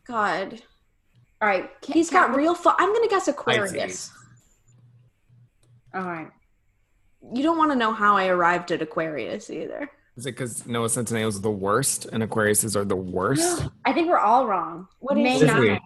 God, 0.06 0.62
All 1.42 1.48
right. 1.48 1.68
Ca- 1.84 1.92
he's 1.94 2.10
got 2.10 2.36
real. 2.36 2.54
Fu- 2.54 2.70
I'm 2.78 2.92
gonna 2.92 3.08
guess 3.08 3.26
Aquarius. 3.26 3.72
Pisces. 3.72 4.10
All 5.94 6.02
right. 6.02 6.30
You 7.34 7.42
don't 7.42 7.58
want 7.58 7.70
to 7.72 7.76
know 7.76 7.92
how 7.92 8.16
I 8.16 8.28
arrived 8.28 8.70
at 8.72 8.82
Aquarius 8.82 9.50
either. 9.50 9.90
Is 10.16 10.26
it 10.26 10.32
because 10.32 10.66
Noah 10.66 10.88
Centineo 10.88 11.28
is 11.28 11.40
the 11.40 11.50
worst 11.50 12.06
and 12.06 12.22
Aquariuses 12.22 12.74
are 12.74 12.84
the 12.84 12.96
worst? 12.96 13.68
I 13.84 13.92
think 13.92 14.08
we're 14.08 14.18
all 14.18 14.46
wrong. 14.46 14.88
What 14.98 15.16
is 15.16 15.22
May 15.22 15.36
it? 15.36 15.38
Seriously. 15.40 15.68
9th. 15.68 15.80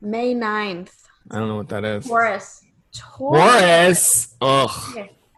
May 0.00 0.34
9th. 0.34 0.90
I 1.30 1.38
don't 1.38 1.48
know 1.48 1.56
what 1.56 1.68
that 1.70 1.84
is. 1.84 2.06
Taurus. 2.06 2.64
Taurus. 2.92 4.36
Ugh. 4.40 4.70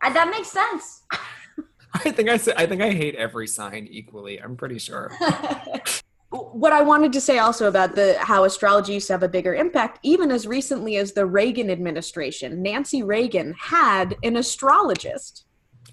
Uh, 0.03 0.13
that 0.13 0.29
makes 0.31 0.49
sense. 0.49 1.03
I 1.95 2.11
think 2.11 2.29
I 2.29 2.37
said. 2.37 2.55
I 2.57 2.67
think 2.67 2.83
I 2.83 2.91
hate 2.91 3.15
every 3.15 3.47
sign 3.47 3.87
equally. 3.91 4.39
I'm 4.39 4.57
pretty 4.57 4.79
sure. 4.79 5.13
what 6.35 6.73
I 6.73 6.83
wanted 6.83 7.13
to 7.13 7.21
say 7.21 7.39
also 7.39 7.69
about 7.69 7.95
the 7.95 8.17
how 8.19 8.45
astrology 8.45 8.95
used 8.95 9.07
to 9.09 9.13
have 9.13 9.23
a 9.23 9.29
bigger 9.29 9.55
impact, 9.55 10.01
even 10.03 10.31
as 10.31 10.47
recently 10.47 10.97
as 10.97 11.13
the 11.13 11.27
Reagan 11.27 11.71
administration, 11.71 12.63
Nancy 12.63 13.03
Reagan 13.03 13.55
had 13.59 14.17
an 14.23 14.37
astrologist. 14.37 15.45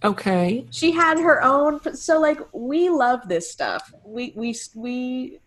Okay. 0.04 0.66
She 0.72 0.92
had 0.92 1.20
her 1.20 1.44
own. 1.44 1.80
So 1.94 2.20
like 2.20 2.40
we 2.54 2.90
love 2.90 3.28
this 3.28 3.52
stuff. 3.52 3.94
We 4.04 4.34
we 4.36 4.56
we. 4.76 5.40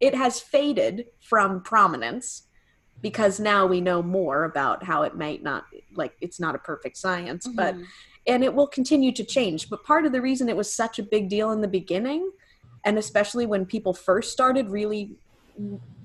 It 0.00 0.14
has 0.14 0.40
faded 0.40 1.06
from 1.20 1.62
prominence 1.62 2.44
because 3.00 3.38
now 3.38 3.66
we 3.66 3.80
know 3.80 4.02
more 4.02 4.44
about 4.44 4.82
how 4.82 5.02
it 5.02 5.16
might 5.16 5.42
not 5.42 5.64
like 5.94 6.14
it's 6.20 6.40
not 6.40 6.54
a 6.54 6.58
perfect 6.58 6.96
science, 6.96 7.46
but 7.46 7.74
Mhm. 7.76 7.84
and 8.26 8.44
it 8.44 8.52
will 8.54 8.66
continue 8.66 9.12
to 9.12 9.24
change. 9.24 9.70
But 9.70 9.84
part 9.84 10.06
of 10.06 10.12
the 10.12 10.20
reason 10.20 10.48
it 10.48 10.56
was 10.56 10.72
such 10.72 10.98
a 10.98 11.02
big 11.04 11.28
deal 11.28 11.52
in 11.52 11.60
the 11.60 11.68
beginning, 11.68 12.30
and 12.84 12.98
especially 12.98 13.46
when 13.46 13.66
people 13.66 13.92
first 13.92 14.32
started 14.32 14.70
really 14.70 15.16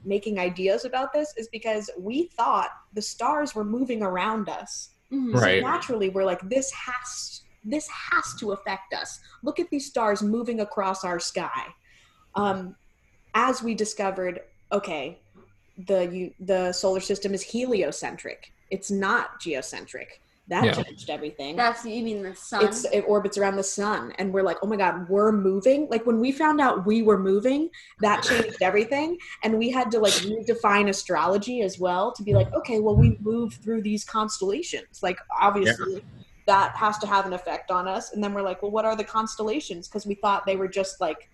making 0.04 0.40
ideas 0.40 0.86
about 0.86 1.14
this, 1.14 1.34
is 1.38 1.48
because 1.52 1.90
we 1.98 2.30
thought 2.36 2.70
the 2.94 3.02
stars 3.02 3.56
were 3.56 3.64
moving 3.64 4.04
around 4.04 4.50
us. 4.50 4.90
Mhm. 5.12 5.34
Right. 5.34 5.62
So 5.62 5.68
naturally, 5.68 6.10
we're 6.10 6.26
like, 6.26 6.42
this 6.50 6.72
has 6.72 7.42
this 7.66 7.88
has 8.12 8.34
to 8.40 8.52
affect 8.52 8.94
us. 8.94 9.20
Look 9.42 9.58
at 9.58 9.70
these 9.70 9.86
stars 9.86 10.22
moving 10.22 10.60
across 10.60 11.06
our 11.06 11.18
sky. 11.18 11.68
Um, 12.36 12.76
as 13.36 13.64
we 13.64 13.74
discovered, 13.74 14.42
okay, 14.74 15.22
the 15.88 16.02
you, 16.12 16.34
the 16.40 16.74
solar 16.74 17.00
system 17.00 17.34
is 17.34 17.42
heliocentric. 17.42 18.52
It's 18.70 18.92
not 18.92 19.40
geocentric. 19.40 20.22
That 20.48 20.66
Yeah. 20.66 20.84
changed 20.84 21.10
everything. 21.10 21.56
That's 21.56 21.86
you 21.86 22.04
mean 22.04 22.22
the 22.22 22.36
sun? 22.36 22.66
it's 22.66 22.84
it 22.86 23.06
orbits 23.08 23.38
around 23.38 23.56
the 23.56 23.64
sun 23.64 24.12
and 24.18 24.34
we're 24.34 24.44
like 24.44 24.58
oh 24.62 24.68
my 24.68 24.76
god 24.76 25.08
we're 25.10 25.32
moving. 25.32 25.88
Like 25.90 26.06
when 26.06 26.20
we 26.20 26.32
found 26.34 26.60
out 26.60 26.86
we 26.86 27.02
were 27.02 27.18
moving 27.18 27.70
that 28.02 28.24
changed 28.30 28.62
everything 28.62 29.18
and 29.44 29.58
we 29.58 29.70
had 29.70 29.90
to 29.92 30.00
like 30.00 30.14
redefine 30.14 30.90
astrology 30.90 31.62
as 31.62 31.80
well 31.80 32.12
to 32.14 32.24
be 32.24 32.34
like 32.34 32.54
okay 32.54 32.80
well 32.82 32.96
we 32.96 33.18
move 33.22 33.54
through 33.64 33.82
these 33.84 34.04
constellations. 34.04 35.00
Like 35.02 35.18
obviously 35.42 36.04
that 36.46 36.76
has 36.76 36.98
to 36.98 37.08
have 37.08 37.26
an 37.26 37.32
effect 37.32 37.72
on 37.72 37.88
us 37.88 38.12
and 38.12 38.22
then 38.22 38.34
we're 38.34 38.42
like 38.42 38.62
well 38.62 38.72
what 38.72 38.84
are 38.84 38.98
the 38.98 39.04
constellations? 39.06 39.88
Because 39.88 40.06
we 40.06 40.16
thought 40.16 40.46
they 40.46 40.58
were 40.58 40.68
just 40.68 41.00
like 41.00 41.30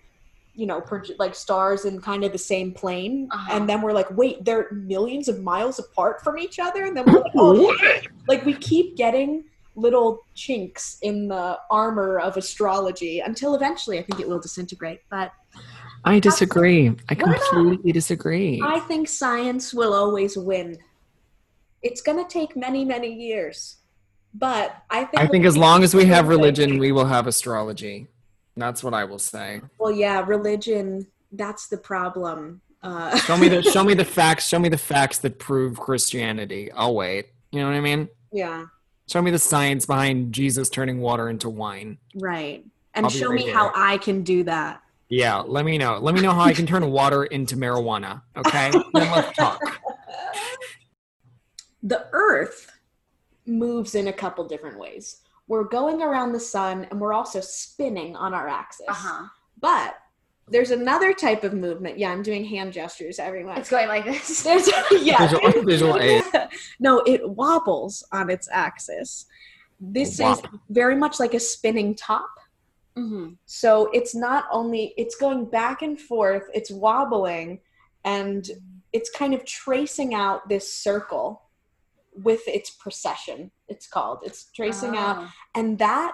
you 0.55 0.65
know 0.65 0.81
proje- 0.81 1.17
like 1.19 1.33
stars 1.35 1.85
in 1.85 2.01
kind 2.01 2.23
of 2.23 2.31
the 2.31 2.37
same 2.37 2.71
plane 2.73 3.27
Uh-huh. 3.31 3.55
and 3.55 3.69
then 3.69 3.81
we're 3.81 3.93
like 3.93 4.09
wait 4.17 4.43
they're 4.45 4.71
millions 4.71 5.27
of 5.27 5.41
miles 5.41 5.79
apart 5.79 6.21
from 6.23 6.37
each 6.37 6.59
other 6.59 6.85
and 6.85 6.95
then 6.97 7.05
we're 7.05 7.21
like 7.21 7.31
oh 7.35 7.75
like 8.27 8.43
we 8.45 8.53
keep 8.55 8.95
getting 8.97 9.43
little 9.75 10.25
chinks 10.35 10.97
in 11.03 11.29
the 11.29 11.57
armor 11.71 12.19
of 12.19 12.35
astrology 12.35 13.21
until 13.21 13.55
eventually 13.55 13.97
I 13.97 14.03
think 14.03 14.19
it 14.19 14.27
will 14.27 14.39
disintegrate. 14.39 14.99
But 15.09 15.31
I 16.03 16.19
disagree. 16.19 16.89
I 16.89 17.13
What 17.13 17.21
about- 17.21 17.41
completely 17.49 17.91
disagree. 17.93 18.59
I 18.61 18.79
think 18.81 19.07
science 19.07 19.73
will 19.73 19.93
always 19.93 20.37
win. 20.37 20.77
It's 21.81 22.01
going 22.01 22.17
to 22.21 22.29
take 22.29 22.57
many, 22.57 22.83
many 22.83 23.13
years. 23.13 23.77
But 24.33 24.75
I 24.89 25.05
think 25.05 25.23
I 25.23 25.27
think 25.27 25.45
as 25.45 25.55
long 25.55 25.81
as 25.83 25.93
we 25.95 26.05
have 26.05 26.27
religion, 26.27 26.77
we 26.77 26.91
will 26.91 27.05
have 27.05 27.25
astrology. 27.25 28.07
That's 28.57 28.83
what 28.83 28.93
I 28.93 29.05
will 29.05 29.19
say. 29.19 29.61
Well, 29.79 29.91
yeah, 29.91 30.23
religion 30.25 31.07
that's 31.31 31.67
the 31.67 31.77
problem. 31.77 32.61
Uh 32.81 33.17
Show 33.19 33.37
me 33.37 33.47
the 33.49 33.61
show 33.73 33.83
me 33.83 33.93
the 33.93 34.05
facts. 34.05 34.47
Show 34.47 34.59
me 34.59 34.69
the 34.69 34.77
facts 34.77 35.19
that 35.19 35.37
prove 35.39 35.79
Christianity. 35.79 36.71
I'll 36.71 36.95
wait. 36.95 37.27
You 37.51 37.59
know 37.61 37.67
what 37.67 37.75
I 37.75 37.81
mean? 37.81 38.09
yeah, 38.31 38.65
Show 39.07 39.21
me 39.21 39.31
the 39.31 39.39
science 39.39 39.85
behind 39.85 40.33
Jesus 40.33 40.69
turning 40.69 40.99
water 41.01 41.29
into 41.29 41.49
wine. 41.49 41.97
right. 42.15 42.63
And 42.95 43.11
show 43.11 43.29
right 43.29 43.35
me 43.35 43.43
here. 43.43 43.53
how 43.53 43.71
I 43.75 43.97
can 43.99 44.23
do 44.23 44.43
that. 44.45 44.81
Yeah, 45.09 45.37
let 45.37 45.63
me 45.65 45.77
know. 45.77 45.97
Let 45.99 46.13
me 46.15 46.21
know 46.21 46.31
how 46.31 46.41
I 46.41 46.53
can 46.53 46.65
turn 46.67 46.89
water 46.91 47.23
into 47.25 47.55
marijuana. 47.55 48.21
Okay, 48.37 48.71
then 48.93 49.11
let's 49.11 49.35
talk. 49.37 49.59
the 51.83 52.07
earth 52.11 52.71
moves 53.45 53.95
in 53.95 54.07
a 54.07 54.13
couple 54.13 54.45
different 54.47 54.77
ways 54.79 55.17
we're 55.49 55.65
going 55.65 56.01
around 56.01 56.31
the 56.31 56.39
sun 56.39 56.87
and 56.89 57.01
we're 57.01 57.11
also 57.13 57.41
spinning 57.41 58.15
on 58.15 58.33
our 58.33 58.47
axis. 58.47 58.85
Uh-huh. 58.87 59.25
but 59.59 59.95
there's 60.51 60.71
another 60.71 61.13
type 61.13 61.43
of 61.43 61.53
movement. 61.53 61.99
Yeah 61.99 62.11
i'm 62.11 62.23
doing 62.23 62.43
hand 62.45 62.71
gestures 62.73 63.19
everyone 63.19 63.57
It's 63.57 63.69
going 63.69 63.87
like 63.87 64.05
this. 64.05 64.41
there's 64.47 64.67
yeah. 65.01 65.27
Visual- 65.27 65.63
visual 65.63 65.97
aid. 65.99 66.23
no 66.79 66.99
it 67.05 67.27
wobbles 67.29 68.03
on 68.11 68.29
its 68.29 68.47
axis. 68.51 69.25
This 69.79 70.19
is 70.19 70.41
very 70.69 70.95
much 70.95 71.19
like 71.19 71.33
a 71.33 71.39
spinning 71.39 71.93
top. 71.95 72.29
Hmm 72.95 73.29
so 73.45 73.89
it's 73.93 74.15
not 74.15 74.45
only 74.51 74.93
it's 74.97 75.15
going 75.15 75.45
back 75.45 75.81
and 75.83 75.99
forth 75.99 76.43
it's 76.53 76.71
wobbling 76.71 77.59
and 78.05 78.49
it's 78.91 79.09
kind 79.11 79.33
of 79.35 79.45
tracing 79.45 80.13
out 80.15 80.49
this 80.49 80.71
circle 80.73 81.43
with 82.13 82.41
its 82.47 82.69
precession 82.71 83.51
it's 83.67 83.87
called 83.87 84.19
it's 84.23 84.45
tracing 84.55 84.97
out 84.97 85.17
Oh. 85.19 85.29
and 85.55 85.77
that 85.79 86.13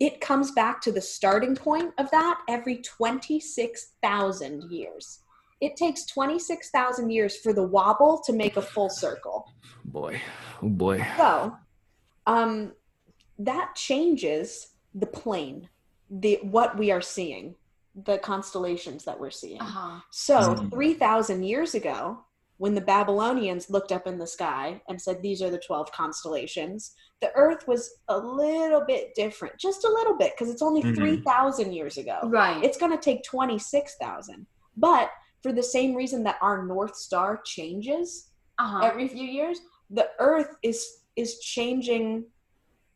it 0.00 0.20
comes 0.20 0.50
back 0.50 0.80
to 0.82 0.92
the 0.92 1.00
starting 1.00 1.54
point 1.56 1.92
of 1.98 2.10
that 2.10 2.40
every 2.48 2.76
26,000 2.78 4.70
years 4.70 5.20
it 5.60 5.74
takes 5.76 6.04
26,000 6.04 7.08
years 7.10 7.36
for 7.38 7.52
the 7.54 7.62
wobble 7.62 8.20
to 8.26 8.32
make 8.32 8.56
a 8.56 8.62
full 8.62 8.90
circle 8.90 9.46
Boy, 9.84 10.20
oh 10.62 10.68
boy. 10.68 11.06
so 11.16 11.56
um 12.26 12.72
that 13.38 13.74
changes 13.74 14.68
the 14.94 15.06
plane 15.06 15.68
the 16.10 16.38
what 16.42 16.76
we 16.78 16.90
are 16.90 17.00
seeing 17.02 17.54
the 18.04 18.18
constellations 18.18 19.04
that 19.04 19.18
we're 19.18 19.30
seeing 19.30 19.60
Uh-huh. 19.60 20.00
so 20.10 20.54
Mhm. 20.54 20.70
3,000 20.70 21.42
years 21.44 21.74
ago, 21.74 22.25
when 22.58 22.74
the 22.74 22.80
Babylonians 22.80 23.68
looked 23.70 23.92
up 23.92 24.06
in 24.06 24.18
the 24.18 24.26
sky 24.26 24.80
and 24.88 25.00
said, 25.00 25.20
These 25.22 25.42
are 25.42 25.50
the 25.50 25.58
12 25.58 25.92
constellations, 25.92 26.94
the 27.20 27.30
Earth 27.34 27.66
was 27.68 27.90
a 28.08 28.18
little 28.18 28.82
bit 28.86 29.14
different, 29.14 29.58
just 29.58 29.84
a 29.84 29.88
little 29.88 30.16
bit, 30.16 30.32
because 30.32 30.52
it's 30.52 30.62
only 30.62 30.82
Mhm. 30.82 30.94
3,000 30.94 31.72
years 31.72 31.98
ago. 31.98 32.18
Right. 32.24 32.62
It's 32.64 32.78
going 32.78 32.92
to 32.92 32.98
take 32.98 33.22
26,000. 33.24 34.46
But 34.76 35.10
for 35.42 35.52
the 35.52 35.62
same 35.62 35.94
reason 35.94 36.22
that 36.24 36.38
our 36.42 36.64
North 36.64 36.96
Star 36.96 37.40
changes 37.44 38.30
uh-huh. 38.58 38.80
every 38.84 39.08
few 39.08 39.24
years, 39.24 39.60
the 39.90 40.10
Earth 40.18 40.56
is 40.62 41.02
is 41.16 41.38
changing 41.38 42.26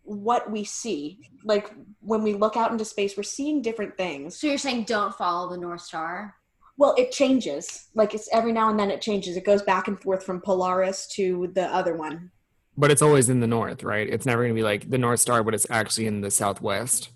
what 0.03 0.51
we 0.51 0.63
see. 0.63 1.19
Like 1.45 1.73
when 2.01 2.23
we 2.23 2.35
look 2.35 2.55
out 2.57 2.71
into 2.71 2.85
space, 2.85 3.17
we're 3.17 3.23
seeing 3.23 3.63
different 3.63 3.97
things. 3.97 4.39
so 4.39 4.47
you're 4.47 4.59
saying 4.59 4.85
don't 4.85 5.15
follow 5.15 5.49
the 5.49 5.57
North 5.57 5.81
Star? 5.81 6.35
Well, 6.81 6.95
it 6.97 7.13
changes. 7.13 7.89
Like 7.95 8.15
it's 8.15 8.27
every 8.33 8.53
now 8.53 8.71
and 8.71 8.81
then 8.81 8.91
it 8.91 9.03
changes. 9.03 9.37
It 9.37 9.45
goes 9.45 9.61
back 9.61 9.87
and 9.87 10.01
forth 10.01 10.25
from 10.25 10.41
Polaris 10.41 11.07
to 11.09 11.53
the 11.55 11.67
other 11.67 11.95
one. 11.95 12.31
But 12.75 12.91
it's 12.91 13.03
always 13.03 13.29
in 13.29 13.41
the 13.41 13.47
north, 13.47 13.83
right? 13.83 14.09
It's 14.09 14.25
never 14.25 14.41
going 14.41 14.55
to 14.55 14.59
be 14.59 14.63
like 14.63 14.89
the 14.89 14.97
North 14.97 15.21
Star, 15.21 15.43
but 15.45 15.53
it's 15.55 15.67
actually 15.69 16.07
in 16.07 16.23
the 16.23 16.31
southwest. 16.31 17.11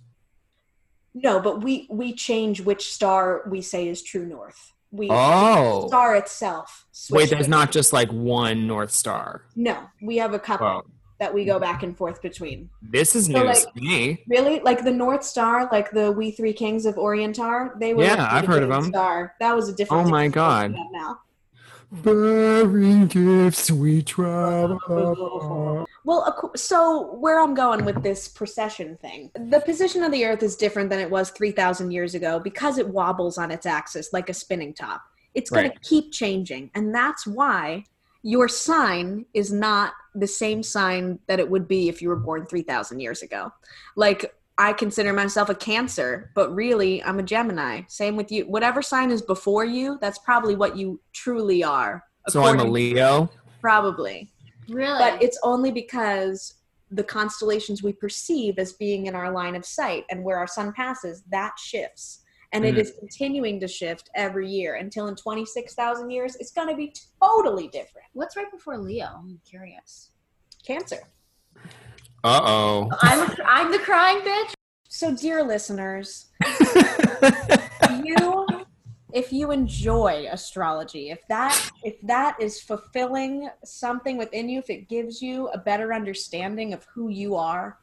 No, 1.15 1.41
but 1.41 1.65
we 1.65 1.87
we 1.91 2.13
change 2.13 2.61
which 2.61 2.93
star 2.93 3.43
we 3.49 3.63
say 3.63 3.89
is 3.89 4.03
true 4.03 4.27
north. 4.27 4.75
We 4.91 5.09
Oh, 5.11 5.87
star 5.89 6.15
itself. 6.15 6.85
wait, 7.09 7.31
there's 7.31 7.49
not 7.49 7.73
just 7.73 7.95
like 7.95 8.13
one 8.13 8.67
North 8.67 8.91
Star. 8.91 9.47
No, 9.57 9.79
we 10.03 10.19
have 10.19 10.35
a 10.35 10.39
couple 10.39 10.67
Wow, 10.67 10.83
that 11.25 11.33
we 11.33 11.47
go 11.47 11.59
back 11.59 11.83
and 11.83 11.97
forth 11.97 12.21
between. 12.21 12.69
this 12.83 13.17
is 13.17 13.27
So, 13.27 13.33
news 13.33 13.65
like- 13.65 13.75
to 13.75 13.81
me. 13.81 14.23
Really, 14.29 14.61
like 14.61 14.85
the 14.85 14.91
North 14.91 15.25
Star, 15.25 15.71
like 15.73 15.91
the 15.91 16.13
We 16.13 16.31
Three 16.33 16.53
Kings 16.53 16.85
of 16.85 16.97
Orientar. 16.97 17.79
They 17.81 17.95
were. 17.95 18.05
Yeah, 18.05 18.29
I've 18.31 18.47
heard 18.47 18.63
of 18.63 18.69
them. 18.69 18.85
Star. 18.85 19.35
That 19.41 19.57
was 19.57 19.71
a 19.71 19.73
different. 19.73 20.07
Oh 20.07 20.11
my 20.11 20.29
God. 20.29 20.75
Now. 20.93 21.21
Bearing 21.91 23.07
gifts, 23.07 23.71
we 23.71 24.03
travel. 24.03 25.87
Well, 26.05 26.51
so 26.57 27.15
where 27.15 27.41
I'm 27.41 27.55
going 27.55 27.85
with 27.87 28.03
this 28.03 28.29
precession 28.29 28.99
thing, 29.01 29.31
the 29.35 29.61
position 29.61 30.03
of 30.03 30.13
the 30.13 30.25
Earth 30.27 30.43
is 30.43 30.57
different 30.57 30.91
than 30.91 30.99
it 30.99 31.09
was 31.11 31.31
3,000 31.31 31.91
years 31.93 32.15
ago 32.15 32.39
because 32.39 32.77
it 32.79 32.87
wobbles 32.89 33.39
on 33.39 33.51
its 33.51 33.65
axis 33.65 34.13
like 34.13 34.29
a 34.29 34.35
spinning 34.35 34.75
top. 34.75 35.03
It's 35.35 35.49
going 35.51 35.69
Right. 35.69 35.83
to 35.83 35.89
keep 35.89 36.13
changing. 36.13 36.71
And 36.75 36.95
that's 36.95 37.27
why 37.27 37.85
your 38.25 38.49
sign 38.49 39.27
is 39.35 39.53
not 39.53 39.93
the 40.15 40.27
same 40.27 40.63
sign 40.63 41.19
that 41.27 41.39
it 41.39 41.49
would 41.49 41.69
be 41.69 41.91
if 41.91 42.01
you 42.01 42.09
were 42.09 42.17
born 42.17 42.47
3,000 42.47 42.99
years 42.99 43.21
ago. 43.21 43.53
Like, 43.97 44.35
I 44.57 44.73
consider 44.73 45.13
myself 45.13 45.51
a 45.51 45.55
Cancer, 45.55 46.31
but 46.35 46.53
really 46.55 47.03
I'm 47.05 47.19
a 47.19 47.23
Gemini. 47.23 47.83
Same 47.89 48.17
with 48.17 48.33
you. 48.33 48.45
Whatever 48.47 48.81
sign 48.81 49.11
is 49.11 49.21
before 49.21 49.67
you, 49.67 49.99
that's 50.01 50.19
probably 50.21 50.57
what 50.57 50.75
you 50.77 51.01
truly 51.13 51.63
are. 51.63 52.03
So 52.29 52.41
I'm 52.41 52.47
a 52.47 52.63
according- 52.63 52.73
Leo. 52.73 53.31
Probably 53.61 54.31
Really? 54.69 54.99
but 54.99 55.23
it's 55.23 55.39
only 55.43 55.71
because 55.71 56.55
the 56.91 57.05
constellations 57.05 57.83
we 57.83 57.93
perceive 57.93 58.59
as 58.59 58.73
being 58.73 59.07
in 59.07 59.15
our 59.15 59.31
line 59.31 59.55
of 59.55 59.67
sight 59.67 60.05
and 60.11 60.23
where 60.25 60.39
our 60.39 60.47
sun 60.47 60.73
passes 60.73 61.25
that 61.31 61.55
shifts 61.59 62.21
and 62.55 62.65
it 62.65 62.77
Mm. 62.77 62.79
is 62.79 62.93
continuing 62.99 63.61
to 63.61 63.69
shift 63.69 64.09
every 64.15 64.49
year 64.49 64.77
until 64.77 65.09
in 65.09 65.17
26,000 65.17 66.09
years 66.11 66.37
it's 66.37 66.53
going 66.53 66.69
to 66.69 66.77
be 66.77 66.95
totally 67.21 67.69
different 67.69 68.07
What's 68.15 68.37
right 68.37 68.51
before 68.51 68.79
Leo? 68.79 69.07
I'm 69.19 69.41
curious. 69.49 70.11
cancer 70.67 71.01
Uh 72.25 72.41
oh. 72.43 72.89
I'm 73.03 73.21
I'm 73.47 73.71
the 73.73 73.79
crying 73.81 74.21
bitch. 74.21 74.55
so 74.89 75.15
dear 75.15 75.43
listeners 75.43 76.27
you 78.05 78.47
if 79.13 79.33
you 79.33 79.53
enjoy 79.53 80.27
astrology, 80.33 81.11
if 81.11 81.21
that 81.29 81.55
if 81.85 82.01
that 82.03 82.37
is 82.41 82.61
fulfilling 82.61 83.49
something 83.65 84.17
within 84.17 84.49
you, 84.49 84.59
if 84.59 84.69
it 84.71 84.89
gives 84.89 85.23
you 85.23 85.47
a 85.49 85.59
better 85.59 85.95
understanding 85.95 86.73
of 86.73 86.85
who 86.93 87.11
you 87.11 87.37
are, 87.37 87.79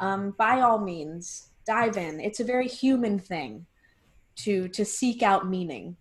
um, 0.00 0.34
by 0.36 0.62
all 0.62 0.78
means, 0.80 1.50
dive 1.66 1.96
in. 1.96 2.18
It's 2.18 2.40
a 2.40 2.44
very 2.44 2.66
human 2.66 3.16
thing 3.20 3.64
to 4.36 4.68
to 4.68 4.84
seek 4.84 5.22
out 5.22 5.48
meaning 5.48 5.96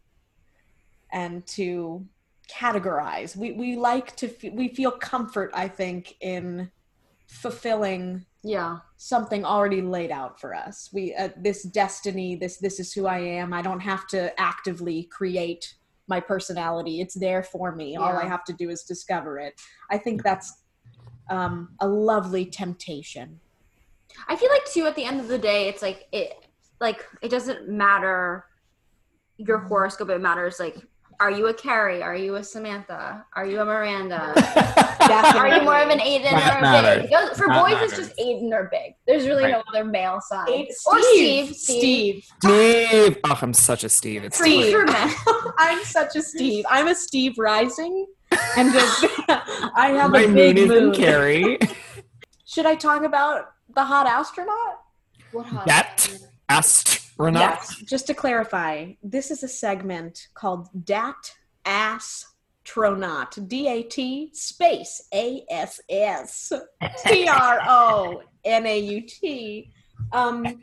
and 1.12 1.46
to 1.48 2.06
categorize. 2.50 3.36
We 3.36 3.54
we 3.54 3.76
like 3.76 4.16
to 4.18 4.28
f- 4.28 4.54
we 4.54 4.68
feel 4.70 4.92
comfort, 4.92 5.52
I 5.54 5.68
think, 5.68 6.16
in 6.22 6.72
fulfilling 7.28 8.26
Yeah. 8.44 8.80
something 8.98 9.44
already 9.44 9.82
laid 9.82 10.12
out 10.12 10.40
for 10.40 10.54
us. 10.54 10.90
We 10.94 11.14
uh, 11.16 11.30
this 11.38 11.64
destiny, 11.64 12.36
this 12.36 12.58
this 12.58 12.80
is 12.80 12.94
who 12.94 13.08
I 13.08 13.20
am. 13.20 13.54
I 13.54 13.62
don't 13.62 13.80
have 13.80 14.08
to 14.08 14.40
actively 14.40 15.04
create 15.06 15.76
my 16.08 16.20
personality. 16.20 17.02
It's 17.02 17.16
there 17.16 17.42
for 17.42 17.76
me. 17.76 17.96
All 17.96 18.16
I 18.16 18.26
have 18.26 18.44
to 18.46 18.54
do 18.54 18.70
is 18.70 18.84
discover 18.84 19.40
it. 19.40 19.60
I 19.90 19.98
think 19.98 20.22
that's 20.22 20.62
um, 21.32 21.70
a 21.80 21.88
lovely 21.88 22.46
temptation. 22.46 23.40
I 24.28 24.36
feel 24.36 24.50
like 24.52 24.66
too 24.66 24.86
at 24.86 24.96
the 24.96 25.04
end 25.04 25.20
of 25.20 25.28
the 25.28 25.40
day, 25.40 25.68
it's 25.68 25.82
like 25.82 26.08
it 26.12 26.45
like 26.80 27.06
it 27.22 27.30
doesn't 27.30 27.70
matter 27.70 28.46
your 29.38 29.60
horoscope, 29.60 30.10
it 30.10 30.22
matters 30.22 30.60
like 30.60 30.78
are 31.18 31.32
you 31.32 31.48
a 31.48 31.54
Carrie? 31.54 32.04
Are 32.04 32.16
you 32.16 32.36
a 32.36 32.44
Samantha? 32.44 33.26
Are 33.38 33.46
you 33.46 33.62
a 33.62 33.66
Miranda? 33.66 34.34
Are 35.00 35.48
you 35.48 35.62
more 35.62 35.80
of 35.80 35.90
an 35.90 36.00
Aiden 36.00 36.24
That 36.32 36.56
or 36.56 36.58
a 36.58 36.62
matters. 36.62 37.04
Big? 37.04 37.06
It 37.06 37.14
goes- 37.14 37.38
For 37.38 37.48
That 37.48 37.62
boys, 37.64 37.72
matters. 37.74 37.92
it's 38.00 38.08
just 38.10 38.20
Aiden 38.20 38.52
or 38.52 38.68
Big. 38.70 38.96
There's 39.08 39.26
really 39.26 39.50
no 39.50 39.64
other 39.70 39.86
male 39.86 40.20
side. 40.20 40.48
Steve, 40.48 40.68
or 40.86 41.02
Steve. 41.02 41.56
Steve. 41.56 42.28
Steve. 42.44 43.18
Oh, 43.24 43.40
I'm 43.42 43.54
such 43.54 43.86
a 43.86 43.90
Steve. 43.90 44.26
It's 44.26 44.38
Steve. 44.38 44.74
For 44.74 44.84
men. 44.84 45.10
I'm 45.58 45.82
such 45.86 46.18
a 46.18 46.22
Steve. 46.22 46.66
I'm 46.70 46.88
a 46.90 46.96
Steve 46.96 47.38
Rising, 47.38 48.08
and 48.58 48.76
a, 48.76 48.80
I 49.74 49.94
have 49.98 50.12
My 50.12 50.22
a 50.24 50.26
moon 50.28 50.34
big 50.36 50.58
is 50.58 50.68
moon. 50.70 50.94
Carrie. 50.94 51.60
Should 52.46 52.66
I 52.66 52.76
talk 52.76 53.04
about 53.04 53.52
the 53.74 53.86
hot 53.86 54.06
astronaut? 54.08 54.82
What 55.32 55.46
hot- 55.46 55.66
that 55.68 55.94
astronaut. 55.94 56.30
Yes, 57.40 57.78
just 57.84 58.08
to 58.08 58.14
clarify, 58.14 58.94
this 59.02 59.32
is 59.32 59.44
a 59.44 59.48
segment 59.48 60.28
called 60.34 60.68
Dat 60.86 61.36
Ass 61.66 62.26
Astronaut. 62.66 63.38
D 63.48 63.68
A 63.68 63.84
T 63.84 64.30
space 64.34 65.08
A 65.14 65.44
S 65.50 65.80
S 65.90 66.52
T 67.06 67.28
R 67.28 67.60
O 67.68 68.22
N 68.44 68.66
A 68.66 68.80
U 68.80 69.02
T. 69.02 69.72
Um, 70.12 70.62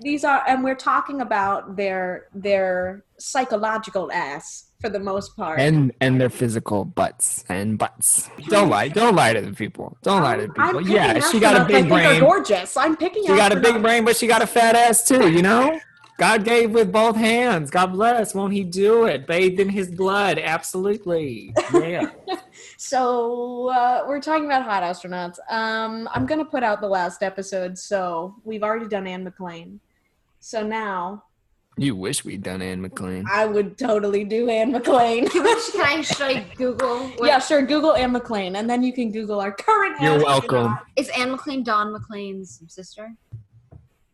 these 0.00 0.24
are, 0.24 0.42
and 0.46 0.64
we're 0.64 0.74
talking 0.74 1.20
about 1.20 1.76
their 1.76 2.28
their 2.34 3.04
psychological 3.18 4.10
ass 4.12 4.70
for 4.84 4.90
the 4.90 5.00
most 5.00 5.36
part. 5.36 5.58
And 5.58 5.92
and 6.00 6.20
their 6.20 6.30
physical 6.30 6.84
butts 6.84 7.44
and 7.48 7.78
butts. 7.78 8.28
Don't 8.48 8.68
lie. 8.68 8.88
Don't 8.88 9.16
lie 9.16 9.32
to 9.32 9.40
the 9.40 9.52
people. 9.52 9.96
Don't 10.02 10.22
lie 10.22 10.36
to 10.36 10.46
the 10.46 10.52
people. 10.52 10.80
picking 10.80 10.92
Yeah, 10.92 11.20
she 11.20 11.40
got 11.40 11.56
a 11.56 11.64
big 11.64 11.76
think 11.76 11.88
brain. 11.88 12.20
gorgeous. 12.20 12.76
I'm 12.76 12.96
picking. 12.96 13.22
She 13.26 13.34
got 13.34 13.52
a 13.52 13.56
big 13.56 13.76
astronauts. 13.76 13.82
brain, 13.82 14.04
but 14.04 14.16
she 14.16 14.26
got 14.26 14.42
a 14.42 14.46
fat 14.46 14.74
ass 14.76 15.04
too. 15.04 15.30
You 15.30 15.42
know. 15.42 15.80
God 16.16 16.44
gave 16.44 16.70
with 16.70 16.92
both 16.92 17.16
hands. 17.16 17.72
God 17.72 17.86
bless. 17.86 18.36
Won't 18.36 18.52
He 18.52 18.62
do 18.62 19.06
it? 19.06 19.26
Bathed 19.26 19.58
in 19.58 19.68
His 19.68 19.90
blood. 19.90 20.38
Absolutely. 20.38 21.54
Yeah. 21.72 22.10
So 22.76 23.68
uh, 23.70 24.04
we're 24.06 24.20
talking 24.20 24.44
about 24.44 24.62
hot 24.62 24.82
astronauts. 24.82 25.38
Um, 25.50 26.08
I'm 26.12 26.26
gonna 26.26 26.44
put 26.44 26.62
out 26.62 26.80
the 26.80 26.88
last 26.88 27.22
episode, 27.22 27.78
so 27.78 28.34
we've 28.44 28.62
already 28.62 28.86
done 28.86 29.06
Anne 29.06 29.24
McClain. 29.24 29.78
So 30.40 30.64
now 30.66 31.24
you 31.76 31.96
wish 31.96 32.24
we'd 32.24 32.42
done 32.42 32.62
Anne 32.62 32.88
McClain. 32.88 33.24
I 33.28 33.46
would 33.46 33.76
totally 33.76 34.24
do 34.24 34.48
Anne 34.48 34.72
McClain. 34.72 35.30
Can, 35.30 35.42
can 35.42 35.80
I 35.80 36.00
should 36.02 36.22
I 36.22 36.44
Google? 36.56 37.08
What, 37.08 37.26
yeah, 37.26 37.38
sure. 37.38 37.62
Google 37.62 37.94
Anne 37.94 38.12
McClain, 38.12 38.56
and 38.56 38.68
then 38.70 38.82
you 38.82 38.92
can 38.92 39.10
Google 39.10 39.40
our 39.40 39.52
current. 39.52 40.00
You're 40.00 40.14
astronaut. 40.28 40.50
welcome. 40.50 40.78
Is 40.96 41.08
Anne 41.10 41.36
McClain 41.36 41.64
Don 41.64 41.92
McLean's 41.92 42.62
sister? 42.68 43.12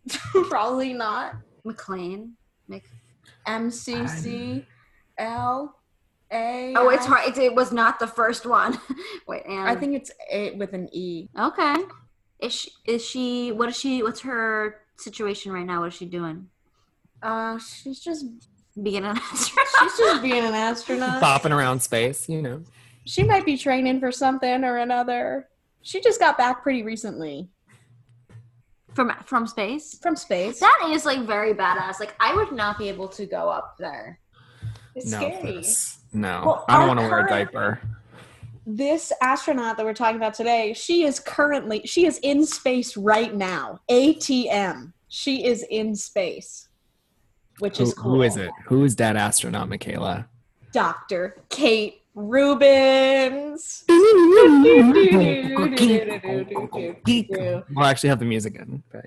Probably 0.49 0.93
not. 0.93 1.35
McClain. 1.67 2.31
Mc- 2.69 2.89
M 3.47 3.71
C 3.71 4.07
C 4.07 4.67
L 5.19 5.77
A. 6.33 6.75
oh, 6.77 6.89
it's 6.89 7.05
hard. 7.05 7.29
It, 7.29 7.39
it 7.39 7.55
was 7.55 7.73
not 7.73 7.99
the 7.99 8.07
first 8.07 8.47
one. 8.47 8.81
Wait, 9.27 9.43
Anne. 9.47 9.67
I 9.67 9.75
think 9.77 9.95
it's 9.95 10.11
A 10.31 10.53
with 10.53 10.73
an 10.73 10.89
E. 10.93 11.29
Okay. 11.39 11.77
Is 12.39 12.55
she? 12.55 12.71
Is 12.87 13.05
she? 13.05 13.53
What 13.53 13.69
is 13.69 13.79
she? 13.79 14.03
What's 14.03 14.21
her 14.21 14.81
situation 14.97 15.53
right 15.53 15.67
now? 15.67 15.81
What 15.81 15.89
is 15.89 15.95
she 15.95 16.07
doing? 16.07 16.49
Uh, 17.23 17.59
she's 17.59 18.01
just 18.01 18.27
Being 18.83 19.05
an 19.05 19.17
astronaut. 19.17 19.69
she's 19.81 19.99
just 19.99 20.23
being 20.23 20.45
an 20.45 20.55
astronaut. 20.55 21.23
Bopping 21.23 21.57
around 21.57 21.81
space, 21.81 22.29
you 22.29 22.41
know. 22.41 22.63
She 23.05 23.23
might 23.23 23.45
be 23.45 23.57
training 23.57 24.01
for 24.01 24.13
something 24.13 24.65
or 24.65 24.79
another. 24.79 25.49
She 25.83 26.01
just 26.01 26.21
got 26.21 26.39
back 26.39 26.63
pretty 26.63 26.83
recently 26.83 27.49
from 28.95 29.13
from 29.25 29.47
space. 29.47 29.99
from 30.01 30.17
space. 30.17 30.61
That 30.61 30.89
is 30.91 31.05
like 31.05 31.27
very 31.27 31.55
badass. 31.55 32.01
Like 32.01 32.15
I 32.21 32.35
would 32.35 32.53
not 32.53 32.79
be 32.79 32.89
able 32.89 33.09
to 33.09 33.27
go 33.27 33.49
up 33.49 33.77
there. 33.79 34.21
It's 34.95 35.11
no, 35.11 35.19
scary. 35.19 35.41
Chris. 35.41 35.99
No. 36.13 36.43
Well, 36.45 36.65
I 36.69 36.79
don't 36.79 36.89
want 36.89 37.01
to 37.01 37.09
wear 37.09 37.25
a 37.25 37.29
diaper. 37.29 37.81
This 38.67 39.13
astronaut 39.23 39.77
that 39.77 39.87
we're 39.87 39.95
talking 39.95 40.17
about 40.17 40.35
today, 40.35 40.75
she 40.75 41.05
is 41.05 41.19
currently 41.19 41.83
she 41.87 42.07
is 42.07 42.19
in 42.23 42.45
space 42.47 42.97
right 42.97 43.35
now. 43.35 43.81
ATM. 43.91 44.93
She 45.09 45.45
is 45.45 45.65
in 45.71 45.97
space. 45.97 46.69
Which 47.61 47.77
Who, 47.79 47.85
is 47.85 47.95
cool. 47.95 48.15
who 48.17 48.23
is 48.23 48.37
it? 48.37 48.51
Who 48.67 48.85
is 48.85 48.97
that 48.97 49.15
astronaut, 49.17 49.69
Michaela? 49.69 50.27
Dr. 50.73 51.37
Kate 51.51 52.03
Rubins. 52.17 53.85
We'll 53.89 54.01
actually 57.85 58.09
have 58.09 58.19
the 58.19 58.25
music 58.25 58.57
in. 58.57 58.83
but- 58.93 59.05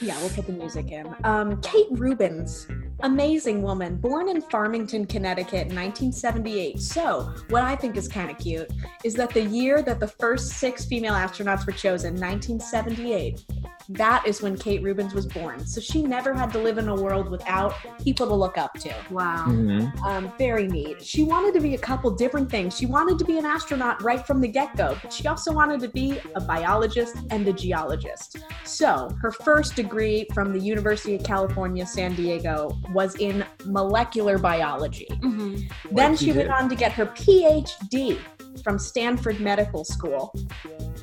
Yeah, 0.00 0.18
we'll 0.20 0.30
put 0.30 0.46
the 0.46 0.52
music 0.52 0.90
in. 0.92 1.12
Um, 1.24 1.60
Kate 1.60 1.90
Rubins, 1.92 2.66
amazing 3.00 3.62
woman, 3.62 3.96
born 3.96 4.28
in 4.28 4.40
Farmington, 4.42 5.06
Connecticut 5.06 5.66
in 5.68 5.74
1978. 5.74 6.80
So, 6.80 7.32
what 7.50 7.64
I 7.64 7.74
think 7.74 7.96
is 7.96 8.06
kind 8.06 8.30
of 8.30 8.38
cute 8.38 8.70
is 9.04 9.14
that 9.14 9.30
the 9.30 9.42
year 9.44 9.82
that 9.82 9.98
the 9.98 10.06
first 10.08 10.50
six 10.52 10.84
female 10.84 11.14
astronauts 11.14 11.66
were 11.66 11.72
chosen, 11.72 12.12
1978, 12.14 13.44
that 13.88 14.26
is 14.26 14.42
when 14.42 14.56
Kate 14.56 14.82
Rubins 14.82 15.14
was 15.14 15.26
born. 15.26 15.66
So, 15.66 15.80
she 15.80 16.02
never 16.02 16.34
had 16.34 16.52
to 16.52 16.58
live 16.58 16.78
in 16.78 16.88
a 16.88 16.94
world 16.94 17.30
without 17.30 17.74
people 18.02 18.26
to 18.26 18.34
look 18.34 18.58
up 18.58 18.74
to. 18.80 18.94
Wow. 19.10 19.46
Mhm. 19.48 20.04
Um, 20.04 20.32
very 20.38 20.68
neat. 20.68 21.02
She 21.02 21.22
wanted 21.22 21.54
to 21.54 21.60
be 21.60 21.74
a 21.74 21.78
couple 21.78 22.10
different 22.10 22.50
things. 22.50 22.76
She 22.76 22.86
wanted 22.86 23.18
to 23.18 23.24
be 23.24 23.38
an 23.38 23.46
astronaut 23.46 24.02
right 24.02 24.26
from 24.26 24.40
the 24.40 24.48
get 24.48 24.76
go, 24.76 24.96
but 25.02 25.12
she 25.12 25.26
also 25.26 25.52
wanted 25.52 25.80
to 25.80 25.88
be 25.88 26.18
a 26.34 26.40
biologist 26.40 27.16
and 27.30 27.46
a 27.48 27.52
geologist. 27.52 28.38
So, 28.64 29.08
her 29.22 29.30
first 29.30 29.74
degree 29.74 30.26
from 30.34 30.52
the 30.52 30.60
University 30.60 31.14
of 31.14 31.22
California, 31.22 31.86
San 31.86 32.14
Diego 32.14 32.78
was 32.92 33.14
in 33.16 33.44
molecular 33.64 34.38
biology. 34.38 35.08
hmm 35.22 35.56
Then 35.90 36.16
she 36.16 36.26
you 36.26 36.34
went 36.34 36.50
on 36.50 36.68
to 36.68 36.74
get 36.74 36.92
her 36.92 37.06
PhD 37.06 38.18
from 38.62 38.78
Stanford 38.78 39.40
Medical 39.40 39.84
School. 39.84 40.34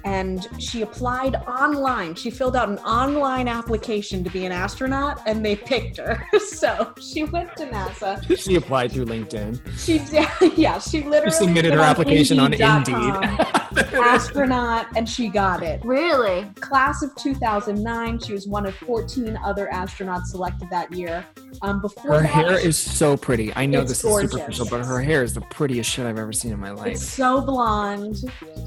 And 0.06 0.48
she 0.60 0.84
applied 0.84 1.36
online. 1.48 2.16
She 2.16 2.30
filled 2.30 2.56
out 2.56 2.70
an 2.70 2.78
online 2.80 3.48
application 3.48 4.24
to 4.24 4.30
be 4.30 4.46
an 4.46 4.52
astronaut, 4.52 5.22
and 5.26 5.44
they 5.44 5.56
picked 5.56 5.98
her. 5.98 6.26
so 6.48 6.94
she 7.00 7.24
went 7.24 7.56
to 7.58 7.66
NASA. 7.66 8.38
She 8.38 8.56
applied 8.56 8.92
through 8.92 9.06
LinkedIn. 9.06 9.60
She 9.78 10.00
did, 10.00 10.28
yeah, 10.58 10.80
she 10.80 11.04
literally 11.04 11.32
She 11.32 11.38
submitted 11.38 11.74
her 11.74 11.82
application 11.82 12.40
on 12.40 12.54
Indeed. 12.54 12.92
astronaut, 13.78 14.88
and 14.96 15.08
she 15.08 15.30
got 15.30 15.64
it. 15.64 15.84
Really? 15.84 16.46
Class 16.60 17.02
of 17.04 17.14
2009, 17.16 18.20
she 18.20 18.34
was 18.34 18.48
one 18.48 18.66
of 18.66 18.76
14 18.76 19.38
other 19.44 19.70
astronauts 19.74 20.26
selected 20.28 20.70
that 20.70 20.92
year. 20.92 21.26
Um, 21.62 21.82
before 21.82 22.16
Her 22.16 22.22
that, 22.22 22.28
hair 22.28 22.60
is 22.60 22.78
so 22.78 23.16
pretty. 23.16 23.54
I 23.56 23.66
know 23.66 23.84
this 23.84 24.02
gorgeous. 24.02 24.32
is 24.32 24.38
superficial, 24.40 24.68
but 24.70 24.86
her 24.86 25.02
hair 25.02 25.24
is 25.24 25.34
the 25.34 25.42
prettiest 25.42 25.90
shit 25.90 26.06
I've 26.06 26.18
ever 26.20 26.34
seen 26.34 26.52
in 26.52 26.60
my 26.60 26.72
It's 26.72 26.80
life. 26.82 26.98
so 26.98 27.42
blonde. 27.42 28.18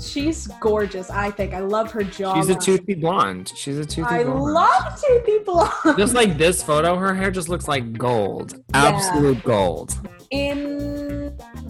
She's 0.00 0.46
gorgeous. 0.60 1.10
I 1.10 1.30
think 1.30 1.52
I 1.54 1.60
love 1.60 1.90
her 1.92 2.02
jaw. 2.02 2.34
She's 2.34 2.48
a 2.48 2.54
toothy 2.54 2.94
blonde. 2.94 3.52
She's 3.54 3.78
a 3.78 3.84
toothy 3.84 4.02
blonde. 4.02 4.20
I 4.20 4.24
blonde. 4.24 4.52
love 4.54 5.02
toothy 5.06 5.38
blonde. 5.44 5.98
just 5.98 6.14
like 6.14 6.38
this 6.38 6.62
photo, 6.62 6.96
her 6.96 7.14
hair 7.14 7.30
just 7.30 7.48
looks 7.48 7.68
like 7.68 7.92
gold. 7.98 8.62
Absolute 8.74 9.42
gold. 9.44 9.94
In 10.30 11.07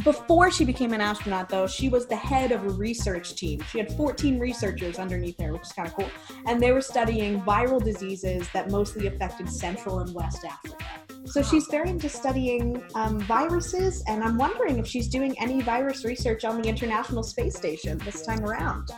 before 0.03 0.51
she 0.51 0.65
became 0.65 0.93
an 0.93 1.01
astronaut, 1.01 1.49
though, 1.49 1.67
she 1.67 1.89
was 1.89 2.07
the 2.07 2.17
head 2.17 2.53
of 2.53 2.65
a 2.65 2.71
research 2.71 3.35
team. 3.35 3.61
She 3.71 3.79
had 3.79 3.93
14 3.97 4.39
researchers 4.39 4.99
underneath 4.99 5.41
her, 5.41 5.53
which 5.53 5.63
is 5.63 5.73
kind 5.73 5.89
of 5.89 5.95
cool. 5.95 6.11
And 6.47 6.63
they 6.63 6.73
were 6.73 6.81
studying 6.81 7.41
viral 7.43 7.83
diseases 7.83 8.49
that 8.53 8.71
mostly 8.71 9.07
affected 9.07 9.51
Central 9.51 10.01
and 10.01 10.15
West 10.15 10.45
Africa. 10.45 10.85
So 11.27 11.43
she's 11.43 11.67
very 11.67 11.91
into 11.91 12.09
studying 12.09 12.83
um, 12.95 13.21
viruses, 13.21 14.03
and 14.07 14.25
I'm 14.25 14.39
wondering 14.39 14.79
if 14.79 14.87
she's 14.87 15.09
doing 15.09 15.39
any 15.39 15.61
virus 15.61 16.05
research 16.05 16.45
on 16.45 16.63
the 16.63 16.67
International 16.69 17.23
Space 17.23 17.55
Station 17.55 17.99
this 17.99 18.25
time 18.25 18.45
around. 18.47 18.91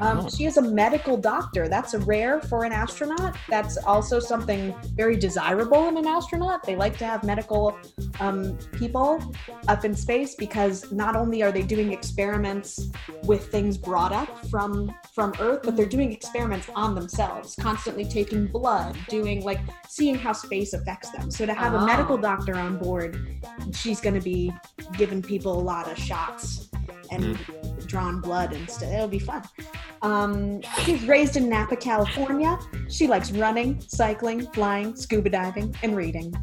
Um, 0.00 0.28
she 0.30 0.44
is 0.44 0.58
a 0.58 0.62
medical 0.62 1.16
doctor. 1.16 1.68
That's 1.68 1.94
a 1.94 1.98
rare 2.00 2.40
for 2.40 2.64
an 2.64 2.72
astronaut. 2.72 3.36
That's 3.48 3.78
also 3.78 4.20
something 4.20 4.74
very 4.94 5.16
desirable 5.16 5.88
in 5.88 5.96
an 5.96 6.06
astronaut. 6.06 6.62
They 6.62 6.76
like 6.76 6.96
to 6.98 7.04
have 7.04 7.24
medical 7.24 7.76
um, 8.20 8.56
people 8.72 9.20
up 9.66 9.84
in 9.84 9.94
space 9.94 10.11
because 10.38 10.92
not 10.92 11.16
only 11.16 11.42
are 11.42 11.50
they 11.52 11.62
doing 11.62 11.92
experiments 11.92 12.88
with 13.24 13.50
things 13.50 13.78
brought 13.78 14.12
up 14.12 14.28
from 14.46 14.94
from 15.14 15.32
Earth, 15.40 15.60
but 15.64 15.76
they're 15.76 15.86
doing 15.86 16.12
experiments 16.12 16.68
on 16.74 16.94
themselves, 16.94 17.54
constantly 17.60 18.04
taking 18.04 18.46
blood, 18.46 18.96
doing 19.08 19.42
like 19.42 19.60
seeing 19.88 20.14
how 20.14 20.32
space 20.32 20.72
affects 20.74 21.10
them. 21.12 21.30
So 21.30 21.46
to 21.46 21.54
have 21.54 21.74
Oh. 21.74 21.78
a 21.78 21.86
medical 21.86 22.16
doctor 22.18 22.56
on 22.56 22.78
board, 22.78 23.16
she's 23.72 24.00
going 24.00 24.14
to 24.14 24.20
be 24.20 24.52
giving 24.96 25.22
people 25.22 25.58
a 25.58 25.64
lot 25.72 25.90
of 25.90 25.96
shots 25.98 26.68
and 27.10 27.38
drawn 27.86 28.20
blood 28.20 28.52
and 28.52 28.68
stuff. 28.70 28.90
It'll 28.90 29.08
be 29.08 29.18
fun. 29.18 29.42
Um, 30.02 30.60
she's 30.84 31.04
raised 31.06 31.36
in 31.36 31.48
Napa, 31.48 31.76
California. 31.76 32.58
She 32.88 33.06
likes 33.06 33.30
running, 33.32 33.80
cycling, 33.86 34.46
flying, 34.52 34.96
scuba 34.96 35.30
diving, 35.30 35.74
and 35.82 35.96
reading. 35.96 36.34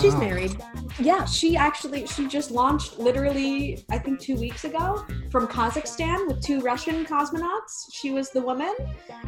She's 0.00 0.14
Oh. 0.14 0.18
married. 0.20 0.56
Yeah, 1.00 1.24
she 1.24 1.56
actually 1.56 2.06
she 2.06 2.26
just 2.26 2.50
launched 2.50 2.98
literally 2.98 3.84
I 3.88 3.98
think 3.98 4.20
two 4.20 4.36
weeks 4.36 4.64
ago 4.64 5.04
from 5.30 5.46
Kazakhstan 5.46 6.26
with 6.26 6.42
two 6.42 6.60
Russian 6.60 7.04
cosmonauts. 7.04 7.86
She 7.92 8.10
was 8.10 8.30
the 8.30 8.42
woman. 8.42 8.74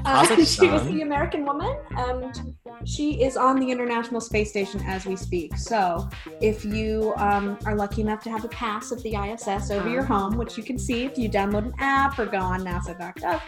Uh, 0.04 0.44
she 0.44 0.68
was 0.68 0.84
the 0.86 1.02
American 1.02 1.44
woman, 1.44 1.76
and 1.90 2.56
she 2.85 3.22
is 3.22 3.37
on 3.37 3.59
the 3.61 3.70
International 3.70 4.20
Space 4.20 4.51
Station 4.51 4.81
as 4.87 5.07
we 5.07 5.16
speak. 5.16 5.57
So 5.57 6.09
if 6.41 6.64
you 6.64 7.12
um, 7.16 7.59
are 7.64 7.74
lucky 7.76 8.01
enough 8.01 8.22
to 8.24 8.31
have 8.31 8.45
a 8.45 8.49
pass 8.49 8.91
at 8.93 9.03
the 9.03 9.14
ISS 9.14 9.70
over 9.70 9.89
your 9.89 10.03
home, 10.05 10.37
which 10.37 10.57
you 10.57 10.62
can 10.64 10.78
see 10.78 11.05
if 11.05 11.18
you 11.18 11.28
download 11.28 11.66
an 11.66 11.74
app 11.78 12.18
or 12.18 12.26
go 12.26 12.39
on 12.39 12.62
NASA.gov, 12.64 13.41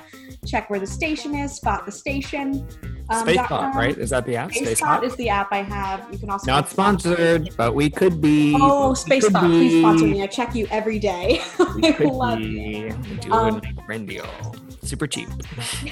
check 0.46 0.68
where 0.70 0.80
the 0.80 0.86
station 0.86 1.34
is, 1.34 1.52
spot 1.54 1.86
the 1.86 1.92
station. 1.92 2.66
Um, 3.10 3.26
Spacebot, 3.26 3.74
right? 3.74 3.96
Is 3.98 4.10
that 4.10 4.24
the 4.26 4.36
app? 4.36 4.50
Spacebot 4.50 4.76
Spacebot. 5.00 5.02
is 5.04 5.16
the 5.16 5.28
app 5.28 5.48
I 5.52 5.62
have. 5.62 6.06
You 6.12 6.18
can 6.18 6.30
also 6.30 6.46
Not 6.46 6.68
sponsored, 6.68 7.50
but 7.56 7.74
we 7.74 7.90
could 7.90 8.20
be. 8.20 8.54
Oh, 8.54 8.92
Spacebot, 8.96 9.40
please 9.40 9.80
sponsor 9.80 10.06
me. 10.06 10.22
I 10.22 10.26
check 10.26 10.54
you 10.54 10.66
every 10.70 10.98
day. 10.98 11.40
We 11.76 11.88
I 11.88 11.96
love 12.04 12.38
be. 12.38 12.44
you. 12.44 12.90
Do 13.20 13.32
Um, 13.32 13.56
a 13.78 13.82
brand 13.82 14.06
deal. 14.08 14.51
Super 14.82 15.06
cheap. 15.06 15.28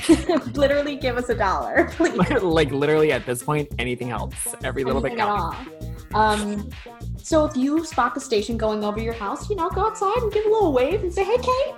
Literally, 0.54 0.96
give 0.96 1.16
us 1.16 1.28
a 1.28 1.34
dollar, 1.34 1.88
please. 1.92 2.16
like 2.42 2.70
literally 2.72 3.12
at 3.12 3.24
this 3.24 3.42
point, 3.42 3.68
anything 3.78 4.10
else, 4.10 4.54
every 4.64 4.82
little 4.84 5.00
bit 5.00 5.12
Anything 5.12 5.28
at 5.28 5.52
counts. 5.52 5.86
Um, 6.12 6.70
so 7.16 7.44
if 7.44 7.56
you 7.56 7.84
spot 7.84 8.14
the 8.14 8.20
station 8.20 8.56
going 8.56 8.82
over 8.82 8.98
your 9.00 9.12
house, 9.12 9.48
you 9.48 9.54
know, 9.54 9.70
go 9.70 9.86
outside 9.86 10.16
and 10.16 10.32
give 10.32 10.44
a 10.44 10.48
little 10.48 10.72
wave 10.72 11.02
and 11.04 11.12
say, 11.12 11.22
"Hey, 11.22 11.36
Kate," 11.38 11.74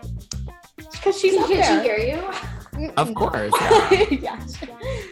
because 0.91 1.21
she's 1.21 1.35
Can 1.35 1.43
up 1.43 1.49
she 1.49 1.55
there. 1.57 1.83
hear 1.83 1.99
you? 1.99 2.62
Of 2.97 3.15
course. 3.15 3.53
Yeah. 3.63 4.09
yes. 4.11 4.59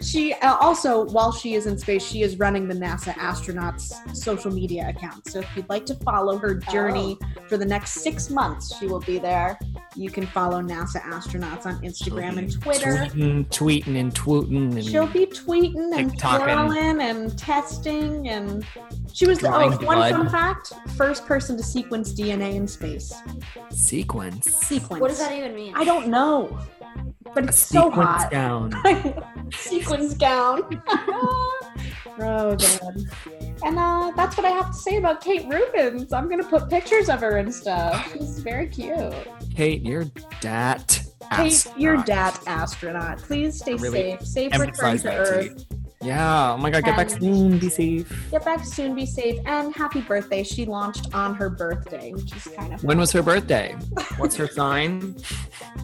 She 0.03 0.33
uh, 0.35 0.57
also, 0.57 1.05
while 1.11 1.31
she 1.33 1.55
is 1.55 1.67
in 1.67 1.77
space, 1.79 2.05
she 2.05 2.23
is 2.23 2.39
running 2.39 2.67
the 2.69 2.75
NASA 2.75 3.13
astronauts 3.15 3.93
social 4.17 4.51
media 4.51 4.89
account. 4.89 5.29
So 5.29 5.41
if 5.41 5.49
you'd 5.55 5.69
like 5.69 5.85
to 5.87 5.95
follow 5.97 6.39
her 6.39 6.55
journey 6.55 7.19
for 7.49 7.57
the 7.59 7.65
next 7.67 7.93
six 8.03 8.31
months, 8.31 8.77
she 8.79 8.87
will 8.87 9.01
be 9.01 9.19
there. 9.19 9.59
You 9.95 10.11
can 10.11 10.27
follow 10.27 10.63
NASA 10.63 11.03
astronauts 11.03 11.67
on 11.67 11.81
Instagram 11.83 12.39
and 12.39 12.51
Twitter. 12.61 12.93
Tweeting, 13.11 13.47
tweeting 13.49 14.01
and 14.01 14.15
twooting 14.15 14.73
and 14.75 14.85
She'll 14.85 15.07
be 15.07 15.27
tweeting 15.27 15.93
and 15.99 16.13
TikToking. 16.19 16.45
twirling 16.45 17.01
and 17.03 17.39
testing 17.39 18.29
and 18.29 18.65
she 19.13 19.27
was 19.27 19.39
the 19.39 19.49
Drawing 19.49 19.75
oh 19.75 19.87
one 19.87 19.97
blood. 19.99 20.13
fun 20.13 20.29
fact 20.31 20.73
first 20.97 21.27
person 21.27 21.57
to 21.57 21.63
sequence 21.63 22.13
DNA 22.13 22.55
in 22.55 22.67
space. 22.67 23.13
sequence. 23.71 24.47
Sequence. 24.51 25.01
What 25.01 25.09
does 25.09 25.19
that 25.19 25.33
even 25.33 25.55
mean? 25.55 25.75
I 25.75 25.85
don't 25.85 26.09
know, 26.09 26.59
but 27.35 27.45
A 27.45 27.49
it's 27.49 27.59
so 27.59 27.91
sequence 27.91 28.09
hot. 28.09 28.31
gown. 28.31 28.73
sequence 29.53 30.15
gown. 30.15 30.83
oh 30.89 32.57
god. 32.57 32.97
And 33.63 33.79
uh, 33.79 34.13
that's 34.17 34.37
what 34.37 34.47
I 34.47 34.51
have 34.51 34.69
to 34.73 34.77
say 34.77 34.97
about 34.97 35.21
Kate 35.23 35.49
Rubins. 35.49 36.13
I'm 36.13 36.29
gonna 36.29 36.45
put 36.45 36.69
pictures 36.71 37.09
of 37.09 37.21
her 37.21 37.37
and 37.39 37.53
stuff. 37.55 38.13
She's 38.13 38.39
very 38.41 38.67
cute. 38.69 39.13
Kate, 39.55 39.83
you're 39.83 40.07
dat. 40.41 41.03
Kate, 41.37 41.67
you're 41.77 41.97
astronaut. 41.97 42.07
dat 42.07 42.43
astronaut. 42.47 43.19
Please 43.19 43.59
stay 43.59 43.75
Really 43.75 44.17
safe. 44.19 44.27
Safe 44.53 44.59
return 44.59 44.97
to 44.99 45.03
that 45.05 45.19
Earth. 45.19 45.67
To 46.01 46.07
you. 46.07 46.13
Yeah. 46.13 46.53
Oh 46.53 46.57
my 46.57 46.71
god, 46.71 46.85
get 46.85 46.97
back 46.97 47.11
soon. 47.11 47.59
Be 47.59 47.69
safe. 47.69 48.31
Get 48.31 48.45
back 48.45 48.65
soon, 48.65 48.95
be 48.95 49.07
safe, 49.07 49.39
and 49.47 49.75
happy 49.75 50.01
birthday. 50.01 50.43
She 50.43 50.65
launched 50.67 51.15
on 51.15 51.35
her 51.35 51.51
birthday, 51.51 52.13
which 52.13 52.35
is 52.35 52.49
kind 52.57 52.75
of 52.75 52.83
When 52.85 52.99
was 52.99 53.13
her 53.13 53.23
birthday? 53.23 53.77
What's 54.17 54.37
her 54.37 54.49
sign? 54.49 55.17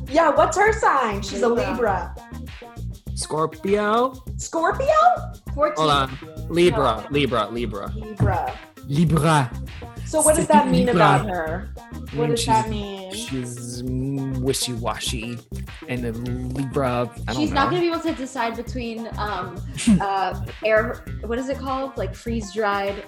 Yeah, 0.09 0.31
what's 0.31 0.57
her 0.57 0.73
sign? 0.73 1.21
She's 1.23 1.43
a 1.43 1.49
Libra. 1.49 2.15
Libra. 2.33 2.77
Scorpio? 3.15 4.15
Scorpio? 4.37 4.87
14. 5.55 5.75
Hold 5.77 5.91
on. 5.91 6.19
Libra. 6.49 7.07
Libra. 7.11 7.49
Libra. 7.49 7.89
Libra. 7.97 8.59
Libra. 8.87 9.51
So 10.05 10.21
what 10.23 10.37
does 10.37 10.47
that 10.47 10.69
mean 10.69 10.87
Libra. 10.87 10.95
about 10.95 11.27
her? 11.29 11.69
What 12.15 12.29
Mm, 12.29 12.31
does 12.31 12.41
she's- 12.41 12.63
that 12.63 12.71
mean? 12.71 13.13
She's 13.13 13.83
wishy 14.41 14.73
washy. 14.75 15.39
And 15.89 16.05
the 16.05 16.13
Libra. 16.13 17.11
I 17.27 17.33
don't 17.33 17.37
She's 17.41 17.51
know. 17.51 17.57
not 17.57 17.71
going 17.71 17.83
to 17.83 17.89
be 17.89 17.93
able 17.93 18.03
to 18.03 18.13
decide 18.15 18.57
between 18.57 19.09
um, 19.19 19.61
uh, 20.01 20.41
air. 20.65 21.05
What 21.25 21.39
is 21.39 21.49
it 21.49 21.59
called? 21.59 21.97
Like 21.97 22.15
freeze 22.15 22.53
dried 22.55 23.05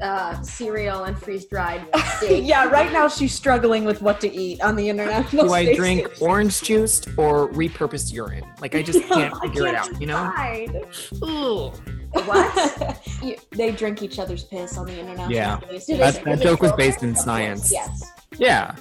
uh, 0.00 0.40
cereal 0.42 1.04
and 1.04 1.18
freeze 1.18 1.46
dried 1.46 1.82
steak. 2.18 2.44
yeah, 2.46 2.68
right 2.68 2.92
now 2.92 3.08
she's 3.08 3.32
struggling 3.34 3.84
with 3.84 4.02
what 4.02 4.20
to 4.20 4.32
eat 4.32 4.60
on 4.62 4.76
the 4.76 4.88
international 4.88 5.46
Do 5.48 5.52
I 5.52 5.64
Space 5.64 5.76
drink 5.76 6.06
Station. 6.08 6.26
orange 6.26 6.62
juice 6.62 7.02
or 7.16 7.48
repurposed 7.50 8.12
urine? 8.12 8.44
Like 8.60 8.74
I 8.76 8.82
just 8.82 9.02
can't 9.08 9.34
I 9.34 9.40
figure 9.40 9.64
can't 9.64 9.88
it 9.88 9.94
out, 9.94 10.00
you 10.00 10.06
know? 10.06 10.30
decide. 10.36 10.86
What? 12.12 13.02
You- 13.22 13.36
they 13.52 13.70
drink 13.72 14.02
each 14.02 14.18
other's 14.18 14.44
piss 14.44 14.76
on 14.76 14.86
the 14.86 14.92
international 14.98 15.32
Yeah. 15.32 15.58
Space 15.60 15.86
Do 15.86 15.94
Station. 15.96 15.98
they- 15.98 16.10
That, 16.32 16.38
that 16.38 16.42
joke 16.42 16.60
was 16.62 16.72
based 16.72 17.02
in 17.02 17.14
science. 17.14 17.72
Yes. 17.72 18.12
Yeah. 18.38 18.74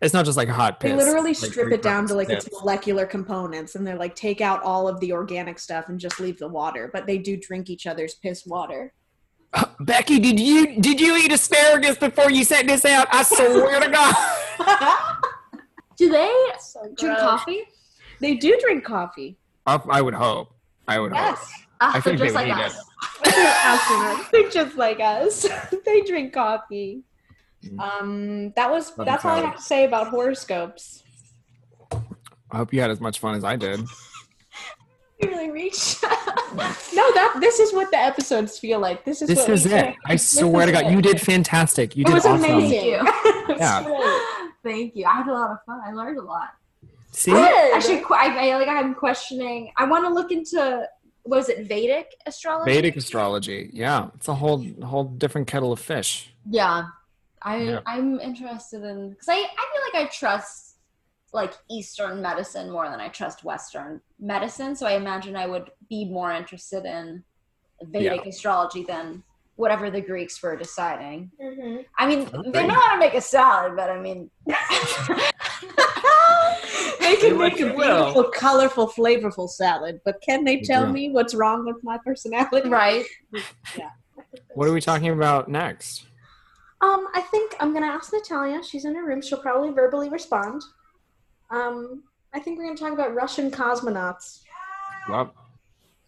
It's 0.00 0.14
not 0.14 0.24
just 0.24 0.36
like 0.36 0.48
a 0.48 0.52
hot 0.52 0.80
piss. 0.80 0.90
They 0.90 0.96
literally 0.96 1.28
like 1.28 1.36
strip 1.36 1.70
it 1.72 1.82
down 1.82 2.06
to 2.08 2.14
like 2.14 2.28
repurposed 2.28 2.32
its 2.46 2.48
molecular 2.60 3.06
components 3.06 3.74
and 3.76 3.86
they're 3.86 3.96
like 3.98 4.16
take 4.16 4.40
out 4.40 4.60
all 4.62 4.88
of 4.88 4.98
the 5.00 5.12
organic 5.12 5.58
stuff 5.60 5.88
and 5.88 6.00
just 6.00 6.18
leave 6.18 6.38
the 6.38 6.48
water. 6.48 6.90
But 6.92 7.06
they 7.06 7.18
do 7.18 7.36
drink 7.36 7.70
each 7.70 7.86
other's 7.86 8.14
piss 8.14 8.44
water. 8.46 8.92
piss. 9.54 9.64
Becky, 9.80 10.18
did 10.18 10.40
you 10.40 10.80
did 10.80 11.00
you 11.00 11.16
eat 11.16 11.30
asparagus 11.30 11.98
before 11.98 12.30
you 12.30 12.42
sent 12.42 12.66
this 12.68 12.84
out? 12.84 13.06
I 13.12 13.22
swear 13.22 13.80
to 13.80 13.88
God. 13.90 14.14
Do 15.96 16.08
they 16.08 16.32
So 16.58 16.80
drink 16.98 17.18
coffee? 17.18 17.62
They 18.20 18.34
do 18.36 18.58
drink 18.60 18.82
coffee. 18.84 19.36
I, 19.66 19.78
I 19.88 20.00
would 20.02 20.14
hope. 20.14 20.48
I 20.88 20.98
would 20.98 21.12
hope. 21.12 21.20
Yes. 21.20 21.50
Ah, 21.80 21.96
I 21.96 22.00
think 22.00 22.18
they're 22.18 22.28
they 22.28 22.32
just 22.32 22.36
would 22.36 22.48
like 22.48 22.56
need 22.58 22.64
us. 22.64 22.84
Astronauts. 23.24 24.30
They're 24.32 24.50
just 24.50 24.76
like 24.76 25.00
us. 25.00 25.48
they 25.84 26.02
drink 26.02 26.32
coffee. 26.32 27.02
Mm. 27.64 27.80
Um, 27.80 28.52
that 28.56 28.70
was 28.70 28.96
Love 28.96 29.06
that's 29.06 29.24
all 29.24 29.32
I 29.36 29.40
have 29.40 29.56
to 29.56 29.62
say 29.62 29.84
about 29.84 30.08
horoscopes. 30.08 31.02
I 32.50 32.56
hope 32.58 32.72
you 32.72 32.80
had 32.80 32.90
as 32.90 33.00
much 33.00 33.18
fun 33.20 33.34
as 33.34 33.44
I 33.44 33.56
did. 33.56 33.80
We 35.20 35.28
really 35.28 35.50
reached. 35.52 36.02
no, 36.02 36.08
that 37.14 37.36
this 37.40 37.60
is 37.60 37.72
what 37.72 37.92
the 37.92 37.96
episodes 37.96 38.58
feel 38.58 38.80
like. 38.80 39.04
This 39.04 39.22
is 39.22 39.28
This 39.28 39.38
what 39.38 39.50
is 39.50 39.66
we 39.66 39.74
it. 39.74 39.94
I 40.04 40.16
swear 40.16 40.66
to 40.66 40.72
God, 40.72 40.86
it. 40.86 40.90
you 40.90 41.00
did 41.00 41.20
fantastic. 41.20 41.94
You 41.96 42.02
It 42.02 42.06
did 42.06 42.14
was 42.14 42.26
awesome. 42.26 42.44
amazing. 42.44 42.98
Thank 43.06 43.48
you. 43.48 43.54
Yeah. 43.56 44.18
Thank 44.64 44.96
you. 44.96 45.04
I 45.06 45.12
had 45.18 45.28
a 45.28 45.32
lot 45.32 45.50
of 45.52 45.58
fun. 45.64 45.80
I 45.86 45.92
learned 45.92 46.18
a 46.18 46.22
lot. 46.22 46.48
See? 47.12 47.32
Actually, 47.32 48.02
I, 48.10 48.50
I 48.50 48.56
like 48.58 48.68
I'm 48.68 48.94
questioning. 48.94 49.72
I 49.76 49.84
want 49.84 50.04
to 50.06 50.12
look 50.12 50.32
into 50.32 50.86
was 51.24 51.48
it 51.48 51.68
Vedic 51.68 52.08
astrology? 52.26 52.72
Vedic 52.72 52.96
astrology. 52.96 53.70
Yeah. 53.72 54.08
It's 54.14 54.28
a 54.28 54.34
whole 54.34 54.64
whole 54.82 55.04
different 55.04 55.46
kettle 55.46 55.72
of 55.72 55.78
fish. 55.78 56.34
Yeah, 56.48 56.86
I 57.42 57.56
Yeah. 57.56 57.80
I'm 57.86 58.18
interested 58.18 58.82
in 58.82 59.10
because 59.10 59.28
I 59.28 59.34
I 59.34 59.36
feel 59.72 60.00
like 60.00 60.06
I 60.06 60.10
trust 60.10 60.76
like 61.32 61.54
Eastern 61.70 62.20
medicine 62.20 62.70
more 62.70 62.88
than 62.90 63.00
I 63.00 63.08
trust 63.08 63.44
Western 63.44 64.00
medicine. 64.18 64.74
So 64.76 64.86
I 64.86 64.92
imagine 64.92 65.36
I 65.36 65.46
would 65.46 65.70
be 65.88 66.04
more 66.04 66.32
interested 66.32 66.84
in 66.84 67.24
Vedic 67.82 68.26
astrology 68.26 68.84
than 68.84 69.22
whatever 69.56 69.90
the 69.90 70.00
Greeks 70.00 70.42
were 70.42 70.56
deciding. 70.56 71.30
I 71.98 72.06
mean, 72.06 72.28
they 72.52 72.66
know 72.66 72.74
how 72.74 72.94
to 72.94 72.98
make 72.98 73.14
a 73.14 73.20
salad, 73.20 73.76
but 73.76 73.90
I 73.90 73.98
mean, 74.00 74.30
they 77.02 77.16
can 77.16 77.38
make 77.38 77.54
a 77.54 77.58
you 77.58 77.74
will. 77.74 78.04
beautiful, 78.12 78.24
colorful, 78.32 78.88
flavorful 78.88 79.48
salad, 79.48 80.00
but 80.04 80.20
can 80.22 80.44
they 80.44 80.56
They 80.56 80.62
tell 80.62 80.86
do. 80.86 80.92
me 80.92 81.10
what's 81.10 81.34
wrong 81.34 81.66
with 81.66 81.76
my 81.82 81.98
personality? 82.04 82.68
right? 82.68 83.04
yeah. 83.76 83.90
What 84.54 84.68
are 84.68 84.72
we 84.72 84.80
talking 84.80 85.08
about 85.10 85.48
next? 85.48 86.06
Um, 86.80 87.06
I 87.14 87.20
think 87.20 87.54
I'm 87.60 87.72
gonna 87.72 87.86
ask 87.86 88.12
Natalia. 88.12 88.62
She's 88.64 88.84
in 88.84 88.94
her 88.94 89.04
room. 89.04 89.22
She'll 89.22 89.38
probably 89.40 89.70
verbally 89.70 90.08
respond. 90.08 90.62
Um, 91.50 92.02
I 92.34 92.40
think 92.40 92.58
we're 92.58 92.64
gonna 92.64 92.76
talk 92.78 92.92
about 92.92 93.14
Russian 93.14 93.50
cosmonauts. 93.50 94.40
Well, 95.08 95.34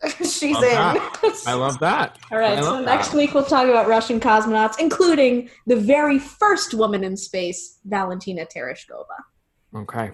She's 0.18 0.55
Love 0.55 0.64
in. 0.64 0.70
that. 0.74 1.42
I 1.47 1.55
love 1.55 1.78
that. 1.78 2.18
All 2.30 2.38
right, 2.38 2.59
I 2.59 2.62
so 2.62 2.80
next 2.82 3.09
that. 3.11 3.16
week 3.16 3.32
we'll 3.34 3.45
talk 3.45 3.68
about 3.68 3.86
Russian 3.88 4.20
cosmonauts, 4.20 4.78
including 4.78 5.49
the 5.66 5.76
very 5.76 6.18
first 6.18 6.74
woman 6.74 7.05
in 7.05 7.16
space, 7.16 7.78
Valentina 7.84 8.45
Tereshkova. 8.45 9.05
Okay. 9.76 10.11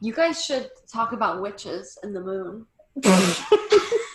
You 0.00 0.12
guys 0.12 0.44
should 0.44 0.70
talk 0.92 1.12
about 1.12 1.40
witches 1.40 1.98
and 2.02 2.14
the 2.14 2.20
moon. 2.20 2.66